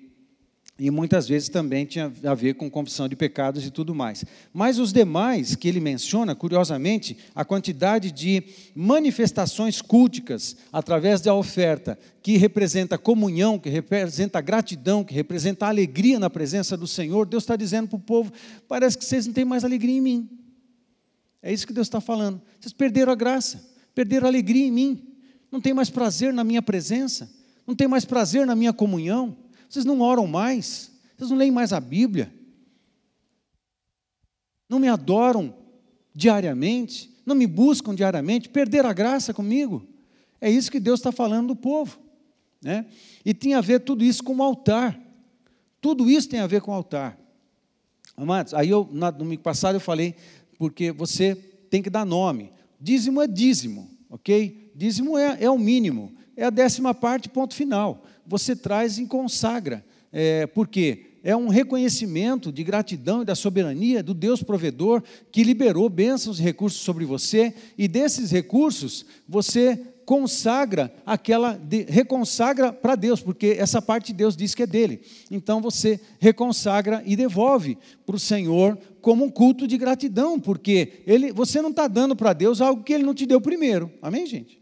e 0.79 0.89
muitas 0.89 1.27
vezes 1.27 1.49
também 1.49 1.85
tinha 1.85 2.11
a 2.23 2.33
ver 2.33 2.53
com 2.53 2.69
confissão 2.69 3.09
de 3.09 3.15
pecados 3.15 3.65
e 3.65 3.69
tudo 3.69 3.93
mais. 3.93 4.23
Mas 4.53 4.79
os 4.79 4.93
demais 4.93 5.53
que 5.53 5.67
ele 5.67 5.81
menciona, 5.81 6.33
curiosamente, 6.33 7.17
a 7.35 7.43
quantidade 7.43 8.11
de 8.11 8.41
manifestações 8.73 9.81
culticas 9.81 10.55
através 10.71 11.19
da 11.19 11.35
oferta, 11.35 11.99
que 12.23 12.37
representa 12.37 12.97
comunhão, 12.97 13.59
que 13.59 13.69
representa 13.69 14.39
gratidão, 14.39 15.03
que 15.03 15.13
representa 15.13 15.67
alegria 15.67 16.17
na 16.17 16.29
presença 16.29 16.77
do 16.77 16.87
Senhor, 16.87 17.25
Deus 17.25 17.43
está 17.43 17.57
dizendo 17.57 17.89
para 17.89 17.97
o 17.97 18.01
povo: 18.01 18.31
parece 18.67 18.97
que 18.97 19.03
vocês 19.03 19.27
não 19.27 19.33
têm 19.33 19.43
mais 19.43 19.65
alegria 19.65 19.97
em 19.97 20.01
mim. 20.01 20.29
É 21.41 21.51
isso 21.51 21.67
que 21.67 21.73
Deus 21.73 21.87
está 21.87 21.99
falando. 21.99 22.41
Vocês 22.59 22.71
perderam 22.71 23.11
a 23.11 23.15
graça, 23.15 23.61
perderam 23.93 24.27
a 24.27 24.29
alegria 24.29 24.65
em 24.65 24.71
mim, 24.71 25.03
não 25.51 25.59
tem 25.59 25.73
mais 25.73 25.89
prazer 25.89 26.33
na 26.33 26.43
minha 26.43 26.61
presença, 26.61 27.29
não 27.67 27.75
tem 27.75 27.87
mais 27.87 28.05
prazer 28.05 28.45
na 28.45 28.55
minha 28.55 28.71
comunhão. 28.71 29.35
Vocês 29.69 29.85
não 29.85 30.01
oram 30.01 30.25
mais? 30.25 30.91
Vocês 31.15 31.29
não 31.29 31.37
leem 31.37 31.51
mais 31.51 31.71
a 31.71 31.79
Bíblia? 31.79 32.33
Não 34.67 34.79
me 34.79 34.87
adoram 34.87 35.55
diariamente? 36.13 37.15
Não 37.23 37.35
me 37.35 37.45
buscam 37.45 37.93
diariamente? 37.93 38.49
Perderam 38.49 38.89
a 38.89 38.93
graça 38.93 39.31
comigo? 39.31 39.87
É 40.41 40.49
isso 40.49 40.71
que 40.71 40.79
Deus 40.79 40.99
está 40.99 41.11
falando 41.11 41.49
do 41.49 41.55
povo. 41.55 41.99
Né? 42.61 42.87
E 43.23 43.33
tem 43.33 43.53
a 43.53 43.61
ver 43.61 43.81
tudo 43.81 44.03
isso 44.03 44.23
com 44.23 44.35
o 44.35 44.43
altar. 44.43 44.99
Tudo 45.79 46.09
isso 46.09 46.27
tem 46.27 46.39
a 46.39 46.47
ver 46.47 46.61
com 46.61 46.71
o 46.71 46.73
altar. 46.73 47.17
Amados, 48.17 48.53
aí 48.53 48.69
eu, 48.69 48.89
no 48.91 49.11
domingo 49.11 49.43
passado 49.43 49.75
eu 49.75 49.79
falei, 49.79 50.15
porque 50.57 50.91
você 50.91 51.35
tem 51.69 51.81
que 51.81 51.89
dar 51.89 52.05
nome. 52.05 52.51
Dízimo 52.81 53.21
é 53.21 53.27
dízimo, 53.27 53.89
ok? 54.09 54.71
Dízimo 54.75 55.17
é, 55.17 55.37
é 55.41 55.49
o 55.49 55.57
mínimo, 55.57 56.13
é 56.35 56.45
a 56.45 56.49
décima 56.49 56.93
parte, 56.93 57.29
ponto 57.29 57.53
final 57.53 58.03
você 58.29 58.55
traz 58.55 58.99
e 58.99 59.05
consagra. 59.07 59.83
É, 60.13 60.45
por 60.47 60.67
quê? 60.67 61.07
É 61.21 61.35
um 61.35 61.49
reconhecimento 61.49 62.51
de 62.51 62.63
gratidão 62.63 63.23
e 63.23 63.25
da 63.25 63.35
soberania 63.35 64.01
do 64.01 64.13
Deus 64.13 64.41
provedor 64.41 65.03
que 65.31 65.43
liberou 65.43 65.89
bênçãos 65.89 66.39
e 66.39 66.43
recursos 66.43 66.79
sobre 66.79 67.03
você, 67.03 67.53
e 67.77 67.87
desses 67.87 68.31
recursos 68.31 69.05
você 69.27 69.77
consagra 70.05 70.91
aquela, 71.05 71.53
de, 71.53 71.83
reconsagra 71.83 72.71
para 72.71 72.95
Deus, 72.95 73.21
porque 73.21 73.57
essa 73.59 73.81
parte 73.81 74.13
Deus 74.13 74.35
diz 74.35 74.55
que 74.55 74.63
é 74.63 74.67
dele. 74.67 75.01
Então 75.29 75.61
você 75.61 75.99
reconsagra 76.19 77.03
e 77.05 77.15
devolve 77.15 77.77
para 78.05 78.15
o 78.15 78.19
Senhor 78.19 78.77
como 79.01 79.25
um 79.25 79.29
culto 79.29 79.67
de 79.67 79.77
gratidão, 79.77 80.39
porque 80.39 81.03
ele, 81.05 81.31
você 81.31 81.61
não 81.61 81.69
está 81.69 81.87
dando 81.87 82.15
para 82.15 82.33
Deus 82.33 82.61
algo 82.61 82.83
que 82.83 82.93
ele 82.93 83.03
não 83.03 83.13
te 83.13 83.25
deu 83.25 83.41
primeiro. 83.41 83.91
Amém, 84.01 84.25
gente? 84.25 84.58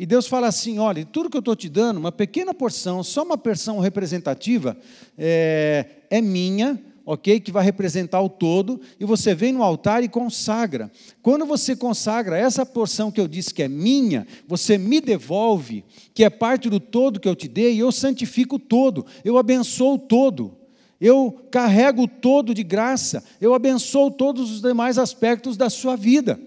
E 0.00 0.06
Deus 0.06 0.26
fala 0.26 0.46
assim: 0.46 0.78
olha, 0.78 1.04
tudo 1.04 1.28
que 1.28 1.36
eu 1.36 1.40
estou 1.40 1.54
te 1.54 1.68
dando, 1.68 1.98
uma 1.98 2.10
pequena 2.10 2.54
porção, 2.54 3.04
só 3.04 3.22
uma 3.22 3.36
porção 3.36 3.80
representativa, 3.80 4.74
é, 5.18 5.84
é 6.08 6.22
minha, 6.22 6.82
ok? 7.04 7.38
Que 7.38 7.52
vai 7.52 7.62
representar 7.62 8.22
o 8.22 8.30
todo, 8.30 8.80
e 8.98 9.04
você 9.04 9.34
vem 9.34 9.52
no 9.52 9.62
altar 9.62 10.02
e 10.02 10.08
consagra. 10.08 10.90
Quando 11.20 11.44
você 11.44 11.76
consagra 11.76 12.38
essa 12.38 12.64
porção 12.64 13.12
que 13.12 13.20
eu 13.20 13.28
disse 13.28 13.52
que 13.52 13.62
é 13.62 13.68
minha, 13.68 14.26
você 14.48 14.78
me 14.78 15.02
devolve, 15.02 15.84
que 16.14 16.24
é 16.24 16.30
parte 16.30 16.70
do 16.70 16.80
todo 16.80 17.20
que 17.20 17.28
eu 17.28 17.36
te 17.36 17.46
dei, 17.46 17.74
e 17.74 17.80
eu 17.80 17.92
santifico 17.92 18.56
o 18.56 18.58
todo, 18.58 19.04
eu 19.22 19.36
abençoo 19.36 19.96
o 19.96 19.98
todo. 19.98 20.56
Eu 20.98 21.46
carrego 21.50 22.04
o 22.04 22.08
todo 22.08 22.54
de 22.54 22.62
graça, 22.62 23.22
eu 23.38 23.52
abençoo 23.52 24.10
todos 24.10 24.50
os 24.50 24.62
demais 24.62 24.96
aspectos 24.96 25.58
da 25.58 25.68
sua 25.68 25.94
vida. 25.94 26.40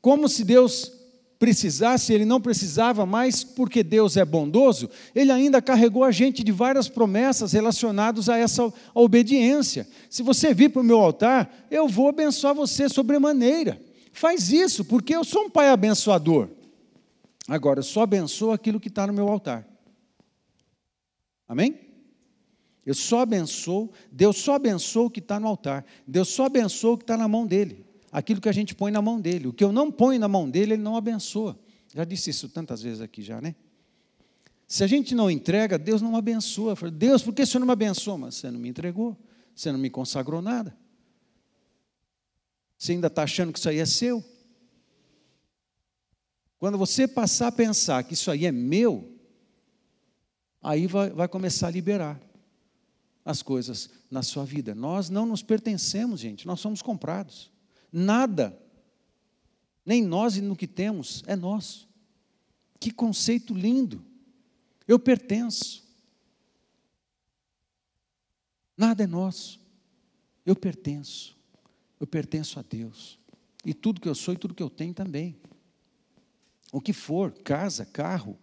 Como 0.00 0.26
se 0.26 0.42
Deus 0.42 1.01
precisasse, 1.42 2.12
ele 2.12 2.24
não 2.24 2.40
precisava 2.40 3.04
mais, 3.04 3.42
porque 3.42 3.82
Deus 3.82 4.16
é 4.16 4.24
bondoso, 4.24 4.88
ele 5.12 5.32
ainda 5.32 5.60
carregou 5.60 6.04
a 6.04 6.12
gente 6.12 6.44
de 6.44 6.52
várias 6.52 6.88
promessas 6.88 7.52
relacionadas 7.52 8.28
a 8.28 8.38
essa 8.38 8.72
obediência. 8.94 9.88
Se 10.08 10.22
você 10.22 10.54
vir 10.54 10.68
para 10.68 10.80
o 10.80 10.84
meu 10.84 11.00
altar, 11.00 11.52
eu 11.68 11.88
vou 11.88 12.10
abençoar 12.10 12.54
você 12.54 12.88
sobremaneira. 12.88 13.82
Faz 14.12 14.52
isso, 14.52 14.84
porque 14.84 15.16
eu 15.16 15.24
sou 15.24 15.46
um 15.46 15.50
pai 15.50 15.68
abençoador. 15.68 16.48
Agora, 17.48 17.80
eu 17.80 17.84
só 17.84 18.02
abençoo 18.02 18.52
aquilo 18.52 18.78
que 18.78 18.86
está 18.86 19.04
no 19.04 19.12
meu 19.12 19.26
altar. 19.26 19.66
Amém? 21.48 21.74
Eu 22.86 22.94
só 22.94 23.22
abençoo, 23.22 23.90
Deus 24.12 24.36
só 24.36 24.54
abençoa 24.54 25.06
o 25.06 25.10
que 25.10 25.18
está 25.18 25.40
no 25.40 25.48
altar. 25.48 25.84
Deus 26.06 26.28
só 26.28 26.46
abençoa 26.46 26.92
o 26.92 26.98
que 26.98 27.02
está 27.02 27.16
na 27.16 27.26
mão 27.26 27.44
dele 27.44 27.84
aquilo 28.12 28.40
que 28.40 28.48
a 28.48 28.52
gente 28.52 28.74
põe 28.74 28.92
na 28.92 29.00
mão 29.00 29.18
dele. 29.18 29.48
O 29.48 29.52
que 29.52 29.64
eu 29.64 29.72
não 29.72 29.90
ponho 29.90 30.20
na 30.20 30.28
mão 30.28 30.48
dele, 30.48 30.74
ele 30.74 30.82
não 30.82 30.96
abençoa. 30.96 31.58
Já 31.94 32.04
disse 32.04 32.28
isso 32.28 32.48
tantas 32.50 32.82
vezes 32.82 33.00
aqui 33.00 33.22
já, 33.22 33.40
né? 33.40 33.54
Se 34.68 34.84
a 34.84 34.86
gente 34.86 35.14
não 35.14 35.30
entrega, 35.30 35.78
Deus 35.78 36.02
não 36.02 36.14
abençoa. 36.14 36.74
Deus, 36.90 37.22
por 37.22 37.34
que 37.34 37.42
o 37.42 37.46
Senhor 37.46 37.60
não 37.60 37.66
me 37.66 37.72
abençoa? 37.72 38.18
Mas 38.18 38.36
você 38.36 38.50
não 38.50 38.60
me 38.60 38.68
entregou, 38.68 39.18
você 39.54 39.72
não 39.72 39.78
me 39.78 39.90
consagrou 39.90 40.42
nada. 40.42 40.76
Você 42.78 42.92
ainda 42.92 43.06
está 43.06 43.22
achando 43.22 43.52
que 43.52 43.58
isso 43.58 43.68
aí 43.68 43.78
é 43.78 43.86
seu? 43.86 44.24
Quando 46.58 46.78
você 46.78 47.08
passar 47.08 47.48
a 47.48 47.52
pensar 47.52 48.04
que 48.04 48.14
isso 48.14 48.30
aí 48.30 48.46
é 48.46 48.52
meu, 48.52 49.18
aí 50.62 50.86
vai, 50.86 51.10
vai 51.10 51.28
começar 51.28 51.68
a 51.68 51.70
liberar 51.70 52.20
as 53.24 53.42
coisas 53.42 53.90
na 54.10 54.22
sua 54.22 54.44
vida. 54.44 54.74
Nós 54.74 55.10
não 55.10 55.26
nos 55.26 55.42
pertencemos, 55.42 56.20
gente, 56.20 56.46
nós 56.46 56.60
somos 56.60 56.80
comprados. 56.82 57.51
Nada, 57.92 58.58
nem 59.84 60.02
nós 60.02 60.36
e 60.36 60.40
no 60.40 60.56
que 60.56 60.66
temos, 60.66 61.22
é 61.26 61.36
nosso. 61.36 61.88
Que 62.80 62.90
conceito 62.90 63.52
lindo. 63.52 64.04
Eu 64.88 64.98
pertenço. 64.98 65.86
Nada 68.76 69.04
é 69.04 69.06
nosso. 69.06 69.60
Eu 70.44 70.56
pertenço. 70.56 71.36
Eu 72.00 72.06
pertenço 72.06 72.58
a 72.58 72.62
Deus. 72.62 73.18
E 73.64 73.74
tudo 73.74 74.00
que 74.00 74.08
eu 74.08 74.14
sou 74.14 74.34
e 74.34 74.36
tudo 74.36 74.54
que 74.54 74.62
eu 74.62 74.70
tenho 74.70 74.94
também. 74.94 75.36
O 76.72 76.80
que 76.80 76.92
for, 76.92 77.32
casa, 77.32 77.84
carro, 77.84 78.38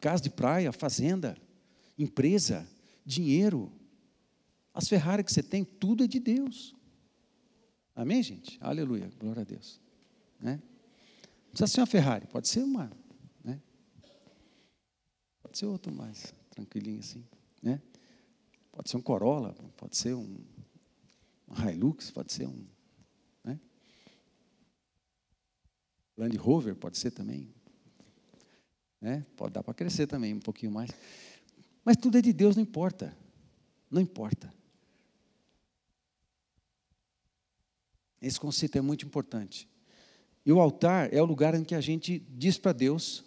casa 0.00 0.22
de 0.22 0.28
praia, 0.28 0.72
fazenda, 0.72 1.36
empresa, 1.98 2.68
dinheiro, 3.06 3.72
as 4.74 4.88
Ferrari 4.88 5.22
que 5.22 5.32
você 5.32 5.42
tem, 5.42 5.64
tudo 5.64 6.04
é 6.04 6.06
de 6.06 6.18
Deus. 6.18 6.74
Amém, 7.94 8.22
gente? 8.22 8.58
Aleluia, 8.60 9.10
glória 9.18 9.42
a 9.42 9.44
Deus. 9.44 9.80
Né? 10.40 10.60
Não 11.44 11.50
precisa 11.50 11.66
ser 11.68 11.80
uma 11.80 11.86
Ferrari, 11.86 12.26
pode 12.26 12.48
ser 12.48 12.62
uma. 12.62 12.90
Né? 13.42 13.60
Pode 15.42 15.56
ser 15.56 15.66
outro 15.66 15.92
mais 15.92 16.34
tranquilinho 16.50 16.98
assim. 16.98 17.24
Né? 17.62 17.80
Pode 18.72 18.90
ser 18.90 18.96
um 18.96 19.02
Corolla, 19.02 19.54
pode 19.76 19.96
ser 19.96 20.14
um, 20.14 20.44
um 21.48 21.70
Hilux, 21.70 22.10
pode 22.10 22.32
ser 22.32 22.48
um. 22.48 22.66
Né? 23.44 23.60
Land 26.16 26.36
Rover 26.36 26.74
pode 26.74 26.98
ser 26.98 27.12
também. 27.12 27.54
Né? 29.00 29.24
Pode 29.36 29.52
dar 29.52 29.62
para 29.62 29.72
crescer 29.72 30.08
também 30.08 30.34
um 30.34 30.40
pouquinho 30.40 30.72
mais. 30.72 30.90
Mas 31.84 31.96
tudo 31.96 32.18
é 32.18 32.22
de 32.22 32.32
Deus, 32.32 32.56
não 32.56 32.62
importa. 32.62 33.16
Não 33.88 34.00
importa. 34.00 34.52
Esse 38.26 38.40
conceito 38.40 38.76
é 38.76 38.80
muito 38.80 39.04
importante. 39.04 39.68
E 40.46 40.52
o 40.52 40.60
altar 40.60 41.12
é 41.12 41.20
o 41.20 41.24
lugar 41.24 41.54
em 41.54 41.64
que 41.64 41.74
a 41.74 41.80
gente 41.80 42.18
diz 42.18 42.58
para 42.58 42.72
Deus 42.72 43.24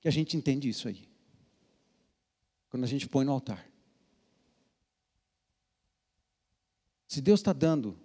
que 0.00 0.08
a 0.08 0.10
gente 0.10 0.36
entende 0.36 0.68
isso 0.68 0.88
aí. 0.88 1.08
Quando 2.68 2.84
a 2.84 2.86
gente 2.86 3.08
põe 3.08 3.24
no 3.24 3.32
altar. 3.32 3.66
Se 7.06 7.20
Deus 7.20 7.40
está 7.40 7.52
dando, 7.52 7.98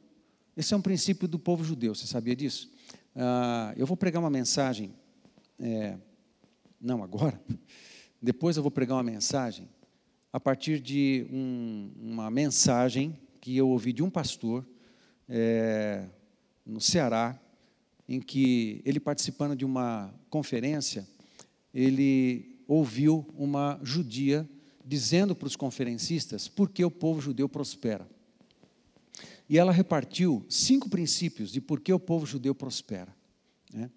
esse 0.56 0.74
é 0.74 0.78
um 0.78 0.82
princípio 0.82 1.28
do 1.28 1.40
povo 1.40 1.64
judeu, 1.64 1.96
você 1.96 2.06
sabia 2.06 2.36
disso? 2.36 2.72
Ah, 3.16 3.74
eu 3.76 3.86
vou 3.86 3.98
pregar 3.98 4.22
uma 4.22 4.30
mensagem, 4.30 4.94
é, 5.60 5.98
não 6.80 7.04
agora, 7.04 7.42
depois 8.22 8.58
eu 8.58 8.64
vou 8.64 8.72
pregar 8.72 8.98
uma 8.98 9.04
mensagem 9.04 9.68
a 10.32 10.40
partir 10.40 10.80
de 10.80 11.28
um, 11.30 11.92
uma 12.00 12.32
mensagem 12.32 13.20
que 13.42 13.58
eu 13.58 13.68
ouvi 13.68 13.92
de 13.92 14.02
um 14.02 14.10
pastor 14.10 14.66
é, 15.34 16.06
no 16.66 16.82
Ceará, 16.82 17.40
em 18.08 18.20
que 18.20 18.82
ele 18.84 19.00
participando 19.00 19.56
de 19.56 19.64
uma 19.64 20.14
conferência, 20.30 21.08
ele 21.74 22.60
ouviu 22.68 23.26
uma 23.38 23.80
judia 23.82 24.48
dizendo 24.86 25.34
para 25.34 25.48
os 25.48 25.56
conferencistas 25.56 26.50
por 26.50 26.70
que 26.70 26.84
o 26.84 26.92
povo 26.92 27.22
judeu 27.22 27.48
prospera. 27.48 28.06
E 29.48 29.58
ela 29.58 29.72
repartiu 29.72 30.46
cinco 30.50 30.90
princípios 30.90 31.52
de 31.52 31.62
por 31.62 31.80
que 31.80 31.94
o 31.94 32.00
povo 32.00 32.26
judeu 32.26 32.54
prospera. 32.54 33.16
Né? 33.74 33.90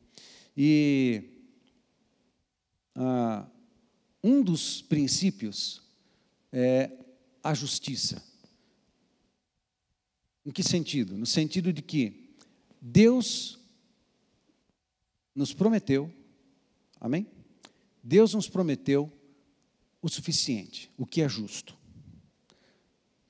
E 0.56 1.24
ah, 2.94 3.46
um 4.22 4.40
dos 4.40 4.82
princípios 4.82 5.82
é 6.52 6.92
a 7.42 7.52
justiça. 7.54 8.22
Em 10.44 10.50
que 10.50 10.62
sentido? 10.62 11.16
No 11.16 11.26
sentido 11.26 11.72
de 11.72 11.80
que 11.80 12.36
Deus 12.80 13.58
nos 15.34 15.52
prometeu, 15.54 16.12
amém? 17.00 17.26
Deus 18.02 18.34
nos 18.34 18.48
prometeu 18.48 19.10
o 20.02 20.08
suficiente, 20.08 20.90
o 20.98 21.06
que 21.06 21.22
é 21.22 21.28
justo, 21.28 21.76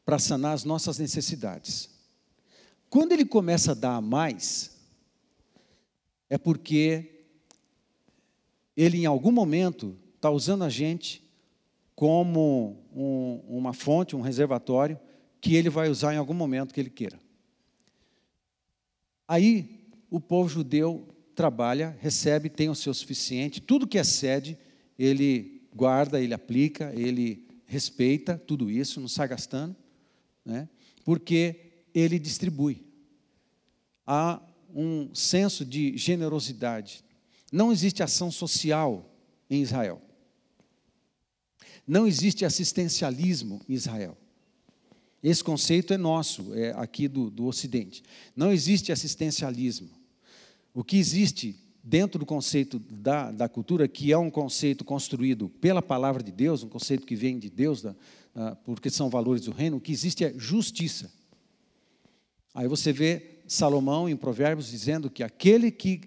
para 0.04 0.18
sanar 0.18 0.54
as 0.54 0.64
nossas 0.64 0.98
necessidades. 0.98 1.88
Quando 2.90 3.12
Ele 3.12 3.24
começa 3.24 3.72
a 3.72 3.74
dar 3.74 3.94
a 3.94 4.00
mais, 4.00 4.76
é 6.28 6.36
porque 6.36 7.26
Ele, 8.76 8.98
em 8.98 9.06
algum 9.06 9.30
momento, 9.30 9.96
está 10.16 10.30
usando 10.30 10.64
a 10.64 10.68
gente 10.68 11.22
como 11.94 12.84
um, 12.92 13.40
uma 13.46 13.72
fonte, 13.72 14.16
um 14.16 14.20
reservatório, 14.20 14.98
que 15.44 15.54
Ele 15.54 15.68
vai 15.68 15.90
usar 15.90 16.14
em 16.14 16.16
algum 16.16 16.32
momento 16.32 16.72
que 16.72 16.80
Ele 16.80 16.88
queira. 16.88 17.20
Aí, 19.28 19.90
o 20.10 20.18
povo 20.18 20.48
judeu 20.48 21.06
trabalha, 21.34 21.94
recebe, 22.00 22.48
tem 22.48 22.70
o 22.70 22.74
seu 22.74 22.94
suficiente, 22.94 23.60
tudo 23.60 23.86
que 23.86 23.98
excede, 23.98 24.56
ele 24.98 25.68
guarda, 25.74 26.18
ele 26.18 26.32
aplica, 26.32 26.94
ele 26.94 27.46
respeita 27.66 28.38
tudo 28.38 28.70
isso, 28.70 29.00
não 29.00 29.08
sai 29.08 29.28
gastando, 29.28 29.76
né? 30.46 30.66
porque 31.04 31.84
ele 31.94 32.18
distribui. 32.18 32.82
Há 34.06 34.40
um 34.74 35.14
senso 35.14 35.62
de 35.62 35.94
generosidade. 35.98 37.04
Não 37.52 37.70
existe 37.70 38.02
ação 38.02 38.30
social 38.30 39.14
em 39.50 39.60
Israel. 39.60 40.00
Não 41.86 42.06
existe 42.06 42.46
assistencialismo 42.46 43.60
em 43.68 43.74
Israel. 43.74 44.16
Esse 45.24 45.42
conceito 45.42 45.94
é 45.94 45.96
nosso, 45.96 46.52
é 46.52 46.74
aqui 46.76 47.08
do, 47.08 47.30
do 47.30 47.46
Ocidente. 47.46 48.02
Não 48.36 48.52
existe 48.52 48.92
assistencialismo. 48.92 49.88
O 50.74 50.84
que 50.84 50.98
existe 50.98 51.58
dentro 51.82 52.18
do 52.18 52.26
conceito 52.26 52.78
da, 52.78 53.30
da 53.32 53.48
cultura, 53.48 53.88
que 53.88 54.12
é 54.12 54.18
um 54.18 54.30
conceito 54.30 54.84
construído 54.84 55.48
pela 55.48 55.80
palavra 55.80 56.22
de 56.22 56.30
Deus, 56.30 56.62
um 56.62 56.68
conceito 56.68 57.06
que 57.06 57.16
vem 57.16 57.38
de 57.38 57.48
Deus, 57.48 57.80
da, 57.80 57.92
uh, 57.92 58.54
porque 58.64 58.90
são 58.90 59.08
valores 59.08 59.46
do 59.46 59.50
reino, 59.50 59.78
o 59.78 59.80
que 59.80 59.92
existe 59.92 60.26
é 60.26 60.34
justiça. 60.36 61.10
Aí 62.52 62.68
você 62.68 62.92
vê 62.92 63.40
Salomão 63.48 64.06
em 64.06 64.16
Provérbios 64.16 64.70
dizendo 64.70 65.08
que 65.08 65.22
aquele 65.22 65.70
que 65.70 66.02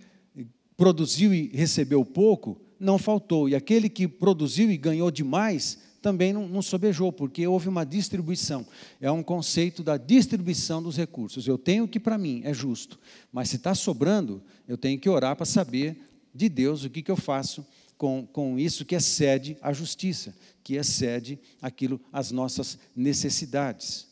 produziu 0.76 1.34
e 1.34 1.48
recebeu 1.48 2.06
pouco, 2.06 2.62
não 2.80 3.00
faltou, 3.00 3.50
e 3.50 3.56
aquele 3.56 3.90
que 3.90 4.08
produziu 4.08 4.70
e 4.70 4.78
ganhou 4.78 5.10
demais, 5.10 5.87
também 6.02 6.32
não, 6.32 6.48
não 6.48 6.62
sobejou, 6.62 7.12
porque 7.12 7.46
houve 7.48 7.68
uma 7.68 7.86
distribuição. 7.86 8.66
É 9.02 9.12
um 9.12 9.24
conceito 9.24 9.84
da 9.84 9.98
distribuição 9.98 10.82
dos 10.82 10.96
recursos. 10.96 11.48
Eu 11.48 11.58
tenho 11.58 11.86
o 11.86 11.88
que 11.88 12.00
para 12.00 12.18
mim 12.18 12.42
é 12.44 12.54
justo, 12.54 13.00
mas 13.32 13.50
se 13.50 13.56
está 13.56 13.74
sobrando, 13.74 14.42
eu 14.68 14.78
tenho 14.78 15.00
que 15.00 15.10
orar 15.10 15.36
para 15.36 15.46
saber 15.46 16.02
de 16.34 16.50
Deus 16.50 16.84
o 16.84 16.90
que, 16.90 17.02
que 17.02 17.12
eu 17.12 17.18
faço 17.18 17.66
com, 17.98 18.28
com 18.32 18.60
isso 18.60 18.86
que 18.86 18.96
excede 18.96 19.58
a 19.62 19.74
justiça, 19.74 20.36
que 20.64 20.76
excede 20.76 21.40
aquilo, 21.62 22.00
as 22.14 22.32
nossas 22.32 22.78
necessidades. 22.96 24.08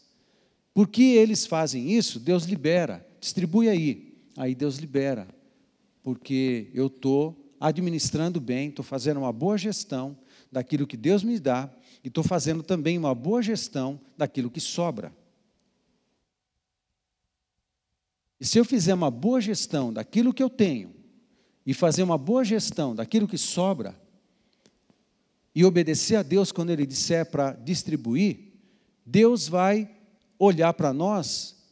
Por 0.73 0.88
que 0.88 1.03
eles 1.03 1.45
fazem 1.45 1.91
isso? 1.91 2.19
Deus 2.19 2.45
libera, 2.45 3.05
distribui 3.19 3.69
aí, 3.69 4.13
aí 4.36 4.55
Deus 4.55 4.77
libera, 4.77 5.27
porque 6.03 6.69
eu 6.73 6.88
estou 6.88 7.53
administrando 7.59 8.41
bem, 8.41 8.69
estou 8.69 8.83
fazendo 8.83 9.17
uma 9.17 9.31
boa 9.31 9.57
gestão 9.57 10.17
daquilo 10.56 10.88
que 10.88 10.95
Deus 10.95 11.22
me 11.22 11.38
dá 11.38 11.70
e 12.01 12.08
estou 12.08 12.24
fazendo 12.24 12.64
também 12.64 12.97
uma 12.97 13.14
boa 13.14 13.41
gestão 13.41 13.99
daquilo 14.18 14.49
que 14.49 14.62
sobra. 14.62 15.14
E 18.39 18.45
se 18.45 18.58
eu 18.58 18.64
fizer 18.64 18.93
uma 18.93 19.12
boa 19.12 19.41
gestão 19.41 19.91
daquilo 19.91 20.34
que 20.34 20.41
eu 20.41 20.49
tenho, 20.49 20.95
e 21.66 21.74
fazer 21.74 22.03
uma 22.03 22.18
boa 22.18 22.45
gestão 22.45 22.95
daquilo 22.95 23.28
que 23.28 23.38
sobra, 23.38 23.99
e 25.53 25.66
obedecer 25.66 26.16
a 26.16 26.24
Deus 26.24 26.53
quando 26.53 26.70
Ele 26.70 26.86
disser 26.86 27.30
para 27.30 27.51
distribuir, 27.51 28.53
Deus 29.06 29.49
vai 29.49 29.89
olhar 30.39 30.72
para 30.74 30.93
nós 30.93 31.66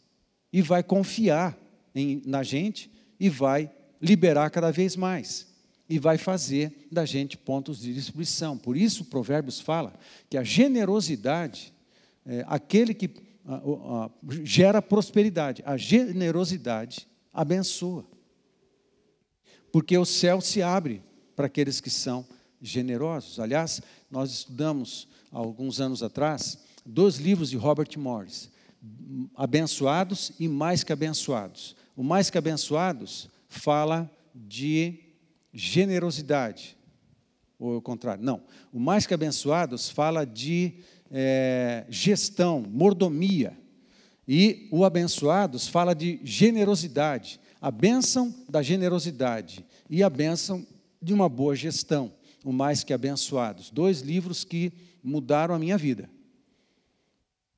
e 0.51 0.61
vai 0.61 0.83
confiar 0.83 1.57
em, 1.95 2.21
na 2.25 2.43
gente 2.43 2.91
e 3.17 3.29
vai 3.29 3.71
liberar 4.01 4.49
cada 4.49 4.71
vez 4.71 4.97
mais 4.97 5.52
e 5.93 5.99
vai 5.99 6.17
fazer 6.17 6.87
da 6.91 7.05
gente 7.05 7.37
pontos 7.37 7.79
de 7.79 7.93
distribuição. 7.93 8.57
Por 8.57 8.75
isso, 8.75 9.05
Provérbios 9.05 9.59
fala 9.59 9.93
que 10.27 10.37
a 10.37 10.43
generosidade 10.43 11.71
é 12.25 12.43
aquele 12.47 12.95
que 12.95 13.11
gera 14.43 14.81
prosperidade. 14.81 15.61
A 15.67 15.77
generosidade 15.77 17.07
abençoa. 17.31 18.03
Porque 19.71 19.95
o 19.95 20.03
céu 20.03 20.41
se 20.41 20.63
abre 20.63 21.03
para 21.35 21.45
aqueles 21.45 21.79
que 21.79 21.91
são 21.91 22.25
generosos. 22.59 23.39
Aliás, 23.39 23.79
nós 24.09 24.31
estudamos 24.31 25.07
há 25.31 25.37
alguns 25.37 25.79
anos 25.79 26.01
atrás 26.01 26.57
dois 26.83 27.17
livros 27.17 27.51
de 27.51 27.55
Robert 27.55 27.89
Morris, 27.99 28.49
Abençoados 29.35 30.31
e 30.39 30.47
Mais 30.47 30.83
que 30.83 30.91
Abençoados. 30.91 31.75
O 31.95 32.01
Mais 32.01 32.31
que 32.31 32.37
Abençoados 32.39 33.29
fala 33.47 34.09
de 34.33 35.02
generosidade. 35.53 36.75
Ou 37.59 37.77
o 37.77 37.81
contrário, 37.81 38.23
não. 38.23 38.41
O 38.71 38.79
mais 38.79 39.05
que 39.05 39.13
abençoados 39.13 39.89
fala 39.89 40.25
de 40.25 40.73
é, 41.11 41.85
gestão, 41.87 42.61
mordomia. 42.61 43.57
E 44.27 44.67
o 44.71 44.83
abençoados 44.83 45.67
fala 45.67 45.93
de 45.93 46.19
generosidade. 46.23 47.39
A 47.61 47.69
bênção 47.69 48.33
da 48.49 48.61
generosidade 48.61 49.65
e 49.89 50.01
a 50.01 50.09
bênção 50.09 50.65
de 51.01 51.13
uma 51.13 51.29
boa 51.29 51.55
gestão. 51.55 52.11
O 52.43 52.51
mais 52.51 52.83
que 52.83 52.93
abençoados. 52.93 53.69
Dois 53.69 54.01
livros 54.01 54.43
que 54.43 54.73
mudaram 55.03 55.53
a 55.53 55.59
minha 55.59 55.77
vida. 55.77 56.09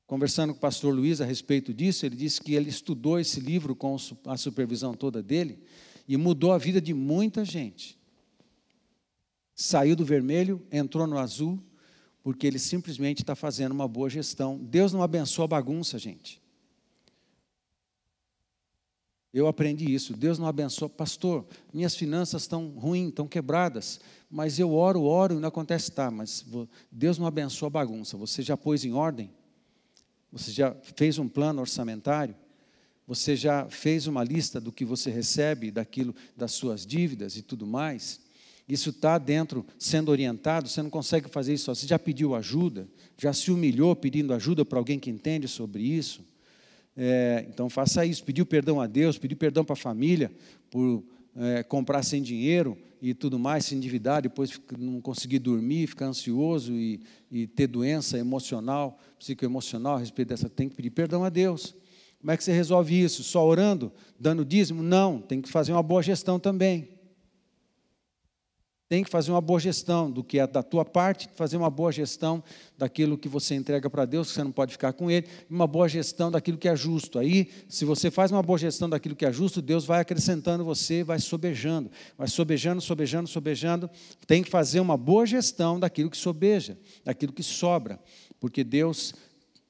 Conversando 0.06 0.52
com 0.52 0.58
o 0.58 0.60
pastor 0.60 0.94
Luiz 0.94 1.20
a 1.20 1.24
respeito 1.24 1.74
disso, 1.74 2.06
ele 2.06 2.14
disse 2.14 2.40
que 2.40 2.54
ele 2.54 2.68
estudou 2.68 3.18
esse 3.18 3.40
livro 3.40 3.74
com 3.74 3.96
a 4.24 4.36
supervisão 4.36 4.94
toda 4.94 5.20
dele 5.20 5.58
e 6.06 6.16
mudou 6.16 6.52
a 6.52 6.58
vida 6.58 6.80
de 6.80 6.94
muita 6.94 7.44
gente. 7.44 7.98
Saiu 9.54 9.96
do 9.96 10.04
vermelho, 10.04 10.64
entrou 10.70 11.06
no 11.06 11.18
azul, 11.18 11.62
porque 12.22 12.46
ele 12.46 12.58
simplesmente 12.58 13.22
está 13.22 13.34
fazendo 13.34 13.72
uma 13.72 13.88
boa 13.88 14.10
gestão. 14.10 14.58
Deus 14.58 14.92
não 14.92 15.02
abençoa 15.02 15.44
a 15.44 15.48
bagunça, 15.48 15.98
gente. 15.98 16.42
Eu 19.32 19.46
aprendi 19.46 19.92
isso. 19.92 20.14
Deus 20.14 20.38
não 20.38 20.46
abençoa. 20.46 20.88
Pastor, 20.88 21.46
minhas 21.72 21.94
finanças 21.94 22.42
estão 22.42 22.68
ruins, 22.70 23.10
estão 23.10 23.28
quebradas. 23.28 24.00
Mas 24.30 24.58
eu 24.58 24.72
oro, 24.72 25.02
oro 25.02 25.34
e 25.36 25.40
não 25.40 25.48
acontece. 25.48 25.92
Tá, 25.92 26.10
mas 26.10 26.44
Deus 26.90 27.18
não 27.18 27.26
abençoa 27.26 27.66
a 27.66 27.70
bagunça. 27.70 28.16
Você 28.16 28.42
já 28.42 28.56
pôs 28.56 28.84
em 28.84 28.92
ordem? 28.92 29.30
Você 30.32 30.50
já 30.50 30.74
fez 30.96 31.18
um 31.18 31.28
plano 31.28 31.60
orçamentário? 31.60 32.34
Você 33.06 33.36
já 33.36 33.66
fez 33.68 34.06
uma 34.06 34.24
lista 34.24 34.60
do 34.60 34.72
que 34.72 34.84
você 34.84 35.10
recebe, 35.10 35.70
daquilo, 35.70 36.14
das 36.36 36.52
suas 36.52 36.84
dívidas 36.84 37.36
e 37.36 37.42
tudo 37.42 37.66
mais? 37.66 38.20
Isso 38.68 38.90
está 38.90 39.16
dentro, 39.16 39.64
sendo 39.78 40.10
orientado, 40.10 40.68
você 40.68 40.82
não 40.82 40.90
consegue 40.90 41.28
fazer 41.28 41.54
isso 41.54 41.66
só. 41.66 41.74
Você 41.74 41.86
já 41.86 41.98
pediu 41.98 42.34
ajuda? 42.34 42.88
Já 43.16 43.32
se 43.32 43.52
humilhou 43.52 43.94
pedindo 43.94 44.34
ajuda 44.34 44.64
para 44.64 44.78
alguém 44.78 44.98
que 44.98 45.08
entende 45.08 45.46
sobre 45.46 45.82
isso? 45.82 46.24
É, 46.96 47.46
então 47.48 47.70
faça 47.70 48.04
isso. 48.04 48.24
Pediu 48.24 48.44
perdão 48.44 48.80
a 48.80 48.88
Deus, 48.88 49.18
pediu 49.18 49.36
perdão 49.36 49.64
para 49.64 49.74
a 49.74 49.76
família 49.76 50.32
por 50.68 51.04
é, 51.36 51.62
comprar 51.62 52.02
sem 52.02 52.20
dinheiro 52.20 52.76
e 53.00 53.14
tudo 53.14 53.38
mais, 53.38 53.66
se 53.66 53.74
endividar, 53.74 54.22
depois 54.22 54.60
não 54.76 55.00
conseguir 55.00 55.38
dormir, 55.38 55.86
ficar 55.86 56.06
ansioso 56.06 56.72
e, 56.72 57.00
e 57.30 57.46
ter 57.46 57.68
doença 57.68 58.18
emocional, 58.18 58.98
psicoemocional 59.16 59.96
a 59.96 59.98
respeito 60.00 60.30
dessa. 60.30 60.48
Tem 60.48 60.68
que 60.68 60.74
pedir 60.74 60.90
perdão 60.90 61.22
a 61.22 61.28
Deus. 61.28 61.76
Como 62.20 62.30
é 62.30 62.36
que 62.36 62.42
você 62.44 62.52
resolve 62.52 63.00
isso? 63.00 63.22
Só 63.22 63.46
orando? 63.46 63.92
Dando 64.18 64.44
dízimo? 64.44 64.82
Não, 64.82 65.20
tem 65.20 65.40
que 65.40 65.48
fazer 65.48 65.72
uma 65.72 65.82
boa 65.82 66.02
gestão 66.02 66.38
também. 66.38 66.96
tem 68.88 69.02
que 69.02 69.10
fazer 69.10 69.32
uma 69.32 69.40
boa 69.40 69.58
gestão 69.58 70.08
do 70.08 70.22
que 70.22 70.38
é 70.38 70.46
da 70.46 70.62
tua 70.62 70.84
parte, 70.84 71.28
fazer 71.34 71.56
uma 71.56 71.68
boa 71.68 71.90
gestão 71.90 72.42
daquilo 72.78 73.18
que 73.18 73.28
você 73.28 73.56
entrega 73.56 73.90
para 73.90 74.04
Deus, 74.04 74.28
que 74.28 74.34
você 74.34 74.44
não 74.44 74.52
pode 74.52 74.72
ficar 74.72 74.92
com 74.92 75.10
Ele, 75.10 75.26
e 75.50 75.52
uma 75.52 75.66
boa 75.66 75.88
gestão 75.88 76.30
daquilo 76.30 76.56
que 76.56 76.68
é 76.68 76.76
justo. 76.76 77.18
Aí, 77.18 77.50
se 77.68 77.84
você 77.84 78.12
faz 78.12 78.30
uma 78.30 78.42
boa 78.42 78.58
gestão 78.58 78.88
daquilo 78.88 79.16
que 79.16 79.26
é 79.26 79.32
justo, 79.32 79.60
Deus 79.60 79.84
vai 79.84 80.00
acrescentando 80.00 80.64
você, 80.64 81.02
vai 81.02 81.18
sobejando, 81.18 81.90
vai 82.16 82.28
sobejando, 82.28 82.80
sobejando, 82.80 83.28
sobejando. 83.28 83.90
Tem 84.24 84.42
que 84.42 84.50
fazer 84.50 84.78
uma 84.78 84.96
boa 84.96 85.26
gestão 85.26 85.80
daquilo 85.80 86.08
que 86.08 86.16
sobeja, 86.16 86.78
daquilo 87.04 87.32
que 87.32 87.42
sobra, 87.42 87.98
porque 88.38 88.62
Deus, 88.62 89.12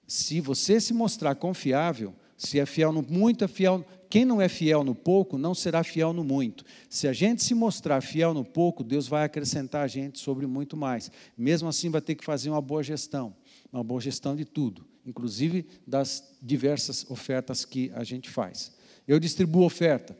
se 0.07 0.43
você 0.43 0.79
se 0.79 0.93
mostrar 0.93 1.35
confiável, 1.37 2.15
se 2.37 2.61
é 2.61 2.67
fiel 2.67 2.93
no 2.93 3.03
muito, 3.03 3.45
é 3.45 3.49
fiel 3.49 3.85
quem 4.09 4.25
não 4.25 4.41
é 4.41 4.49
fiel 4.49 4.85
no 4.85 4.95
pouco 4.95 5.37
não 5.37 5.55
será 5.55 5.83
fiel 5.83 6.13
no 6.13 6.23
muito. 6.23 6.65
Se 6.89 7.09
a 7.09 7.13
gente 7.13 7.43
se 7.43 7.55
mostrar 7.55 8.01
fiel 8.01 8.33
no 8.33 8.45
pouco, 8.45 8.85
Deus 8.85 9.09
vai 9.09 9.25
acrescentar 9.25 9.85
a 9.85 9.89
gente 9.89 10.19
sobre 10.19 10.47
muito 10.47 10.77
mais. 10.77 11.11
Mesmo 11.37 11.69
assim, 11.69 11.91
vai 11.91 12.01
ter 12.01 12.15
que 12.15 12.25
fazer 12.25 12.51
uma 12.51 12.61
boa 12.61 12.83
gestão, 12.83 13.35
uma 13.73 13.83
boa 13.83 14.01
gestão 14.01 14.37
de 14.37 14.45
tudo, 14.45 14.87
inclusive 15.05 15.67
das 15.87 16.37
diversas 16.41 17.09
ofertas 17.11 17.65
que 17.65 17.91
a 17.95 18.05
gente 18.05 18.31
faz. 18.31 18.73
Eu 19.07 19.19
distribuo 19.19 19.65
oferta. 19.65 20.17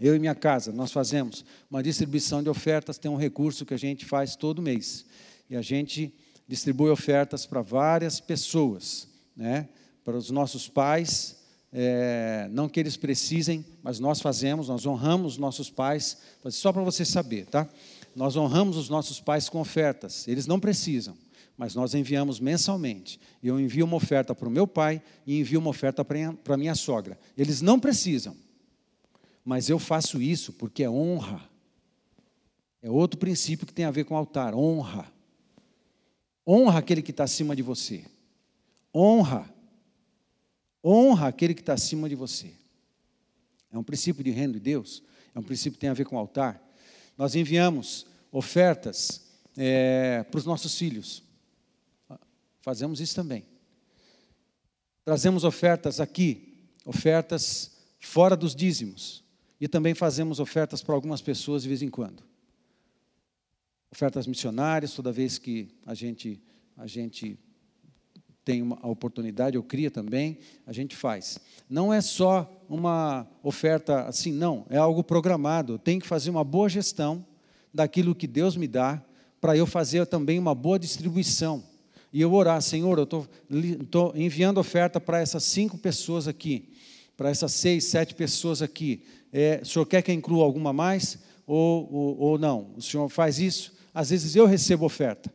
Eu 0.00 0.14
e 0.14 0.18
minha 0.18 0.34
casa, 0.34 0.70
nós 0.70 0.92
fazemos 0.92 1.44
uma 1.68 1.82
distribuição 1.82 2.40
de 2.40 2.48
ofertas, 2.48 2.98
tem 2.98 3.10
um 3.10 3.16
recurso 3.16 3.66
que 3.66 3.74
a 3.74 3.78
gente 3.78 4.04
faz 4.04 4.36
todo 4.36 4.62
mês. 4.62 5.04
E 5.50 5.56
a 5.56 5.62
gente 5.62 6.14
distribui 6.46 6.88
ofertas 6.88 7.44
para 7.44 7.60
várias 7.60 8.20
pessoas, 8.20 9.08
né? 9.36 9.68
Para 10.08 10.16
os 10.16 10.30
nossos 10.30 10.66
pais, 10.66 11.36
é, 11.70 12.48
não 12.50 12.66
que 12.66 12.80
eles 12.80 12.96
precisem, 12.96 13.62
mas 13.82 14.00
nós 14.00 14.22
fazemos, 14.22 14.66
nós 14.66 14.86
honramos 14.86 15.36
nossos 15.36 15.68
pais, 15.68 16.16
só 16.46 16.72
para 16.72 16.82
você 16.82 17.04
saber, 17.04 17.44
tá? 17.44 17.68
Nós 18.16 18.34
honramos 18.34 18.78
os 18.78 18.88
nossos 18.88 19.20
pais 19.20 19.50
com 19.50 19.60
ofertas, 19.60 20.26
eles 20.26 20.46
não 20.46 20.58
precisam, 20.58 21.14
mas 21.58 21.74
nós 21.74 21.92
enviamos 21.92 22.40
mensalmente. 22.40 23.20
Eu 23.42 23.60
envio 23.60 23.84
uma 23.84 23.98
oferta 23.98 24.34
para 24.34 24.48
o 24.48 24.50
meu 24.50 24.66
pai 24.66 25.02
e 25.26 25.40
envio 25.40 25.60
uma 25.60 25.68
oferta 25.68 26.02
para 26.02 26.54
a 26.54 26.56
minha 26.56 26.74
sogra. 26.74 27.18
Eles 27.36 27.60
não 27.60 27.78
precisam, 27.78 28.34
mas 29.44 29.68
eu 29.68 29.78
faço 29.78 30.22
isso 30.22 30.54
porque 30.54 30.84
é 30.84 30.88
honra. 30.88 31.42
É 32.80 32.88
outro 32.88 33.20
princípio 33.20 33.66
que 33.66 33.74
tem 33.74 33.84
a 33.84 33.90
ver 33.90 34.04
com 34.04 34.16
altar: 34.16 34.54
honra. 34.54 35.04
Honra 36.46 36.78
aquele 36.78 37.02
que 37.02 37.10
está 37.10 37.24
acima 37.24 37.54
de 37.54 37.60
você. 37.60 38.06
Honra 38.94 39.57
Honra 40.84 41.28
aquele 41.28 41.54
que 41.54 41.60
está 41.60 41.74
acima 41.74 42.08
de 42.08 42.14
você. 42.14 42.52
É 43.72 43.78
um 43.78 43.82
princípio 43.82 44.24
de 44.24 44.30
reino 44.30 44.54
de 44.54 44.60
Deus, 44.60 45.02
é 45.34 45.38
um 45.38 45.42
princípio 45.42 45.72
que 45.72 45.80
tem 45.80 45.90
a 45.90 45.94
ver 45.94 46.04
com 46.04 46.16
o 46.16 46.18
altar. 46.18 46.62
Nós 47.16 47.34
enviamos 47.34 48.06
ofertas 48.30 49.22
é, 49.56 50.24
para 50.30 50.38
os 50.38 50.44
nossos 50.44 50.76
filhos. 50.76 51.22
Fazemos 52.60 53.00
isso 53.00 53.14
também. 53.14 53.44
Trazemos 55.04 55.44
ofertas 55.44 56.00
aqui, 56.00 56.68
ofertas 56.84 57.76
fora 57.98 58.36
dos 58.36 58.54
dízimos. 58.54 59.24
E 59.60 59.66
também 59.66 59.94
fazemos 59.94 60.38
ofertas 60.38 60.82
para 60.82 60.94
algumas 60.94 61.20
pessoas 61.20 61.62
de 61.62 61.68
vez 61.68 61.82
em 61.82 61.90
quando. 61.90 62.22
Ofertas 63.90 64.26
missionárias, 64.26 64.94
toda 64.94 65.10
vez 65.10 65.38
que 65.38 65.68
a 65.84 65.94
gente, 65.94 66.40
a 66.76 66.86
gente 66.86 67.38
tem 68.48 68.62
uma, 68.62 68.78
a 68.80 68.88
oportunidade, 68.88 69.56
eu 69.56 69.62
cria 69.62 69.90
também, 69.90 70.38
a 70.66 70.72
gente 70.72 70.96
faz. 70.96 71.38
Não 71.68 71.92
é 71.92 72.00
só 72.00 72.50
uma 72.66 73.28
oferta 73.42 74.04
assim, 74.04 74.32
não, 74.32 74.64
é 74.70 74.78
algo 74.78 75.04
programado. 75.04 75.78
Tenho 75.78 76.00
que 76.00 76.06
fazer 76.06 76.30
uma 76.30 76.42
boa 76.42 76.66
gestão 76.66 77.22
daquilo 77.74 78.14
que 78.14 78.26
Deus 78.26 78.56
me 78.56 78.66
dá, 78.66 79.04
para 79.38 79.54
eu 79.54 79.66
fazer 79.66 80.06
também 80.06 80.38
uma 80.38 80.54
boa 80.54 80.78
distribuição. 80.78 81.62
E 82.10 82.22
eu 82.22 82.32
orar, 82.32 82.62
Senhor, 82.62 82.98
eu 82.98 83.04
estou 83.82 84.14
enviando 84.16 84.56
oferta 84.56 84.98
para 84.98 85.20
essas 85.20 85.44
cinco 85.44 85.76
pessoas 85.76 86.26
aqui, 86.26 86.70
para 87.18 87.28
essas 87.28 87.52
seis, 87.52 87.84
sete 87.84 88.14
pessoas 88.14 88.62
aqui. 88.62 89.04
É, 89.30 89.60
o 89.62 89.66
Senhor 89.66 89.84
quer 89.84 90.00
que 90.00 90.10
eu 90.10 90.14
inclua 90.14 90.42
alguma 90.42 90.72
mais? 90.72 91.18
Ou, 91.46 91.86
ou, 91.92 92.18
ou 92.18 92.38
não? 92.38 92.70
O 92.78 92.80
Senhor 92.80 93.10
faz 93.10 93.38
isso? 93.38 93.74
Às 93.92 94.08
vezes 94.08 94.34
eu 94.34 94.46
recebo 94.46 94.86
oferta 94.86 95.30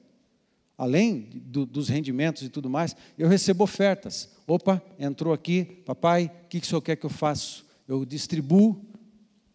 além 0.77 1.29
do, 1.33 1.65
dos 1.65 1.89
rendimentos 1.89 2.43
e 2.43 2.49
tudo 2.49 2.69
mais, 2.69 2.95
eu 3.17 3.27
recebo 3.27 3.63
ofertas. 3.63 4.29
Opa, 4.47 4.81
entrou 4.99 5.33
aqui, 5.33 5.63
papai, 5.85 6.31
o 6.45 6.47
que, 6.49 6.59
que 6.59 6.65
o 6.65 6.69
senhor 6.69 6.81
quer 6.81 6.95
que 6.95 7.05
eu 7.05 7.09
faça? 7.09 7.63
Eu 7.87 8.05
distribuo 8.05 8.79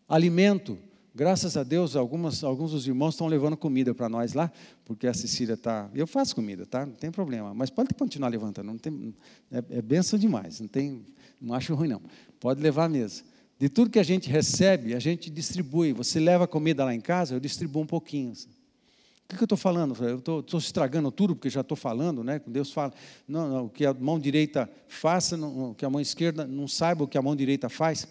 alimento. 0.09 0.79
Graças 1.15 1.57
a 1.57 1.65
Deus, 1.65 1.97
algumas, 1.97 2.45
alguns 2.45 2.71
dos 2.71 2.87
irmãos 2.87 3.15
estão 3.15 3.27
levando 3.27 3.57
comida 3.57 3.93
para 3.93 4.09
nós 4.09 4.35
lá, 4.35 4.53
porque 4.85 5.07
a 5.07 5.13
Cecília 5.13 5.55
está. 5.55 5.91
Eu 5.93 6.07
faço 6.07 6.35
comida, 6.35 6.65
tá? 6.65 6.87
Não 6.87 6.95
tem 6.95 7.11
problema. 7.11 7.53
Mas 7.53 7.71
pode 7.71 7.93
continuar 7.95 8.29
levantando, 8.29 8.67
não 8.67 8.79
tem, 8.79 9.15
é, 9.51 9.59
é 9.71 9.83
benção 9.83 10.19
demais, 10.19 10.61
não, 10.61 10.69
tem, 10.69 11.05
não 11.41 11.55
acho 11.55 11.75
ruim, 11.75 11.89
não. 11.89 12.01
Pode 12.39 12.63
levar 12.63 12.89
mesmo. 12.89 13.27
De 13.59 13.69
tudo 13.69 13.91
que 13.91 13.99
a 13.99 14.05
gente 14.05 14.31
recebe, 14.31 14.95
a 14.95 15.01
gente 15.01 15.29
distribui. 15.29 15.93
Você 15.93 16.21
leva 16.21 16.47
comida 16.47 16.85
lá 16.85 16.95
em 16.95 17.01
casa, 17.01 17.35
eu 17.35 17.41
distribuo 17.41 17.83
um 17.83 17.87
pouquinho. 17.87 18.33
O 19.31 19.37
que 19.37 19.43
eu 19.43 19.45
estou 19.45 19.59
falando? 19.59 19.95
Eu 20.03 20.19
estou 20.19 20.59
estragando 20.59 21.13
tudo 21.13 21.37
porque 21.37 21.51
já 21.51 21.61
estou 21.61 21.77
falando, 21.77 22.25
né? 22.25 22.41
Deus 22.47 22.73
fala, 22.73 22.95
não, 23.27 23.49
não, 23.49 23.65
o 23.67 23.71
que 23.71 23.85
a 23.85 23.93
mão 23.93 24.19
direita 24.19 24.71
faça, 24.89 25.37
não, 25.37 25.73
o 25.73 25.75
que 25.75 25.85
a 25.85 25.91
mão 25.91 26.01
esquerda 26.01 26.47
não 26.47 26.67
saiba 26.67 27.05
o 27.05 27.09
que 27.09 27.19
a 27.19 27.23
mão 27.23 27.37
direita 27.37 27.69
faz. 27.69 28.09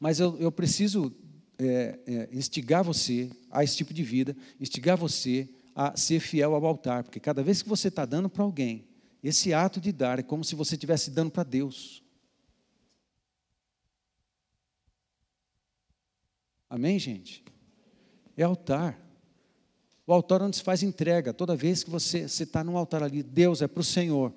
Mas 0.00 0.18
eu, 0.18 0.36
eu 0.38 0.50
preciso 0.50 1.14
é, 1.56 2.00
é, 2.04 2.28
instigar 2.32 2.82
você 2.82 3.30
a 3.48 3.62
esse 3.62 3.76
tipo 3.76 3.94
de 3.94 4.02
vida, 4.02 4.36
instigar 4.60 4.96
você 4.96 5.48
a 5.72 5.96
ser 5.96 6.18
fiel 6.18 6.54
ao 6.54 6.66
altar, 6.66 7.04
porque 7.04 7.20
cada 7.20 7.42
vez 7.42 7.62
que 7.62 7.68
você 7.68 7.86
está 7.86 8.04
dando 8.04 8.28
para 8.28 8.42
alguém, 8.42 8.88
esse 9.22 9.54
ato 9.54 9.80
de 9.80 9.92
dar 9.92 10.18
é 10.18 10.22
como 10.22 10.42
se 10.42 10.56
você 10.56 10.74
estivesse 10.74 11.12
dando 11.12 11.30
para 11.30 11.44
Deus. 11.44 12.02
Amém, 16.68 16.98
gente? 16.98 17.44
É 18.36 18.42
altar. 18.42 19.05
O 20.06 20.12
altar 20.12 20.40
onde 20.40 20.56
se 20.56 20.62
faz 20.62 20.82
entrega. 20.82 21.32
Toda 21.32 21.56
vez 21.56 21.82
que 21.82 21.90
você 21.90 22.20
está 22.20 22.62
num 22.62 22.76
altar 22.76 23.02
ali, 23.02 23.22
Deus 23.22 23.60
é 23.60 23.66
para 23.66 23.80
o 23.80 23.84
Senhor, 23.84 24.32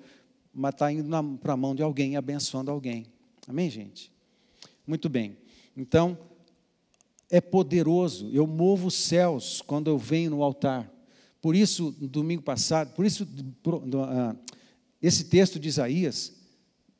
mas 0.52 0.74
está 0.74 0.90
indo 0.90 1.08
para 1.38 1.52
a 1.52 1.56
mão 1.56 1.74
de 1.74 1.82
alguém, 1.82 2.16
abençoando 2.16 2.70
alguém. 2.70 3.06
Amém, 3.46 3.70
gente? 3.70 4.10
Muito 4.86 5.08
bem. 5.08 5.36
Então, 5.76 6.18
é 7.30 7.40
poderoso. 7.40 8.28
Eu 8.32 8.46
movo 8.46 8.88
os 8.88 8.94
céus 8.94 9.62
quando 9.64 9.88
eu 9.88 9.96
venho 9.96 10.30
no 10.30 10.42
altar. 10.42 10.90
Por 11.40 11.54
isso, 11.54 11.92
domingo 11.92 12.42
passado, 12.42 12.92
por 12.94 13.06
isso, 13.06 13.26
ah, 14.08 14.36
esse 15.00 15.24
texto 15.24 15.58
de 15.58 15.68
Isaías, 15.68 16.34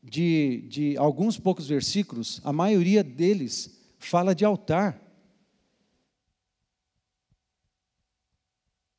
de, 0.03 0.65
de 0.69 0.97
alguns 0.97 1.37
poucos 1.37 1.67
versículos, 1.67 2.41
a 2.43 2.53
maioria 2.53 3.05
deles 3.05 3.79
fala 3.99 4.35
de 4.35 4.45
altar. 4.45 4.99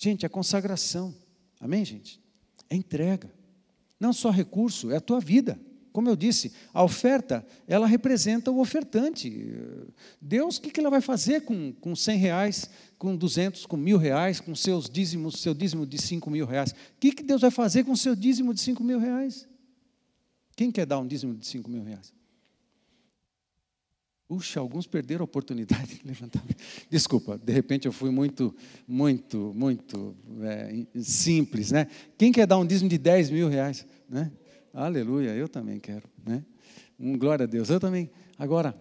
Gente, 0.04 0.26
é 0.26 0.30
consagração. 0.30 1.14
Amém, 1.60 1.86
gente? 1.86 2.20
É 2.68 2.76
entrega. 2.76 3.32
Não 4.00 4.12
só 4.12 4.32
recurso, 4.32 4.90
é 4.90 4.96
a 4.96 5.02
tua 5.02 5.20
vida. 5.20 5.60
Como 5.94 6.10
eu 6.10 6.16
disse, 6.16 6.52
a 6.74 6.84
oferta, 6.84 7.46
ela 7.68 7.86
representa 7.86 8.50
o 8.50 8.60
ofertante. 8.60 9.32
Deus, 10.20 10.58
o 10.58 10.62
que, 10.62 10.72
que 10.72 10.80
ela 10.80 10.90
vai 10.90 11.02
fazer 11.02 11.42
com, 11.42 11.72
com 11.74 11.96
100 11.96 12.18
reais, 12.18 12.70
com 12.98 13.16
200, 13.16 13.68
com 13.68 13.78
mil 13.78 14.00
reais, 14.00 14.40
com 14.40 14.56
seus 14.56 14.90
dízimos, 14.90 15.40
seu 15.40 15.54
dízimo 15.54 15.86
de 15.86 16.02
5 16.02 16.32
mil 16.32 16.48
reais? 16.48 16.72
O 16.72 16.76
que, 17.00 17.12
que 17.12 17.22
Deus 17.22 17.42
vai 17.42 17.52
fazer 17.52 17.84
com 17.84 17.96
seu 17.96 18.16
dízimo 18.16 18.56
de 18.56 18.62
5 18.62 18.84
mil 18.84 18.98
reais? 18.98 19.48
Quem 20.56 20.72
quer 20.72 20.88
dar 20.88 20.98
um 20.98 21.06
dízimo 21.06 21.36
de 21.36 21.46
5 21.46 21.70
mil 21.70 21.84
reais? 21.84 22.12
Puxa, 24.32 24.62
alguns 24.62 24.88
perderam 24.88 25.24
a 25.24 25.26
oportunidade 25.26 25.96
de 25.96 26.08
levantar. 26.08 26.42
Desculpa, 26.90 27.38
de 27.38 27.52
repente 27.52 27.86
eu 27.86 27.92
fui 27.92 28.10
muito, 28.10 28.56
muito, 28.88 29.52
muito 29.54 30.16
é, 30.44 30.86
simples, 31.02 31.70
né? 31.70 31.86
Quem 32.18 32.32
quer 32.32 32.48
dar 32.48 32.58
um 32.58 32.66
dízimo 32.66 32.90
de 32.90 32.98
10 32.98 33.30
mil 33.30 33.50
reais? 33.50 33.86
Né? 34.08 34.32
Aleluia, 34.74 35.32
eu 35.32 35.50
também 35.50 35.82
quero, 35.82 36.08
né? 36.26 36.46
Um, 36.98 37.18
glória 37.18 37.44
a 37.44 37.46
Deus, 37.46 37.70
eu 37.70 37.78
também. 37.78 38.10
Agora, 38.40 38.74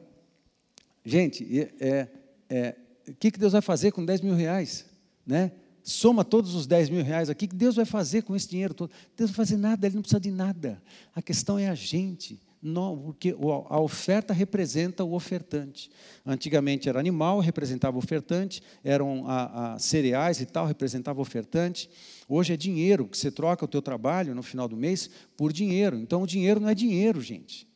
gente, 1.05 1.44
é, 1.80 2.07
é, 2.48 2.76
o 3.09 3.14
que, 3.16 3.32
que 3.32 3.38
Deus 3.40 3.51
vai 3.51 3.61
fazer 3.61 3.90
com 3.90 4.05
10 4.05 4.20
mil 4.20 4.36
reais? 4.36 4.86
Né? 5.26 5.51
Soma 5.82 6.24
todos 6.24 6.55
os 6.55 6.64
10 6.64 6.90
mil 6.90 7.03
reais 7.03 7.28
aqui, 7.28 7.46
o 7.46 7.48
que 7.48 7.57
Deus 7.57 7.74
vai 7.74 7.84
fazer 7.84 8.22
com 8.22 8.36
esse 8.36 8.48
dinheiro 8.48 8.72
todo? 8.72 8.92
Deus 9.16 9.30
não 9.30 9.36
vai 9.36 9.46
fazer 9.46 9.57
nada, 9.57 9.84
Ele 9.84 9.96
não 9.96 10.03
precisa 10.03 10.20
de 10.20 10.30
nada. 10.30 10.80
A 11.12 11.20
questão 11.20 11.59
é 11.59 11.68
a 11.68 11.74
gente 11.74 12.40
porque 12.62 13.34
a 13.70 13.80
oferta 13.80 14.34
representa 14.34 15.02
o 15.02 15.14
ofertante. 15.14 15.90
Antigamente 16.26 16.88
era 16.88 17.00
animal, 17.00 17.40
representava 17.40 17.96
o 17.96 17.98
ofertante, 17.98 18.62
eram 18.84 19.26
a, 19.26 19.74
a 19.74 19.78
cereais 19.78 20.40
e 20.40 20.46
tal, 20.46 20.66
representava 20.66 21.18
o 21.18 21.22
ofertante. 21.22 21.88
Hoje 22.28 22.52
é 22.52 22.56
dinheiro, 22.56 23.08
que 23.08 23.16
você 23.16 23.30
troca 23.30 23.64
o 23.64 23.68
teu 23.68 23.80
trabalho 23.80 24.34
no 24.34 24.42
final 24.42 24.68
do 24.68 24.76
mês 24.76 25.08
por 25.36 25.52
dinheiro. 25.52 25.98
Então 25.98 26.22
o 26.22 26.26
dinheiro 26.26 26.61
não 26.61 26.68
é 26.68 26.74
dinheiro, 26.74 27.22
gente. 27.22 27.66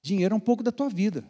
Dinheiro 0.00 0.34
é 0.34 0.36
um 0.36 0.40
pouco 0.40 0.62
da 0.62 0.70
tua 0.70 0.88
vida. 0.88 1.24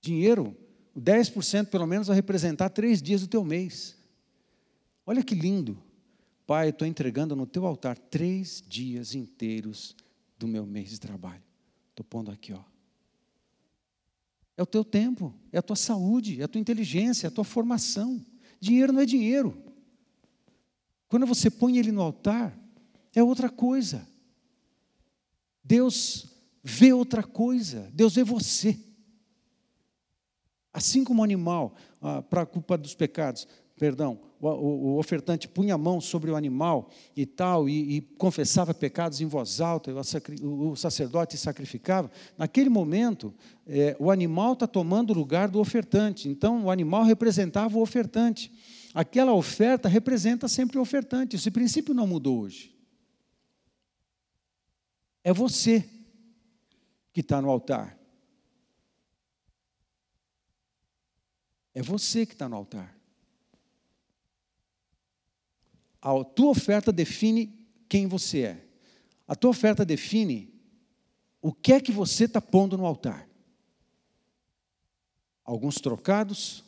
Dinheiro, 0.00 0.56
O 0.94 1.00
10% 1.00 1.66
pelo 1.66 1.86
menos 1.86 2.06
vai 2.06 2.16
representar 2.16 2.70
três 2.70 3.02
dias 3.02 3.20
do 3.20 3.26
teu 3.26 3.44
mês. 3.44 3.96
Olha 5.04 5.22
que 5.22 5.34
lindo. 5.34 5.82
Pai, 6.46 6.68
estou 6.68 6.86
entregando 6.86 7.34
no 7.34 7.46
teu 7.46 7.64
altar 7.64 7.96
três 7.96 8.62
dias 8.66 9.14
inteiros 9.14 9.96
do 10.38 10.46
meu 10.46 10.66
mês 10.66 10.90
de 10.90 11.00
trabalho. 11.00 11.42
Estou 11.90 12.04
pondo 12.04 12.30
aqui, 12.30 12.52
ó. 12.52 12.62
É 14.56 14.62
o 14.62 14.66
teu 14.66 14.84
tempo, 14.84 15.34
é 15.50 15.58
a 15.58 15.62
tua 15.62 15.76
saúde, 15.76 16.40
é 16.40 16.44
a 16.44 16.48
tua 16.48 16.60
inteligência, 16.60 17.26
é 17.26 17.28
a 17.28 17.30
tua 17.30 17.44
formação. 17.44 18.24
Dinheiro 18.60 18.92
não 18.92 19.00
é 19.00 19.06
dinheiro. 19.06 19.56
Quando 21.08 21.26
você 21.26 21.50
põe 21.50 21.78
ele 21.78 21.90
no 21.90 22.02
altar, 22.02 22.56
é 23.14 23.22
outra 23.22 23.48
coisa. 23.48 24.06
Deus 25.62 26.28
vê 26.62 26.92
outra 26.92 27.22
coisa, 27.22 27.90
Deus 27.92 28.14
vê 28.14 28.22
você. 28.22 28.78
Assim 30.72 31.04
como 31.04 31.20
o 31.20 31.24
animal, 31.24 31.74
ah, 32.00 32.20
para 32.20 32.42
a 32.42 32.46
culpa 32.46 32.76
dos 32.76 32.94
pecados, 32.94 33.46
perdão, 33.76 34.20
o, 34.52 34.94
o, 34.94 34.98
ofertante 34.98 35.48
punha 35.48 35.74
a 35.74 35.78
mão 35.78 36.00
sobre 36.00 36.30
o 36.30 36.36
animal 36.36 36.90
e 37.16 37.24
tal, 37.24 37.68
e, 37.68 37.96
e 37.96 38.00
confessava 38.00 38.74
pecados 38.74 39.20
em 39.20 39.26
voz 39.26 39.60
alta, 39.60 39.92
o, 40.42 40.70
o 40.70 40.76
sacerdote 40.76 41.36
sacrificava. 41.36 42.10
Naquele 42.36 42.68
momento, 42.68 43.32
é, 43.66 43.96
o 43.98 44.10
animal 44.10 44.52
está 44.52 44.66
tomando 44.66 45.10
o 45.10 45.14
lugar 45.14 45.48
do 45.48 45.58
ofertante, 45.60 46.28
então 46.28 46.64
o 46.64 46.70
animal 46.70 47.04
representava 47.04 47.76
o 47.78 47.82
ofertante. 47.82 48.52
Aquela 48.92 49.32
oferta 49.32 49.88
representa 49.88 50.46
sempre 50.46 50.78
o 50.78 50.82
ofertante, 50.82 51.36
esse 51.36 51.50
princípio 51.50 51.94
não 51.94 52.06
mudou 52.06 52.40
hoje. 52.40 52.74
É 55.22 55.32
você 55.32 55.88
que 57.12 57.20
está 57.20 57.40
no 57.40 57.48
altar. 57.48 57.98
É 61.74 61.82
você 61.82 62.24
que 62.24 62.34
está 62.34 62.48
no 62.48 62.56
altar. 62.56 62.94
A 66.04 66.22
tua 66.22 66.50
oferta 66.50 66.92
define 66.92 67.46
quem 67.88 68.06
você 68.06 68.42
é. 68.42 68.66
A 69.26 69.34
tua 69.34 69.48
oferta 69.48 69.86
define 69.86 70.52
o 71.40 71.50
que 71.50 71.72
é 71.72 71.80
que 71.80 71.90
você 71.90 72.24
está 72.24 72.42
pondo 72.42 72.76
no 72.76 72.84
altar. 72.84 73.26
Alguns 75.42 75.76
trocados. 75.76 76.62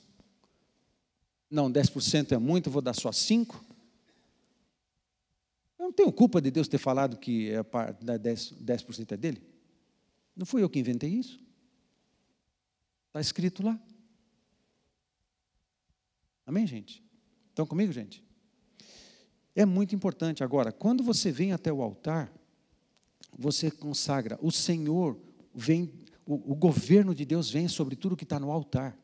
Não, 1.50 1.70
10% 1.70 2.32
é 2.32 2.38
muito, 2.38 2.70
vou 2.70 2.80
dar 2.80 2.94
só 2.94 3.10
5%. 3.10 3.54
Eu 5.78 5.84
não 5.84 5.92
tenho 5.92 6.10
culpa 6.10 6.40
de 6.40 6.50
Deus 6.50 6.66
ter 6.66 6.78
falado 6.78 7.18
que 7.18 7.50
é 7.50 7.62
10%, 7.62 8.54
10 8.58 8.88
é 9.10 9.16
dele. 9.18 9.42
Não 10.34 10.46
fui 10.46 10.62
eu 10.62 10.70
que 10.70 10.78
inventei 10.78 11.10
isso. 11.10 11.38
Está 13.08 13.20
escrito 13.20 13.62
lá. 13.62 13.78
Amém, 16.46 16.66
gente? 16.66 17.04
Estão 17.50 17.66
comigo, 17.66 17.92
gente? 17.92 18.25
É 19.56 19.64
muito 19.64 19.94
importante. 19.94 20.44
Agora, 20.44 20.70
quando 20.70 21.02
você 21.02 21.32
vem 21.32 21.54
até 21.54 21.72
o 21.72 21.80
altar, 21.80 22.30
você 23.36 23.70
consagra. 23.70 24.38
O 24.42 24.52
Senhor 24.52 25.18
vem, 25.54 25.90
o, 26.26 26.52
o 26.52 26.54
governo 26.54 27.14
de 27.14 27.24
Deus 27.24 27.50
vem 27.50 27.66
sobre 27.66 27.96
tudo 27.96 28.16
que 28.16 28.24
está 28.24 28.38
no 28.38 28.52
altar. 28.52 28.94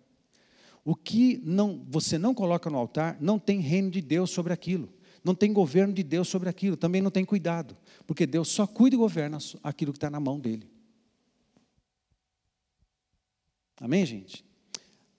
O 0.85 0.95
que 0.95 1.41
não, 1.43 1.83
você 1.89 2.19
não 2.19 2.35
coloca 2.35 2.69
no 2.69 2.77
altar, 2.77 3.17
não 3.19 3.39
tem 3.39 3.61
reino 3.61 3.91
de 3.91 4.03
Deus 4.03 4.31
sobre 4.31 4.53
aquilo. 4.53 4.93
Não 5.25 5.35
tem 5.35 5.55
governo 5.55 5.95
de 5.95 6.03
Deus 6.03 6.29
sobre 6.29 6.51
aquilo. 6.51 6.77
Também 6.77 7.01
não 7.01 7.11
tem 7.11 7.25
cuidado. 7.25 7.75
Porque 8.07 8.27
Deus 8.27 8.49
só 8.49 8.67
cuida 8.67 8.95
e 8.95 8.99
governa 8.99 9.39
aquilo 9.63 9.93
que 9.93 9.97
está 9.97 10.11
na 10.11 10.21
mão 10.21 10.39
dele. 10.39 10.71
Amém, 13.81 14.05
gente? 14.05 14.45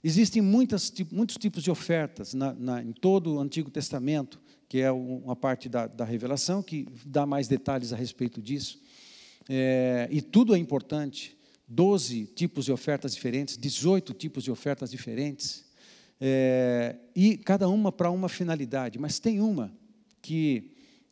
Existem 0.04 0.42
muitas, 0.42 0.94
muitos 1.12 1.38
tipos 1.38 1.64
de 1.64 1.72
ofertas 1.72 2.34
na, 2.34 2.54
na, 2.54 2.84
em 2.84 2.92
todo 2.92 3.36
o 3.36 3.40
Antigo 3.40 3.72
Testamento, 3.72 4.43
que 4.74 4.82
é 4.82 4.92
uma 4.92 5.36
parte 5.36 5.70
da, 5.70 5.86
da 5.86 6.04
revelação, 6.04 6.64
que 6.64 6.88
dá 7.06 7.28
mais 7.28 7.48
detalhes 7.48 7.94
a 7.94 7.96
respeito 7.96 8.42
disso. 8.42 8.82
É, 9.48 10.08
e 10.10 10.20
tudo 10.20 10.56
é 10.56 10.58
importante. 10.58 11.38
Doze 11.68 12.26
tipos 12.26 12.66
de 12.66 12.72
ofertas 12.72 13.14
diferentes, 13.14 13.56
18 13.56 14.16
tipos 14.16 14.44
de 14.44 14.50
ofertas 14.50 14.90
diferentes, 14.90 15.64
é, 16.20 16.96
e 17.16 17.38
cada 17.38 17.70
uma 17.70 17.92
para 17.92 18.10
uma 18.10 18.28
finalidade. 18.28 18.98
Mas 18.98 19.20
tem 19.20 19.40
uma 19.40 19.72
que 20.24 20.72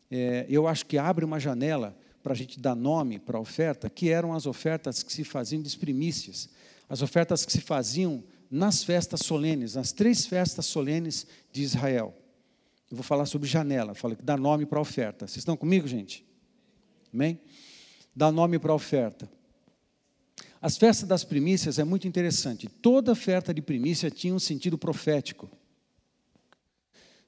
é, 0.09 0.47
eu 0.49 0.67
acho 0.67 0.83
que 0.87 0.97
abre 0.97 1.23
uma 1.23 1.39
janela 1.39 1.95
para 2.23 2.33
a 2.33 2.35
gente 2.35 2.59
dar 2.59 2.73
nome 2.73 3.19
para 3.19 3.37
a 3.37 3.41
oferta, 3.41 3.91
que 3.91 4.09
eram 4.09 4.33
as 4.33 4.47
ofertas 4.47 5.03
que 5.03 5.13
se 5.13 5.23
faziam 5.23 5.61
de 5.61 5.77
primícias, 5.77 6.49
as 6.89 7.03
ofertas 7.03 7.45
que 7.45 7.51
se 7.51 7.61
faziam 7.61 8.23
nas 8.49 8.83
festas 8.83 9.19
solenes, 9.19 9.75
nas 9.75 9.91
três 9.91 10.25
festas 10.25 10.65
solenes 10.65 11.27
de 11.53 11.61
Israel. 11.61 12.20
Eu 12.91 12.97
vou 12.97 13.03
falar 13.05 13.25
sobre 13.25 13.47
janela, 13.47 13.95
falo 13.95 14.17
que 14.17 14.23
dá 14.23 14.35
nome 14.35 14.65
para 14.65 14.77
a 14.77 14.81
oferta. 14.81 15.25
Vocês 15.25 15.37
estão 15.37 15.55
comigo, 15.55 15.87
gente? 15.87 16.25
Amém? 17.13 17.39
Dá 18.13 18.29
nome 18.29 18.59
para 18.59 18.73
a 18.73 18.75
oferta. 18.75 19.31
As 20.61 20.77
festas 20.77 21.07
das 21.07 21.23
primícias 21.23 21.79
é 21.79 21.85
muito 21.85 22.05
interessante. 22.05 22.67
Toda 22.67 23.13
oferta 23.13 23.53
de 23.53 23.61
primícia 23.61 24.11
tinha 24.11 24.35
um 24.35 24.39
sentido 24.39 24.77
profético. 24.77 25.49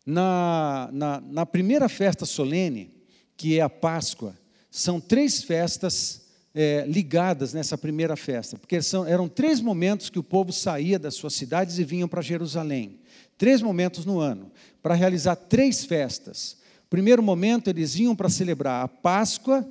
Na, 0.06 0.90
na, 0.92 1.22
na 1.22 1.46
primeira 1.46 1.88
festa 1.88 2.26
solene, 2.26 2.94
que 3.38 3.58
é 3.58 3.62
a 3.62 3.70
Páscoa, 3.70 4.38
são 4.70 5.00
três 5.00 5.44
festas 5.44 6.26
é, 6.54 6.84
ligadas 6.86 7.54
nessa 7.54 7.78
primeira 7.78 8.18
festa, 8.18 8.58
porque 8.58 8.82
são, 8.82 9.06
eram 9.06 9.30
três 9.30 9.62
momentos 9.62 10.10
que 10.10 10.20
o 10.20 10.24
povo 10.24 10.52
saía 10.52 11.00
das 11.00 11.16
suas 11.16 11.34
cidades 11.34 11.80
e 11.80 11.86
vinham 11.86 12.10
para 12.10 12.22
Jerusalém. 12.22 13.00
Três 13.38 13.62
momentos 13.62 14.06
no 14.06 14.20
ano, 14.20 14.52
para 14.82 14.96
realizar 14.96 15.36
três 15.36 15.86
festas. 15.86 16.58
Primeiro 16.90 17.24
momento, 17.24 17.70
eles 17.70 17.96
vinham 17.96 18.16
para 18.16 18.30
celebrar 18.30 18.84
a 18.84 18.88
Páscoa, 18.88 19.68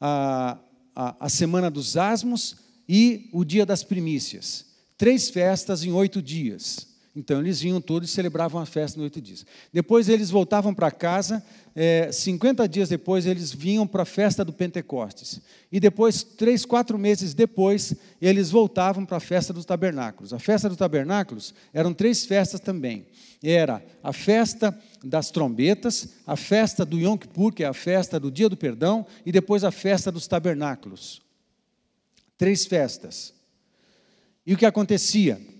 a, 0.00 0.58
a, 0.94 1.26
a 1.26 1.28
Semana 1.28 1.70
dos 1.70 1.96
Asmos 1.96 2.56
e 2.88 3.28
o 3.32 3.44
Dia 3.44 3.66
das 3.66 3.84
Primícias. 3.84 4.66
Três 4.96 5.28
festas 5.30 5.84
em 5.84 5.92
oito 5.92 6.22
dias. 6.22 6.88
Então 7.18 7.40
eles 7.40 7.60
vinham 7.60 7.80
todos 7.80 8.08
e 8.08 8.12
celebravam 8.12 8.60
a 8.60 8.64
festa 8.64 8.96
em 8.96 9.02
oito 9.02 9.20
dias. 9.20 9.44
Depois 9.72 10.08
eles 10.08 10.30
voltavam 10.30 10.72
para 10.72 10.88
casa, 10.88 11.44
é, 11.74 12.12
50 12.12 12.68
dias 12.68 12.88
depois 12.88 13.26
eles 13.26 13.52
vinham 13.52 13.88
para 13.88 14.04
a 14.04 14.06
festa 14.06 14.44
do 14.44 14.52
Pentecostes. 14.52 15.40
E 15.72 15.80
depois, 15.80 16.22
três, 16.22 16.64
quatro 16.64 16.96
meses 16.96 17.34
depois, 17.34 17.92
eles 18.22 18.52
voltavam 18.52 19.04
para 19.04 19.16
a 19.16 19.20
festa 19.20 19.52
dos 19.52 19.64
tabernáculos. 19.64 20.32
A 20.32 20.38
festa 20.38 20.68
dos 20.68 20.78
tabernáculos 20.78 21.52
eram 21.74 21.92
três 21.92 22.24
festas 22.24 22.60
também. 22.60 23.04
Era 23.42 23.84
a 24.00 24.12
festa 24.12 24.78
das 25.02 25.32
trombetas, 25.32 26.10
a 26.24 26.36
festa 26.36 26.84
do 26.84 27.00
Yom 27.00 27.16
Kippur, 27.16 27.52
que 27.52 27.64
é 27.64 27.66
a 27.66 27.74
festa 27.74 28.20
do 28.20 28.30
dia 28.30 28.48
do 28.48 28.56
perdão, 28.56 29.04
e 29.26 29.32
depois 29.32 29.64
a 29.64 29.72
festa 29.72 30.12
dos 30.12 30.28
tabernáculos. 30.28 31.20
Três 32.36 32.64
festas. 32.64 33.34
E 34.46 34.54
o 34.54 34.56
que 34.56 34.64
acontecia? 34.64 35.57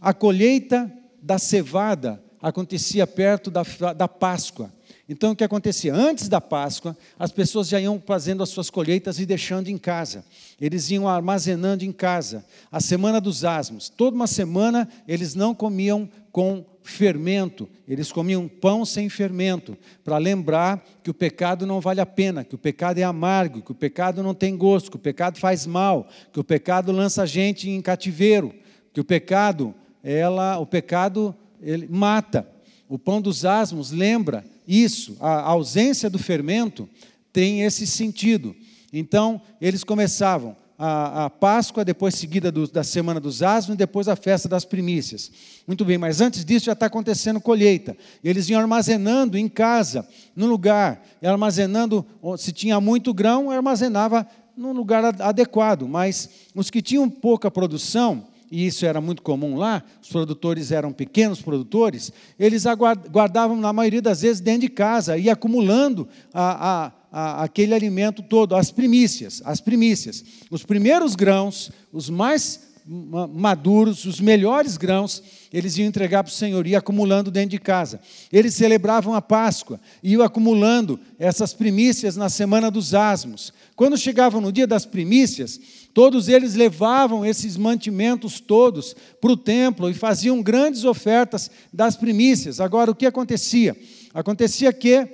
A 0.00 0.12
colheita 0.12 0.92
da 1.22 1.38
cevada 1.38 2.22
acontecia 2.40 3.06
perto 3.06 3.50
da, 3.50 3.62
da 3.96 4.06
Páscoa. 4.06 4.72
Então, 5.08 5.32
o 5.32 5.36
que 5.36 5.44
acontecia? 5.44 5.94
Antes 5.94 6.28
da 6.28 6.40
Páscoa, 6.40 6.96
as 7.18 7.30
pessoas 7.30 7.68
já 7.68 7.80
iam 7.80 8.02
fazendo 8.04 8.42
as 8.42 8.48
suas 8.48 8.68
colheitas 8.68 9.20
e 9.20 9.26
deixando 9.26 9.68
em 9.68 9.78
casa. 9.78 10.24
Eles 10.60 10.90
iam 10.90 11.08
armazenando 11.08 11.84
em 11.84 11.92
casa. 11.92 12.44
A 12.70 12.80
semana 12.80 13.20
dos 13.20 13.44
asmos. 13.44 13.88
Toda 13.88 14.16
uma 14.16 14.26
semana 14.26 14.88
eles 15.06 15.34
não 15.34 15.54
comiam 15.54 16.08
com 16.32 16.64
fermento, 16.82 17.68
eles 17.88 18.12
comiam 18.12 18.46
pão 18.46 18.84
sem 18.84 19.08
fermento, 19.08 19.76
para 20.04 20.18
lembrar 20.18 20.84
que 21.02 21.10
o 21.10 21.14
pecado 21.14 21.66
não 21.66 21.80
vale 21.80 22.00
a 22.00 22.06
pena, 22.06 22.44
que 22.44 22.54
o 22.54 22.58
pecado 22.58 22.98
é 22.98 23.02
amargo, 23.02 23.62
que 23.62 23.72
o 23.72 23.74
pecado 23.74 24.22
não 24.22 24.34
tem 24.34 24.56
gosto, 24.56 24.90
que 24.90 24.96
o 24.96 25.00
pecado 25.00 25.38
faz 25.38 25.66
mal, 25.66 26.06
que 26.32 26.38
o 26.38 26.44
pecado 26.44 26.92
lança 26.92 27.22
a 27.22 27.26
gente 27.26 27.68
em 27.68 27.80
cativeiro, 27.80 28.54
que 28.92 29.00
o 29.00 29.04
pecado 29.04 29.74
ela, 30.06 30.56
o 30.58 30.64
pecado 30.64 31.34
ele 31.60 31.88
mata. 31.90 32.48
O 32.88 32.96
pão 32.96 33.20
dos 33.20 33.44
asmos 33.44 33.90
lembra 33.90 34.44
isso, 34.68 35.16
a 35.20 35.40
ausência 35.50 36.08
do 36.08 36.18
fermento 36.18 36.88
tem 37.32 37.62
esse 37.62 37.86
sentido. 37.86 38.54
Então, 38.92 39.40
eles 39.60 39.82
começavam 39.82 40.56
a, 40.78 41.24
a 41.24 41.30
Páscoa, 41.30 41.84
depois 41.84 42.14
seguida 42.14 42.52
do, 42.52 42.68
da 42.68 42.84
Semana 42.84 43.18
dos 43.18 43.42
Asmos, 43.42 43.74
e 43.74 43.78
depois 43.78 44.06
a 44.06 44.14
festa 44.14 44.48
das 44.48 44.64
primícias. 44.64 45.30
Muito 45.66 45.84
bem, 45.84 45.98
mas 45.98 46.20
antes 46.20 46.44
disso 46.44 46.66
já 46.66 46.72
está 46.72 46.86
acontecendo 46.86 47.40
colheita. 47.40 47.96
Eles 48.22 48.48
iam 48.48 48.60
armazenando 48.60 49.36
em 49.36 49.48
casa, 49.48 50.06
no 50.36 50.46
lugar, 50.46 51.04
armazenando, 51.20 52.06
se 52.38 52.52
tinha 52.52 52.80
muito 52.80 53.12
grão, 53.12 53.50
armazenava 53.50 54.26
num 54.56 54.72
lugar 54.72 55.04
adequado, 55.20 55.88
mas 55.88 56.30
os 56.54 56.70
que 56.70 56.80
tinham 56.80 57.10
pouca 57.10 57.50
produção, 57.50 58.24
e 58.50 58.66
isso 58.66 58.86
era 58.86 59.00
muito 59.00 59.22
comum 59.22 59.56
lá, 59.56 59.82
os 60.02 60.08
produtores 60.08 60.70
eram 60.70 60.92
pequenos 60.92 61.40
produtores, 61.40 62.12
eles 62.38 62.64
guardavam, 63.10 63.56
na 63.56 63.72
maioria 63.72 64.02
das 64.02 64.22
vezes, 64.22 64.40
dentro 64.40 64.62
de 64.62 64.68
casa, 64.68 65.16
e 65.18 65.28
acumulando 65.28 66.08
a, 66.32 66.86
a, 66.86 66.92
a, 67.10 67.44
aquele 67.44 67.74
alimento 67.74 68.22
todo, 68.22 68.54
as 68.54 68.70
primícias, 68.70 69.42
as 69.44 69.60
primícias. 69.60 70.24
Os 70.50 70.64
primeiros 70.64 71.14
grãos, 71.14 71.70
os 71.92 72.08
mais 72.08 72.65
maduros, 72.88 74.04
os 74.04 74.20
melhores 74.20 74.76
grãos, 74.76 75.20
eles 75.52 75.76
iam 75.76 75.88
entregar 75.88 76.22
para 76.22 76.30
o 76.30 76.34
Senhor, 76.34 76.66
e 76.66 76.76
acumulando 76.76 77.30
dentro 77.32 77.50
de 77.50 77.58
casa. 77.58 78.00
Eles 78.32 78.54
celebravam 78.54 79.12
a 79.14 79.20
Páscoa, 79.20 79.80
iam 80.02 80.22
acumulando 80.22 80.98
essas 81.18 81.52
primícias 81.52 82.14
na 82.14 82.28
semana 82.28 82.70
dos 82.70 82.94
asmos. 82.94 83.52
Quando 83.74 83.96
chegavam 83.96 84.40
no 84.40 84.52
dia 84.52 84.66
das 84.66 84.86
primícias, 84.86 85.58
todos 85.92 86.28
eles 86.28 86.54
levavam 86.54 87.26
esses 87.26 87.56
mantimentos 87.56 88.38
todos 88.38 88.94
para 89.20 89.32
o 89.32 89.36
templo 89.36 89.90
e 89.90 89.94
faziam 89.94 90.40
grandes 90.40 90.84
ofertas 90.84 91.50
das 91.72 91.96
primícias. 91.96 92.60
Agora, 92.60 92.92
o 92.92 92.94
que 92.94 93.06
acontecia? 93.06 93.76
Acontecia 94.14 94.72
que 94.72 95.08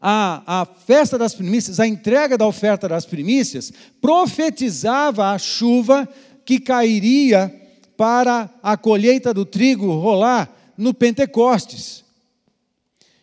a, 0.00 0.62
a 0.62 0.66
festa 0.66 1.16
das 1.16 1.32
primícias, 1.32 1.78
a 1.78 1.86
entrega 1.86 2.36
da 2.36 2.46
oferta 2.46 2.88
das 2.88 3.06
primícias, 3.06 3.72
profetizava 4.00 5.30
a 5.30 5.38
chuva 5.38 6.08
que 6.44 6.58
cairia 6.60 7.52
para 7.96 8.50
a 8.62 8.76
colheita 8.76 9.32
do 9.32 9.44
trigo 9.44 9.92
rolar 9.92 10.50
no 10.76 10.92
Pentecostes. 10.92 12.02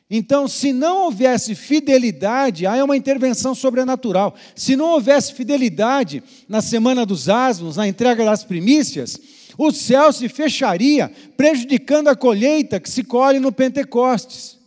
Então, 0.10 0.48
se 0.48 0.74
não 0.74 1.04
houvesse 1.04 1.54
fidelidade, 1.54 2.66
aí 2.66 2.80
é 2.80 2.84
uma 2.84 2.98
intervenção 2.98 3.54
sobrenatural. 3.54 4.36
Se 4.56 4.76
não 4.76 4.92
houvesse 4.92 5.34
fidelidade 5.34 6.24
na 6.48 6.62
semana 6.62 7.06
dos 7.06 7.30
asmos, 7.30 7.78
na 7.78 7.88
entrega 7.88 8.26
das 8.26 8.44
primícias, 8.44 9.20
o 9.56 9.72
céu 9.72 10.12
se 10.12 10.28
fecharia, 10.28 11.12
prejudicando 11.38 12.08
a 12.08 12.16
colheita 12.16 12.80
que 12.80 12.90
se 12.90 13.04
colhe 13.04 13.40
no 13.40 13.52
Pentecostes. 13.52 14.58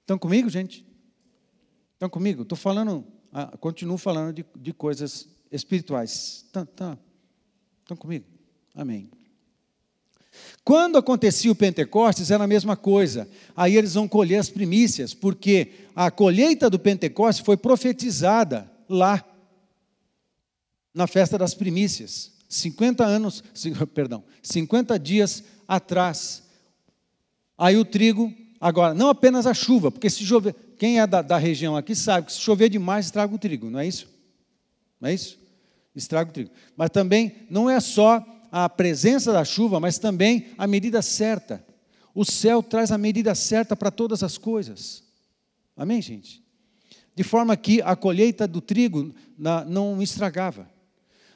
Estão 0.00 0.16
comigo, 0.16 0.48
gente? 0.48 0.86
Estão 1.94 2.08
comigo? 2.08 2.42
Estou 2.42 2.56
falando, 2.56 3.04
ah, 3.30 3.54
continuo 3.58 3.98
falando 3.98 4.32
de, 4.32 4.44
de 4.56 4.72
coisas 4.72 5.28
espirituais. 5.50 6.44
Estão, 6.46 6.62
estão, 6.62 6.98
estão 7.82 7.96
comigo? 7.96 8.24
Amém. 8.74 9.10
Quando 10.64 10.96
acontecia 10.96 11.50
o 11.50 11.54
Pentecostes, 11.54 12.30
era 12.30 12.44
a 12.44 12.46
mesma 12.46 12.76
coisa. 12.76 13.28
Aí 13.56 13.76
eles 13.76 13.94
vão 13.94 14.08
colher 14.08 14.38
as 14.38 14.48
primícias, 14.48 15.12
porque 15.12 15.72
a 15.94 16.10
colheita 16.10 16.70
do 16.70 16.78
Pentecostes 16.78 17.44
foi 17.44 17.56
profetizada 17.56 18.70
lá, 18.88 19.24
na 20.94 21.06
festa 21.06 21.36
das 21.36 21.54
primícias. 21.54 22.32
50 22.48 23.04
anos, 23.04 23.42
perdão, 23.94 24.22
50 24.42 24.98
dias 24.98 25.42
atrás. 25.66 26.42
Aí 27.56 27.76
o 27.76 27.84
trigo, 27.84 28.32
agora, 28.60 28.94
não 28.94 29.08
apenas 29.08 29.46
a 29.46 29.54
chuva, 29.54 29.90
porque 29.90 30.10
se 30.10 30.24
chover, 30.24 30.54
quem 30.78 31.00
é 31.00 31.06
da, 31.06 31.22
da 31.22 31.38
região 31.38 31.76
aqui 31.76 31.94
sabe 31.94 32.26
que 32.26 32.32
se 32.32 32.40
chover 32.40 32.68
demais, 32.68 33.06
estraga 33.06 33.34
o 33.34 33.38
trigo, 33.38 33.70
não 33.70 33.80
é 33.80 33.86
isso? 33.86 34.08
Não 35.00 35.08
é 35.08 35.14
isso? 35.14 35.38
Estraga 35.94 36.30
o 36.30 36.32
trigo. 36.32 36.50
Mas 36.76 36.90
também 36.90 37.46
não 37.50 37.68
é 37.68 37.78
só 37.80 38.24
a 38.50 38.68
presença 38.68 39.32
da 39.32 39.44
chuva, 39.44 39.80
mas 39.80 39.98
também 39.98 40.48
a 40.58 40.66
medida 40.66 41.00
certa. 41.02 41.64
O 42.14 42.24
céu 42.24 42.62
traz 42.62 42.92
a 42.92 42.98
medida 42.98 43.34
certa 43.34 43.74
para 43.74 43.90
todas 43.90 44.22
as 44.22 44.36
coisas. 44.36 45.02
Amém, 45.76 46.02
gente? 46.02 46.42
De 47.14 47.22
forma 47.22 47.56
que 47.56 47.80
a 47.82 47.96
colheita 47.96 48.46
do 48.46 48.60
trigo 48.60 49.14
não 49.66 50.02
estragava. 50.02 50.70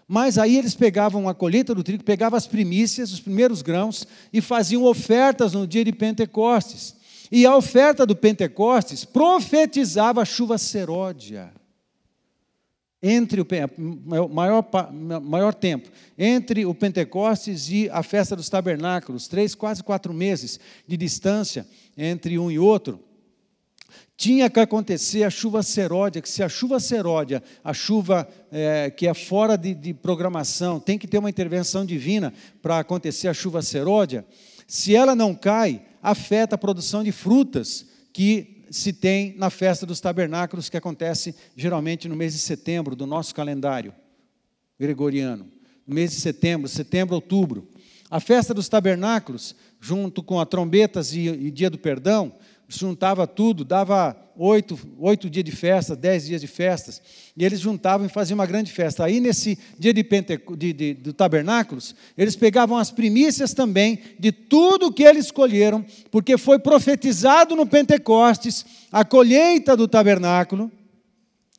Mas 0.09 0.39
aí 0.39 0.57
eles 0.57 0.75
pegavam 0.75 1.29
a 1.29 1.35
colheita 1.35 1.75
do 1.75 1.83
trigo, 1.83 2.05
pegavam 2.05 2.37
as 2.37 2.47
primícias, 2.47 3.13
os 3.13 3.21
primeiros 3.21 3.61
grãos, 3.61 4.07
e 4.33 4.41
faziam 4.41 4.85
ofertas 4.85 5.53
no 5.53 5.67
dia 5.67 5.85
de 5.85 5.93
Pentecostes. 5.93 6.95
E 7.33 7.45
a 7.45 7.57
oferta 7.57 8.07
do 8.07 8.15
Pentecostes 8.15 9.05
profetizava 9.05 10.23
a 10.23 10.25
chuva 10.25 10.59
seródia. 10.59 11.53
Entre 13.09 13.41
o 13.41 13.47
maior, 14.29 14.67
maior 15.23 15.55
tempo, 15.55 15.89
entre 16.19 16.67
o 16.67 16.75
Pentecostes 16.75 17.71
e 17.71 17.89
a 17.91 18.03
festa 18.03 18.35
dos 18.35 18.49
tabernáculos, 18.49 19.29
três, 19.29 19.55
quase 19.55 19.81
quatro 19.81 20.13
meses 20.13 20.59
de 20.89 20.97
distância 20.97 21.65
entre 21.97 22.37
um 22.37 22.51
e 22.51 22.59
outro, 22.59 22.99
tinha 24.17 24.51
que 24.51 24.59
acontecer 24.59 25.23
a 25.23 25.31
chuva 25.31 25.63
seródia, 25.63 26.21
que 26.21 26.29
se 26.29 26.43
a 26.43 26.49
chuva 26.49 26.81
seródia, 26.81 27.41
a 27.63 27.73
chuva 27.73 28.29
é, 28.51 28.91
que 28.91 29.07
é 29.07 29.15
fora 29.15 29.57
de, 29.57 29.73
de 29.73 29.95
programação, 29.95 30.81
tem 30.81 30.99
que 30.99 31.07
ter 31.07 31.19
uma 31.19 31.31
intervenção 31.31 31.87
divina 31.87 32.35
para 32.61 32.81
acontecer 32.81 33.29
a 33.29 33.35
chuva 33.35 33.63
seródia, 33.63 34.27
se 34.67 34.97
ela 34.97 35.15
não 35.15 35.33
cai, 35.33 35.81
afeta 36.03 36.57
a 36.57 36.59
produção 36.59 37.05
de 37.05 37.13
frutas 37.13 37.87
que 38.13 38.56
se 38.71 38.93
tem 38.93 39.35
na 39.37 39.51
festa 39.51 39.87
dos 39.87 40.01
tabernáculos, 40.01 40.69
que 40.69 40.77
acontece 40.77 41.35
geralmente 41.57 42.09
no 42.09 42.17
mês 42.17 42.33
de 42.33 42.39
setembro 42.39 42.97
do 42.97 43.07
nosso 43.07 43.35
calendário 43.35 43.93
gregoriano. 44.79 45.51
No 45.87 45.95
mês 45.95 46.11
de 46.11 46.21
setembro, 46.21 46.69
setembro, 46.69 47.15
outubro. 47.15 47.69
A 48.11 48.21
festa 48.21 48.55
dos 48.55 48.69
tabernáculos, 48.69 49.55
junto 49.81 50.23
com 50.23 50.39
a 50.39 50.47
trombetas 50.47 51.13
e, 51.13 51.29
e 51.29 51.51
dia 51.51 51.71
do 51.71 51.79
perdão, 51.79 52.33
juntava 52.69 53.27
tudo, 53.27 53.65
dava 53.65 54.17
oito, 54.37 54.79
oito 54.99 55.31
dias 55.31 55.45
de 55.45 55.53
festa, 55.53 55.97
dez 55.97 56.27
dias 56.27 56.41
de 56.41 56.47
festas, 56.47 57.01
e 57.37 57.45
eles 57.45 57.61
juntavam 57.61 58.07
e 58.07 58.11
faziam 58.11 58.37
uma 58.37 58.47
grande 58.47 58.73
festa. 58.73 59.05
Aí, 59.05 59.21
nesse 59.21 59.59
dia 59.79 59.93
de, 59.93 60.03
Penteco, 60.05 60.57
de, 60.57 60.73
de, 60.73 60.95
de 60.95 61.13
tabernáculos, 61.13 61.95
eles 62.17 62.37
pegavam 62.37 62.77
as 62.77 62.91
primícias 62.91 63.55
também 63.55 64.01
de 64.19 64.33
tudo 64.33 64.93
que 64.93 65.05
eles 65.05 65.27
escolheram, 65.27 65.85
porque 66.11 66.37
foi 66.37 66.59
profetizado 66.59 67.55
no 67.55 67.67
Pentecostes 67.67 68.67
a 68.91 69.05
colheita 69.05 69.77
do 69.77 69.89
tabernáculo, 69.89 70.71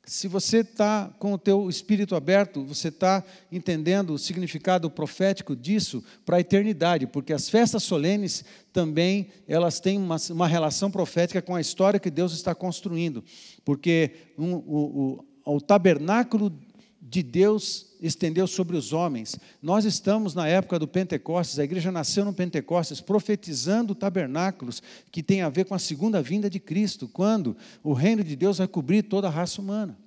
se 0.08 0.30
você 0.30 0.60
está 0.60 1.14
com 1.20 1.34
o 1.34 1.38
teu 1.38 1.70
espírito 1.70 2.16
aberto, 2.16 2.64
você 2.64 2.88
está 2.88 3.22
entendendo 3.51 4.14
o 4.14 4.18
significado 4.18 4.89
profético 4.89 5.53
disso 5.53 6.01
para 6.26 6.38
a 6.38 6.39
eternidade, 6.39 7.05
porque 7.05 7.34
as 7.34 7.49
festas 7.49 7.84
solenes 7.84 8.45
também 8.72 9.28
elas 9.47 9.82
têm 9.82 9.97
uma, 9.97 10.16
uma 10.30 10.47
relação 10.47 10.89
profética 10.89 11.41
com 11.41 11.53
a 11.53 11.62
história 11.62 11.99
que 11.99 12.10
Deus 12.10 12.32
está 12.32 12.55
construindo, 12.55 13.22
porque 13.66 14.12
um, 14.38 14.53
o, 14.53 15.20
o, 15.45 15.55
o 15.55 15.62
tabernáculo 15.62 16.58
de 17.01 17.22
Deus 17.22 17.86
estendeu 18.02 18.48
sobre 18.48 18.76
os 18.76 18.93
homens. 18.93 19.38
Nós 19.62 19.86
estamos 19.86 20.34
na 20.34 20.48
época 20.48 20.80
do 20.80 20.88
Pentecostes, 20.88 21.60
a 21.60 21.64
igreja 21.64 21.91
nasceu 21.91 22.24
no 22.26 22.34
Pentecostes, 22.34 23.02
profetizando 23.02 23.95
tabernáculos 23.95 24.82
que 25.12 25.24
tem 25.24 25.41
a 25.41 25.50
ver 25.50 25.66
com 25.66 25.76
a 25.76 25.80
segunda 25.80 26.22
vinda 26.22 26.50
de 26.50 26.60
Cristo, 26.60 27.08
quando 27.08 27.56
o 27.84 27.93
reino 27.93 28.24
de 28.24 28.36
Deus 28.36 28.58
vai 28.58 28.68
cobrir 28.68 29.04
toda 29.04 29.28
a 29.28 29.32
raça 29.32 29.62
humana. 29.62 29.98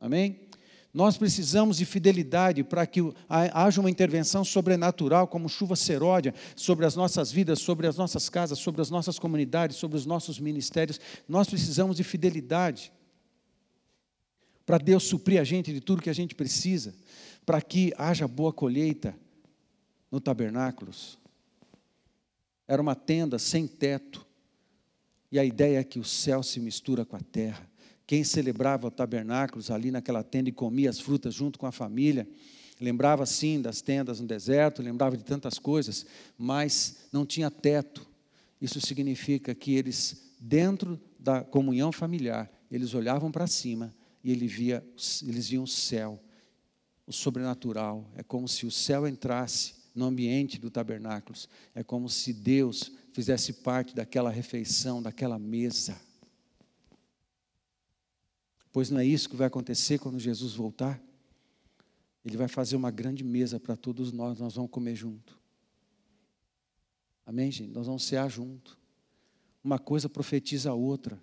Amém? 0.00 0.48
Nós 0.92 1.18
precisamos 1.18 1.76
de 1.76 1.84
fidelidade 1.84 2.64
para 2.64 2.86
que 2.86 3.00
haja 3.28 3.80
uma 3.80 3.90
intervenção 3.90 4.44
sobrenatural, 4.44 5.28
como 5.28 5.48
chuva 5.48 5.76
seródia, 5.76 6.34
sobre 6.56 6.86
as 6.86 6.96
nossas 6.96 7.30
vidas, 7.30 7.60
sobre 7.60 7.86
as 7.86 7.96
nossas 7.96 8.28
casas, 8.28 8.58
sobre 8.58 8.80
as 8.80 8.90
nossas 8.90 9.18
comunidades, 9.18 9.76
sobre 9.76 9.96
os 9.96 10.06
nossos 10.06 10.40
ministérios. 10.40 10.98
Nós 11.28 11.48
precisamos 11.48 11.96
de 11.96 12.04
fidelidade 12.04 12.90
para 14.68 14.76
Deus 14.76 15.04
suprir 15.04 15.40
a 15.40 15.44
gente 15.44 15.72
de 15.72 15.80
tudo 15.80 16.02
que 16.02 16.10
a 16.10 16.14
gente 16.14 16.34
precisa, 16.34 16.94
para 17.46 17.58
que 17.58 17.90
haja 17.96 18.28
boa 18.28 18.52
colheita 18.52 19.16
no 20.12 20.20
tabernáculos. 20.20 21.16
Era 22.66 22.82
uma 22.82 22.94
tenda 22.94 23.38
sem 23.38 23.66
teto, 23.66 24.26
e 25.32 25.38
a 25.38 25.44
ideia 25.44 25.78
é 25.78 25.84
que 25.84 25.98
o 25.98 26.04
céu 26.04 26.42
se 26.42 26.60
mistura 26.60 27.02
com 27.02 27.16
a 27.16 27.20
terra. 27.20 27.66
Quem 28.06 28.22
celebrava 28.22 28.90
tabernáculos 28.90 29.70
ali 29.70 29.90
naquela 29.90 30.22
tenda 30.22 30.50
e 30.50 30.52
comia 30.52 30.90
as 30.90 31.00
frutas 31.00 31.32
junto 31.32 31.58
com 31.58 31.64
a 31.64 31.72
família, 31.72 32.28
lembrava 32.78 33.24
sim 33.24 33.62
das 33.62 33.80
tendas 33.80 34.20
no 34.20 34.26
deserto, 34.26 34.82
lembrava 34.82 35.16
de 35.16 35.24
tantas 35.24 35.58
coisas, 35.58 36.04
mas 36.36 37.08
não 37.10 37.24
tinha 37.24 37.50
teto. 37.50 38.06
Isso 38.60 38.82
significa 38.82 39.54
que 39.54 39.74
eles, 39.76 40.34
dentro 40.38 41.00
da 41.18 41.40
comunhão 41.40 41.90
familiar, 41.90 42.52
eles 42.70 42.92
olhavam 42.92 43.32
para 43.32 43.46
cima 43.46 43.96
e 44.28 44.30
ele 44.30 44.46
via, 44.46 44.86
eles 45.26 45.48
viam 45.48 45.64
o 45.64 45.66
céu, 45.66 46.22
o 47.06 47.12
sobrenatural. 47.14 48.12
É 48.14 48.22
como 48.22 48.46
se 48.46 48.66
o 48.66 48.70
céu 48.70 49.08
entrasse 49.08 49.72
no 49.94 50.04
ambiente 50.04 50.58
do 50.58 50.70
tabernáculo. 50.70 51.34
É 51.74 51.82
como 51.82 52.10
se 52.10 52.34
Deus 52.34 52.92
fizesse 53.14 53.54
parte 53.54 53.94
daquela 53.94 54.28
refeição, 54.28 55.02
daquela 55.02 55.38
mesa. 55.38 55.98
Pois 58.70 58.90
não 58.90 59.00
é 59.00 59.06
isso 59.06 59.30
que 59.30 59.36
vai 59.36 59.46
acontecer 59.46 59.98
quando 59.98 60.18
Jesus 60.18 60.52
voltar? 60.52 61.02
Ele 62.22 62.36
vai 62.36 62.48
fazer 62.48 62.76
uma 62.76 62.90
grande 62.90 63.24
mesa 63.24 63.58
para 63.58 63.76
todos 63.76 64.12
nós, 64.12 64.38
nós 64.38 64.56
vamos 64.56 64.70
comer 64.70 64.94
junto. 64.94 65.40
Amém, 67.24 67.50
gente? 67.50 67.72
Nós 67.72 67.86
vamos 67.86 68.04
cear 68.04 68.28
junto. 68.28 68.78
Uma 69.64 69.78
coisa 69.78 70.06
profetiza 70.06 70.68
a 70.68 70.74
outra. 70.74 71.18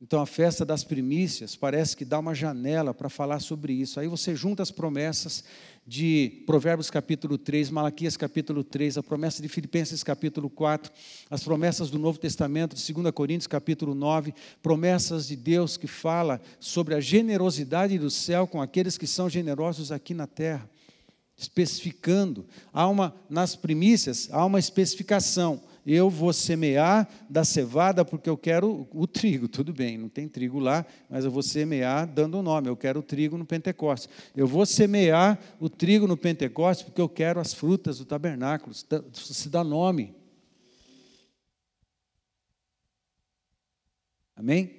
Então, 0.00 0.20
a 0.20 0.26
festa 0.26 0.64
das 0.64 0.84
primícias 0.84 1.56
parece 1.56 1.96
que 1.96 2.04
dá 2.04 2.20
uma 2.20 2.32
janela 2.32 2.94
para 2.94 3.08
falar 3.08 3.40
sobre 3.40 3.72
isso. 3.72 3.98
Aí 3.98 4.06
você 4.06 4.32
junta 4.34 4.62
as 4.62 4.70
promessas 4.70 5.42
de 5.84 6.44
Provérbios 6.46 6.88
capítulo 6.88 7.36
3, 7.36 7.68
Malaquias 7.70 8.16
capítulo 8.16 8.62
3, 8.62 8.98
a 8.98 9.02
promessa 9.02 9.42
de 9.42 9.48
Filipenses 9.48 10.04
capítulo 10.04 10.48
4, 10.48 10.92
as 11.28 11.42
promessas 11.42 11.90
do 11.90 11.98
Novo 11.98 12.16
Testamento, 12.16 12.76
de 12.76 12.92
2 12.92 13.10
Coríntios 13.10 13.48
capítulo 13.48 13.92
9, 13.92 14.32
promessas 14.62 15.26
de 15.26 15.34
Deus 15.34 15.76
que 15.76 15.88
fala 15.88 16.40
sobre 16.60 16.94
a 16.94 17.00
generosidade 17.00 17.98
do 17.98 18.08
céu 18.10 18.46
com 18.46 18.62
aqueles 18.62 18.96
que 18.96 19.06
são 19.06 19.28
generosos 19.28 19.90
aqui 19.90 20.14
na 20.14 20.28
terra. 20.28 20.70
Especificando, 21.36 22.46
há 22.72 22.86
uma, 22.86 23.16
nas 23.28 23.56
primícias, 23.56 24.28
há 24.30 24.44
uma 24.44 24.60
especificação 24.60 25.60
eu 25.86 26.10
vou 26.10 26.32
semear 26.32 27.08
da 27.28 27.44
cevada 27.44 28.04
porque 28.04 28.28
eu 28.28 28.36
quero 28.36 28.88
o 28.92 29.06
trigo. 29.06 29.48
Tudo 29.48 29.72
bem, 29.72 29.96
não 29.96 30.08
tem 30.08 30.28
trigo 30.28 30.58
lá, 30.58 30.84
mas 31.08 31.24
eu 31.24 31.30
vou 31.30 31.42
semear 31.42 32.06
dando 32.06 32.38
o 32.38 32.42
nome. 32.42 32.68
Eu 32.68 32.76
quero 32.76 33.00
o 33.00 33.02
trigo 33.02 33.38
no 33.38 33.44
Pentecostes. 33.44 34.08
Eu 34.36 34.46
vou 34.46 34.66
semear 34.66 35.38
o 35.58 35.68
trigo 35.68 36.06
no 36.06 36.16
Pentecostes 36.16 36.84
porque 36.84 37.00
eu 37.00 37.08
quero 37.08 37.40
as 37.40 37.54
frutas 37.54 37.98
do 37.98 38.04
tabernáculo. 38.04 38.74
Se 38.74 39.48
dá 39.48 39.64
nome. 39.64 40.14
Amém? 44.36 44.78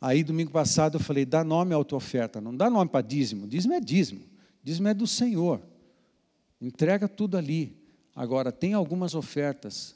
Aí, 0.00 0.24
domingo 0.24 0.50
passado, 0.50 0.96
eu 0.96 1.00
falei: 1.00 1.24
dá 1.24 1.44
nome 1.44 1.74
à 1.74 1.84
tua 1.84 1.98
oferta. 1.98 2.40
Não 2.40 2.56
dá 2.56 2.68
nome 2.68 2.90
para 2.90 3.06
dízimo. 3.06 3.46
Dízimo 3.46 3.74
é 3.74 3.80
dízimo. 3.80 4.24
Dízimo 4.62 4.88
é 4.88 4.94
do 4.94 5.06
Senhor. 5.06 5.62
Entrega 6.60 7.08
tudo 7.08 7.36
ali. 7.36 7.80
Agora, 8.14 8.50
tem 8.50 8.74
algumas 8.74 9.14
ofertas 9.14 9.94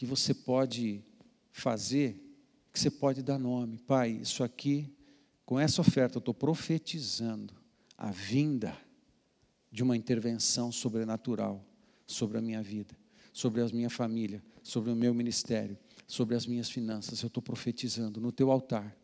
que 0.00 0.06
você 0.06 0.32
pode 0.32 1.04
fazer, 1.52 2.18
que 2.72 2.80
você 2.80 2.90
pode 2.90 3.22
dar 3.22 3.38
nome. 3.38 3.76
Pai, 3.76 4.12
isso 4.12 4.42
aqui, 4.42 4.90
com 5.44 5.60
essa 5.60 5.82
oferta, 5.82 6.16
eu 6.16 6.20
estou 6.20 6.32
profetizando 6.32 7.52
a 7.98 8.10
vinda 8.10 8.74
de 9.70 9.82
uma 9.82 9.94
intervenção 9.94 10.72
sobrenatural 10.72 11.62
sobre 12.06 12.38
a 12.38 12.40
minha 12.40 12.62
vida, 12.62 12.96
sobre 13.30 13.60
a 13.60 13.66
minha 13.66 13.90
família, 13.90 14.42
sobre 14.62 14.90
o 14.90 14.96
meu 14.96 15.12
ministério, 15.12 15.76
sobre 16.06 16.34
as 16.34 16.46
minhas 16.46 16.70
finanças. 16.70 17.20
Eu 17.20 17.26
estou 17.26 17.42
profetizando 17.42 18.22
no 18.22 18.32
teu 18.32 18.50
altar. 18.50 18.96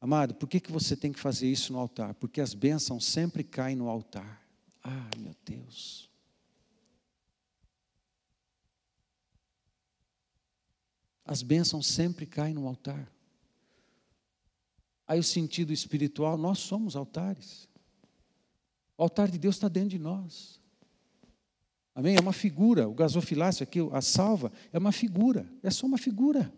Amado, 0.00 0.36
por 0.36 0.48
que, 0.48 0.58
que 0.58 0.72
você 0.72 0.96
tem 0.96 1.12
que 1.12 1.20
fazer 1.20 1.50
isso 1.50 1.70
no 1.70 1.78
altar? 1.78 2.14
Porque 2.14 2.40
as 2.40 2.54
bênçãos 2.54 3.04
sempre 3.04 3.44
caem 3.44 3.76
no 3.76 3.90
altar. 3.90 4.42
Ah, 4.82 5.10
meu 5.18 5.36
Deus. 5.44 6.05
As 11.26 11.42
bênçãos 11.42 11.86
sempre 11.86 12.24
caem 12.24 12.54
no 12.54 12.66
altar. 12.68 13.10
Aí 15.06 15.18
o 15.18 15.24
sentido 15.24 15.72
espiritual, 15.72 16.38
nós 16.38 16.58
somos 16.58 16.94
altares. 16.94 17.68
O 18.96 19.02
altar 19.02 19.28
de 19.28 19.38
Deus 19.38 19.56
está 19.56 19.68
dentro 19.68 19.90
de 19.90 19.98
nós. 19.98 20.60
Amém? 21.94 22.16
É 22.16 22.20
uma 22.20 22.32
figura. 22.32 22.88
O 22.88 22.94
gasofilácio 22.94 23.62
aqui, 23.62 23.80
a 23.92 24.00
salva, 24.00 24.52
é 24.72 24.78
uma 24.78 24.92
figura. 24.92 25.46
É 25.62 25.70
só 25.70 25.86
uma 25.86 25.98
figura. 25.98 26.52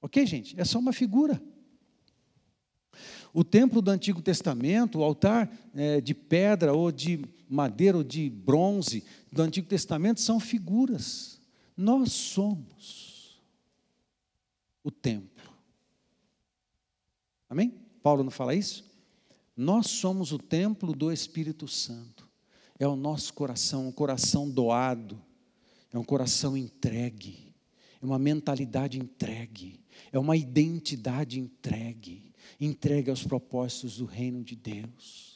Ok, 0.00 0.24
gente? 0.26 0.58
É 0.58 0.64
só 0.64 0.78
uma 0.78 0.92
figura. 0.92 1.40
O 3.34 3.44
templo 3.44 3.80
do 3.80 3.90
Antigo 3.90 4.20
Testamento, 4.20 4.98
o 4.98 5.02
altar 5.02 5.50
é, 5.74 6.00
de 6.00 6.14
pedra 6.14 6.72
ou 6.72 6.90
de 6.92 7.24
madeira 7.48 7.98
ou 7.98 8.04
de 8.04 8.28
bronze 8.28 9.04
do 9.30 9.42
Antigo 9.42 9.66
Testamento 9.68 10.20
são 10.20 10.40
figuras. 10.40 11.40
Nós 11.76 12.12
somos 12.12 13.11
o 14.82 14.90
templo. 14.90 15.52
Amém? 17.48 17.74
Paulo 18.02 18.24
não 18.24 18.30
fala 18.30 18.54
isso? 18.54 18.84
Nós 19.56 19.88
somos 19.88 20.32
o 20.32 20.38
templo 20.38 20.94
do 20.94 21.12
Espírito 21.12 21.68
Santo. 21.68 22.28
É 22.78 22.86
o 22.86 22.96
nosso 22.96 23.32
coração, 23.34 23.88
um 23.88 23.92
coração 23.92 24.50
doado, 24.50 25.20
é 25.92 25.98
um 25.98 26.04
coração 26.04 26.56
entregue, 26.56 27.54
é 28.00 28.04
uma 28.04 28.18
mentalidade 28.18 28.98
entregue, 28.98 29.78
é 30.10 30.18
uma 30.18 30.36
identidade 30.36 31.38
entregue, 31.38 32.32
entregue 32.58 33.10
aos 33.10 33.22
propósitos 33.22 33.98
do 33.98 34.04
reino 34.04 34.42
de 34.42 34.56
Deus 34.56 35.31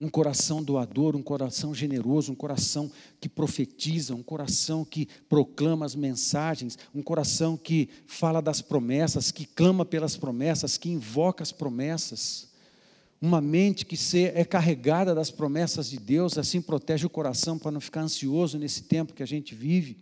um 0.00 0.08
coração 0.08 0.62
doador, 0.62 1.16
um 1.16 1.22
coração 1.22 1.74
generoso, 1.74 2.30
um 2.30 2.34
coração 2.34 2.90
que 3.18 3.28
profetiza, 3.28 4.14
um 4.14 4.22
coração 4.22 4.84
que 4.84 5.08
proclama 5.28 5.86
as 5.86 5.94
mensagens, 5.94 6.78
um 6.94 7.02
coração 7.02 7.56
que 7.56 7.88
fala 8.06 8.42
das 8.42 8.60
promessas, 8.60 9.30
que 9.30 9.46
clama 9.46 9.86
pelas 9.86 10.16
promessas, 10.16 10.76
que 10.76 10.90
invoca 10.90 11.42
as 11.42 11.50
promessas. 11.50 12.50
Uma 13.22 13.40
mente 13.40 13.86
que 13.86 13.96
é 14.34 14.44
carregada 14.44 15.14
das 15.14 15.30
promessas 15.30 15.88
de 15.88 15.98
Deus, 15.98 16.36
assim 16.36 16.60
protege 16.60 17.06
o 17.06 17.10
coração 17.10 17.58
para 17.58 17.70
não 17.70 17.80
ficar 17.80 18.02
ansioso 18.02 18.58
nesse 18.58 18.82
tempo 18.82 19.14
que 19.14 19.22
a 19.22 19.26
gente 19.26 19.54
vive. 19.54 19.96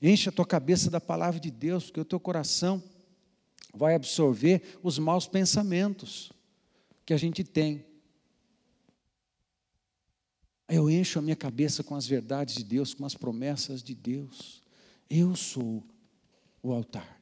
Enche 0.00 0.28
a 0.28 0.32
tua 0.32 0.46
cabeça 0.46 0.88
da 0.88 1.00
palavra 1.00 1.40
de 1.40 1.50
Deus, 1.50 1.86
porque 1.86 2.00
o 2.00 2.04
teu 2.04 2.20
coração 2.20 2.80
vai 3.74 3.96
absorver 3.96 4.78
os 4.84 5.00
maus 5.00 5.26
pensamentos 5.26 6.30
que 7.04 7.12
a 7.12 7.16
gente 7.16 7.42
tem. 7.42 7.84
Eu 10.68 10.90
encho 10.90 11.18
a 11.18 11.22
minha 11.22 11.36
cabeça 11.36 11.84
com 11.84 11.94
as 11.94 12.06
verdades 12.06 12.56
de 12.56 12.64
Deus, 12.64 12.92
com 12.92 13.04
as 13.04 13.14
promessas 13.14 13.82
de 13.82 13.94
Deus. 13.94 14.62
Eu 15.08 15.36
sou 15.36 15.84
o 16.62 16.72
altar. 16.72 17.16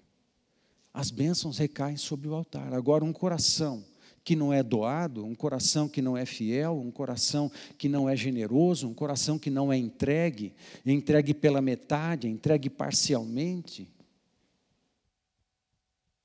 As 0.92 1.10
bênçãos 1.10 1.58
recaem 1.58 1.96
sobre 1.96 2.28
o 2.28 2.34
altar. 2.34 2.72
Agora, 2.72 3.04
um 3.04 3.12
coração 3.12 3.84
que 4.24 4.34
não 4.34 4.50
é 4.50 4.62
doado, 4.62 5.22
um 5.22 5.34
coração 5.34 5.86
que 5.86 6.00
não 6.00 6.16
é 6.16 6.24
fiel, 6.24 6.80
um 6.80 6.90
coração 6.90 7.52
que 7.76 7.88
não 7.88 8.08
é 8.08 8.16
generoso, 8.16 8.88
um 8.88 8.94
coração 8.94 9.38
que 9.38 9.50
não 9.50 9.70
é 9.70 9.76
entregue, 9.76 10.54
entregue 10.86 11.34
pela 11.34 11.60
metade, 11.60 12.26
entregue 12.26 12.70
parcialmente. 12.70 13.92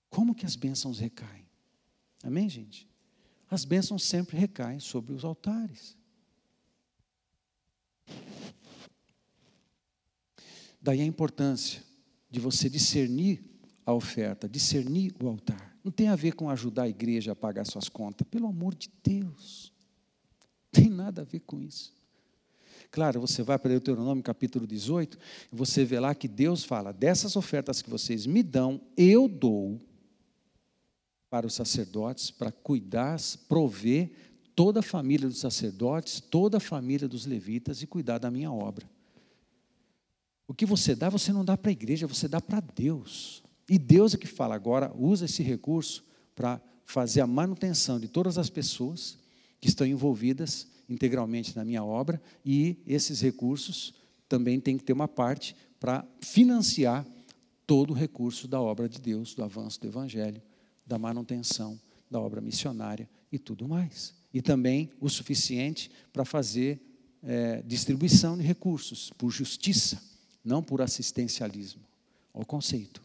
Como 0.10 0.34
que 0.34 0.46
as 0.46 0.56
bênçãos 0.56 1.00
recaem? 1.00 1.46
Amém, 2.24 2.48
gente? 2.48 2.88
As 3.52 3.66
bênçãos 3.66 4.04
sempre 4.04 4.38
recaem 4.38 4.80
sobre 4.80 5.14
os 5.14 5.26
altares. 5.26 5.99
Daí 10.82 11.02
a 11.02 11.06
importância 11.06 11.84
de 12.30 12.40
você 12.40 12.70
discernir 12.70 13.44
a 13.86 13.94
oferta, 13.94 14.48
discernir 14.48 15.14
o 15.22 15.28
altar. 15.28 15.78
Não 15.84 15.92
tem 15.92 16.08
a 16.08 16.16
ver 16.16 16.34
com 16.34 16.50
ajudar 16.50 16.84
a 16.84 16.90
igreja 16.90 17.32
a 17.32 17.36
pagar 17.36 17.66
suas 17.66 17.90
contas, 17.90 18.28
pelo 18.30 18.48
amor 18.48 18.76
de 18.76 18.90
Deus. 19.04 19.74
Tem 20.72 20.90
nada 20.90 21.22
a 21.22 21.26
ver 21.26 21.40
com 21.42 21.60
isso. 21.60 21.94
Claro, 22.92 23.20
você 23.22 23.44
vai 23.44 23.58
para 23.58 23.70
Deuteronômio 23.70 24.24
capítulo 24.24 24.66
18, 24.66 25.18
e 25.52 25.56
você 25.56 25.86
vê 25.86 26.00
lá 26.00 26.16
que 26.16 26.28
Deus 26.28 26.64
fala: 26.64 26.92
dessas 26.92 27.36
ofertas 27.36 27.82
que 27.82 27.90
vocês 27.90 28.26
me 28.26 28.42
dão, 28.42 28.82
eu 28.98 29.28
dou 29.28 29.80
para 31.30 31.46
os 31.46 31.54
sacerdotes, 31.54 32.32
para 32.32 32.52
cuidar, 32.52 33.20
prover 33.48 34.12
toda 34.60 34.82
a 34.82 34.84
família 34.84 35.26
dos 35.26 35.40
sacerdotes, 35.40 36.20
toda 36.20 36.58
a 36.58 36.60
família 36.60 37.08
dos 37.08 37.26
levitas 37.26 37.82
e 37.82 37.88
cuidar 37.88 38.18
da 38.18 38.30
minha 38.30 38.52
obra. 38.52 38.86
O 40.46 40.54
que 40.54 40.66
você 40.66 40.94
dá, 40.94 41.08
você 41.08 41.32
não 41.32 41.46
dá 41.46 41.56
para 41.56 41.70
a 41.70 41.72
igreja, 41.72 42.06
você 42.06 42.28
dá 42.28 42.42
para 42.42 42.60
Deus. 42.60 43.42
E 43.70 43.80
Deus 43.80 44.14
é 44.14 44.18
que 44.18 44.28
fala 44.28 44.54
agora, 44.54 44.94
usa 44.94 45.24
esse 45.24 45.42
recurso 45.42 46.04
para 46.36 46.62
fazer 46.84 47.22
a 47.22 47.26
manutenção 47.26 48.02
de 48.02 48.10
todas 48.10 48.38
as 48.38 48.50
pessoas 48.50 49.18
que 49.62 49.70
estão 49.70 49.88
envolvidas 49.88 50.68
integralmente 50.90 51.56
na 51.56 51.64
minha 51.64 51.82
obra, 51.82 52.22
e 52.46 52.84
esses 52.86 53.22
recursos 53.22 53.94
também 54.28 54.60
têm 54.60 54.78
que 54.78 54.84
ter 54.84 54.92
uma 54.92 55.08
parte 55.08 55.56
para 55.80 56.06
financiar 56.20 57.08
todo 57.66 57.92
o 57.92 57.96
recurso 57.96 58.46
da 58.46 58.60
obra 58.60 58.90
de 58.90 59.00
Deus, 59.00 59.34
do 59.34 59.42
avanço 59.42 59.80
do 59.80 59.88
Evangelho, 59.88 60.42
da 60.86 61.00
manutenção 61.00 61.80
da 62.12 62.20
obra 62.20 62.42
missionária 62.42 63.10
e 63.32 63.40
tudo 63.40 63.66
mais. 63.66 64.19
E 64.34 64.42
também 64.42 64.92
o 65.00 65.10
suficiente 65.10 65.90
para 66.14 66.24
fazer 66.24 66.80
é, 67.24 67.62
distribuição 67.64 68.38
de 68.38 68.44
recursos 68.44 69.12
por 69.18 69.30
justiça 69.32 70.10
não 70.44 70.64
por 70.64 70.82
assistencialismo. 70.82 71.82
Olha 72.34 72.44
o 72.44 72.46
conceito. 72.46 73.04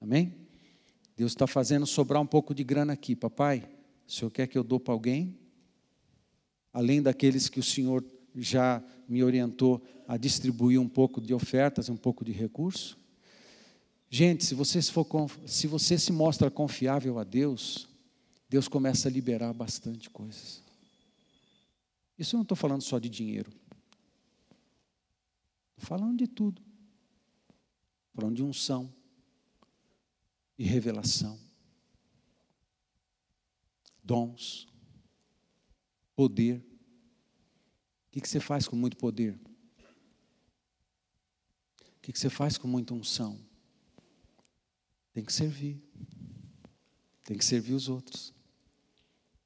Amém? 0.00 0.34
Deus 1.16 1.32
está 1.32 1.46
fazendo 1.46 1.86
sobrar 1.86 2.20
um 2.20 2.26
pouco 2.26 2.54
de 2.54 2.64
grana 2.64 2.92
aqui, 2.92 3.14
papai. 3.14 3.68
O 4.06 4.12
senhor 4.12 4.30
quer 4.30 4.46
que 4.46 4.58
eu 4.58 4.64
dou 4.64 4.80
para 4.80 4.94
alguém? 4.94 5.38
Além 6.72 7.02
daqueles 7.02 7.48
que 7.48 7.60
o 7.60 7.62
senhor 7.62 8.04
já 8.34 8.82
me 9.08 9.22
orientou 9.22 9.82
a 10.08 10.16
distribuir 10.16 10.80
um 10.80 10.88
pouco 10.88 11.20
de 11.20 11.34
ofertas, 11.34 11.88
um 11.88 11.96
pouco 11.96 12.24
de 12.24 12.32
recurso? 12.32 12.98
Gente, 14.08 14.44
se 14.44 14.54
você, 14.54 14.80
se, 14.82 14.90
for, 14.90 15.06
se 15.46 15.66
você 15.66 15.98
se 15.98 16.12
mostra 16.12 16.50
confiável 16.50 17.18
a 17.18 17.24
Deus, 17.24 17.88
Deus 18.52 18.68
começa 18.68 19.08
a 19.08 19.10
liberar 19.10 19.54
bastante 19.54 20.10
coisas. 20.10 20.62
Isso 22.18 22.36
eu 22.36 22.36
não 22.36 22.42
estou 22.42 22.54
falando 22.54 22.82
só 22.82 22.98
de 22.98 23.08
dinheiro. 23.08 23.50
Falando 25.78 26.18
de 26.18 26.26
tudo. 26.26 26.60
Falando 28.14 28.36
de 28.36 28.42
unção, 28.42 28.92
e 30.58 30.64
revelação, 30.64 31.40
dons, 34.04 34.68
poder. 36.14 36.58
O 36.58 38.10
que 38.10 38.28
você 38.28 38.38
faz 38.38 38.68
com 38.68 38.76
muito 38.76 38.98
poder? 38.98 39.40
O 41.80 42.00
que 42.02 42.12
você 42.12 42.28
faz 42.28 42.58
com 42.58 42.68
muita 42.68 42.92
unção? 42.92 43.40
Tem 45.14 45.24
que 45.24 45.32
servir. 45.32 45.82
Tem 47.24 47.38
que 47.38 47.44
servir 47.46 47.72
os 47.72 47.88
outros. 47.88 48.41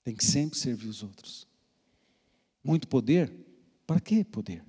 Tem 0.07 0.15
que 0.15 0.25
sempre 0.25 0.57
servir 0.57 0.87
os 0.87 1.03
outros. 1.03 1.49
Muito 2.63 2.87
poder? 2.87 3.29
Para 3.85 3.99
que 3.99 4.23
poder? 4.23 4.65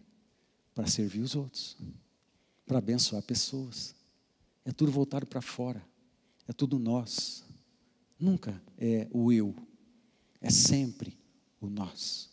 Para 0.73 0.87
servir 0.87 1.19
os 1.19 1.35
outros. 1.35 1.77
Para 2.65 2.79
abençoar 2.79 3.21
pessoas. 3.21 3.93
É 4.65 4.71
tudo 4.71 4.91
voltado 4.91 5.27
para 5.27 5.39
fora. 5.39 5.85
É 6.47 6.53
tudo 6.53 6.79
nós. 6.79 7.45
Nunca 8.19 8.59
é 8.79 9.07
o 9.11 9.31
eu. 9.31 9.55
É 10.41 10.49
sempre 10.49 11.15
o 11.61 11.69
nós. 11.69 12.31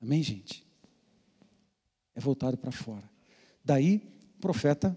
Amém, 0.00 0.22
gente? 0.22 0.64
É 2.14 2.20
voltado 2.20 2.56
para 2.56 2.70
fora. 2.70 3.10
Daí, 3.64 3.98
profeta 4.40 4.96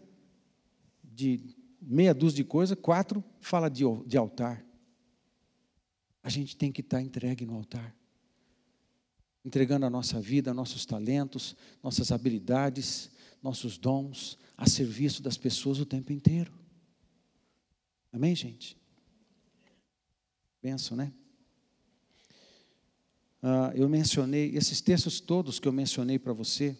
de 1.03 1.55
meia 1.81 2.13
dúzia 2.13 2.35
de 2.35 2.43
coisas, 2.43 2.77
quatro 2.79 3.23
fala 3.41 3.67
de, 3.67 3.83
de 4.05 4.15
altar. 4.15 4.63
A 6.23 6.29
gente 6.29 6.55
tem 6.55 6.71
que 6.71 6.81
estar 6.81 7.01
entregue 7.01 7.45
no 7.45 7.53
altar. 7.53 7.93
Entregando 9.43 9.85
a 9.85 9.89
nossa 9.89 10.21
vida, 10.21 10.53
nossos 10.53 10.85
talentos, 10.85 11.55
nossas 11.83 12.11
habilidades, 12.11 13.11
nossos 13.41 13.77
dons, 13.77 14.39
a 14.55 14.67
serviço 14.67 15.21
das 15.21 15.37
pessoas 15.37 15.79
o 15.79 15.85
tempo 15.85 16.13
inteiro. 16.13 16.53
Amém, 18.11 18.33
gente? 18.33 18.77
Penso, 20.61 20.95
né? 20.95 21.11
Ah, 23.41 23.73
eu 23.75 23.89
mencionei, 23.89 24.55
esses 24.55 24.79
textos 24.79 25.19
todos 25.19 25.59
que 25.59 25.67
eu 25.67 25.73
mencionei 25.73 26.17
para 26.17 26.31
você, 26.31 26.77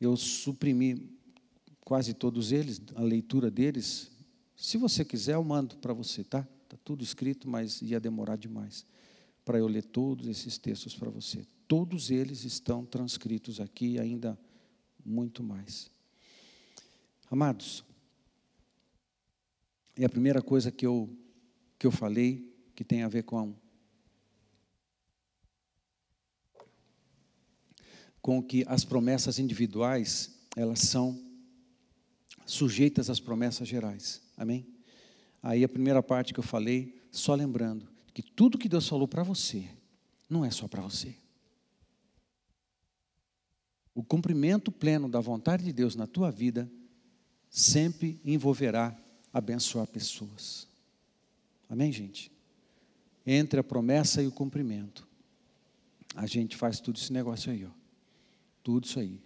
eu 0.00 0.16
suprimi 0.16 1.14
quase 1.80 2.14
todos 2.14 2.52
eles, 2.52 2.80
a 2.94 3.02
leitura 3.02 3.50
deles. 3.50 4.10
Se 4.56 4.78
você 4.78 5.04
quiser, 5.04 5.34
eu 5.34 5.44
mando 5.44 5.76
para 5.76 5.92
você, 5.92 6.24
tá? 6.24 6.48
Está 6.66 6.76
tudo 6.84 7.04
escrito, 7.04 7.48
mas 7.48 7.80
ia 7.80 8.00
demorar 8.00 8.36
demais 8.36 8.84
para 9.44 9.58
eu 9.58 9.68
ler 9.68 9.84
todos 9.84 10.26
esses 10.26 10.58
textos 10.58 10.96
para 10.96 11.08
você. 11.08 11.46
Todos 11.68 12.10
eles 12.10 12.44
estão 12.44 12.84
transcritos 12.84 13.60
aqui, 13.60 14.00
ainda 14.00 14.36
muito 15.04 15.44
mais. 15.44 15.88
Amados, 17.30 17.84
e 19.96 20.04
a 20.04 20.08
primeira 20.08 20.42
coisa 20.42 20.72
que 20.72 20.84
eu, 20.84 21.08
que 21.78 21.86
eu 21.86 21.92
falei, 21.92 22.52
que 22.74 22.84
tem 22.84 23.02
a 23.02 23.08
ver 23.08 23.22
com 23.22 23.54
com 28.20 28.42
que 28.42 28.64
as 28.66 28.84
promessas 28.84 29.38
individuais, 29.38 30.36
elas 30.56 30.80
são 30.80 31.16
sujeitas 32.44 33.08
às 33.08 33.20
promessas 33.20 33.68
gerais. 33.68 34.20
Amém? 34.36 34.75
Aí 35.46 35.62
a 35.62 35.68
primeira 35.68 36.02
parte 36.02 36.34
que 36.34 36.40
eu 36.40 36.44
falei, 36.44 37.00
só 37.12 37.32
lembrando 37.32 37.86
que 38.12 38.20
tudo 38.20 38.58
que 38.58 38.68
Deus 38.68 38.88
falou 38.88 39.06
para 39.06 39.22
você, 39.22 39.64
não 40.28 40.44
é 40.44 40.50
só 40.50 40.66
para 40.66 40.82
você. 40.82 41.14
O 43.94 44.02
cumprimento 44.02 44.72
pleno 44.72 45.08
da 45.08 45.20
vontade 45.20 45.62
de 45.62 45.72
Deus 45.72 45.94
na 45.94 46.04
tua 46.04 46.32
vida 46.32 46.68
sempre 47.48 48.20
envolverá 48.24 49.00
abençoar 49.32 49.86
pessoas. 49.86 50.66
Amém, 51.68 51.92
gente? 51.92 52.32
Entre 53.24 53.60
a 53.60 53.62
promessa 53.62 54.20
e 54.20 54.26
o 54.26 54.32
cumprimento, 54.32 55.06
a 56.16 56.26
gente 56.26 56.56
faz 56.56 56.80
tudo 56.80 56.96
esse 56.96 57.12
negócio 57.12 57.52
aí, 57.52 57.64
ó. 57.64 57.70
Tudo 58.64 58.84
isso 58.84 58.98
aí. 58.98 59.22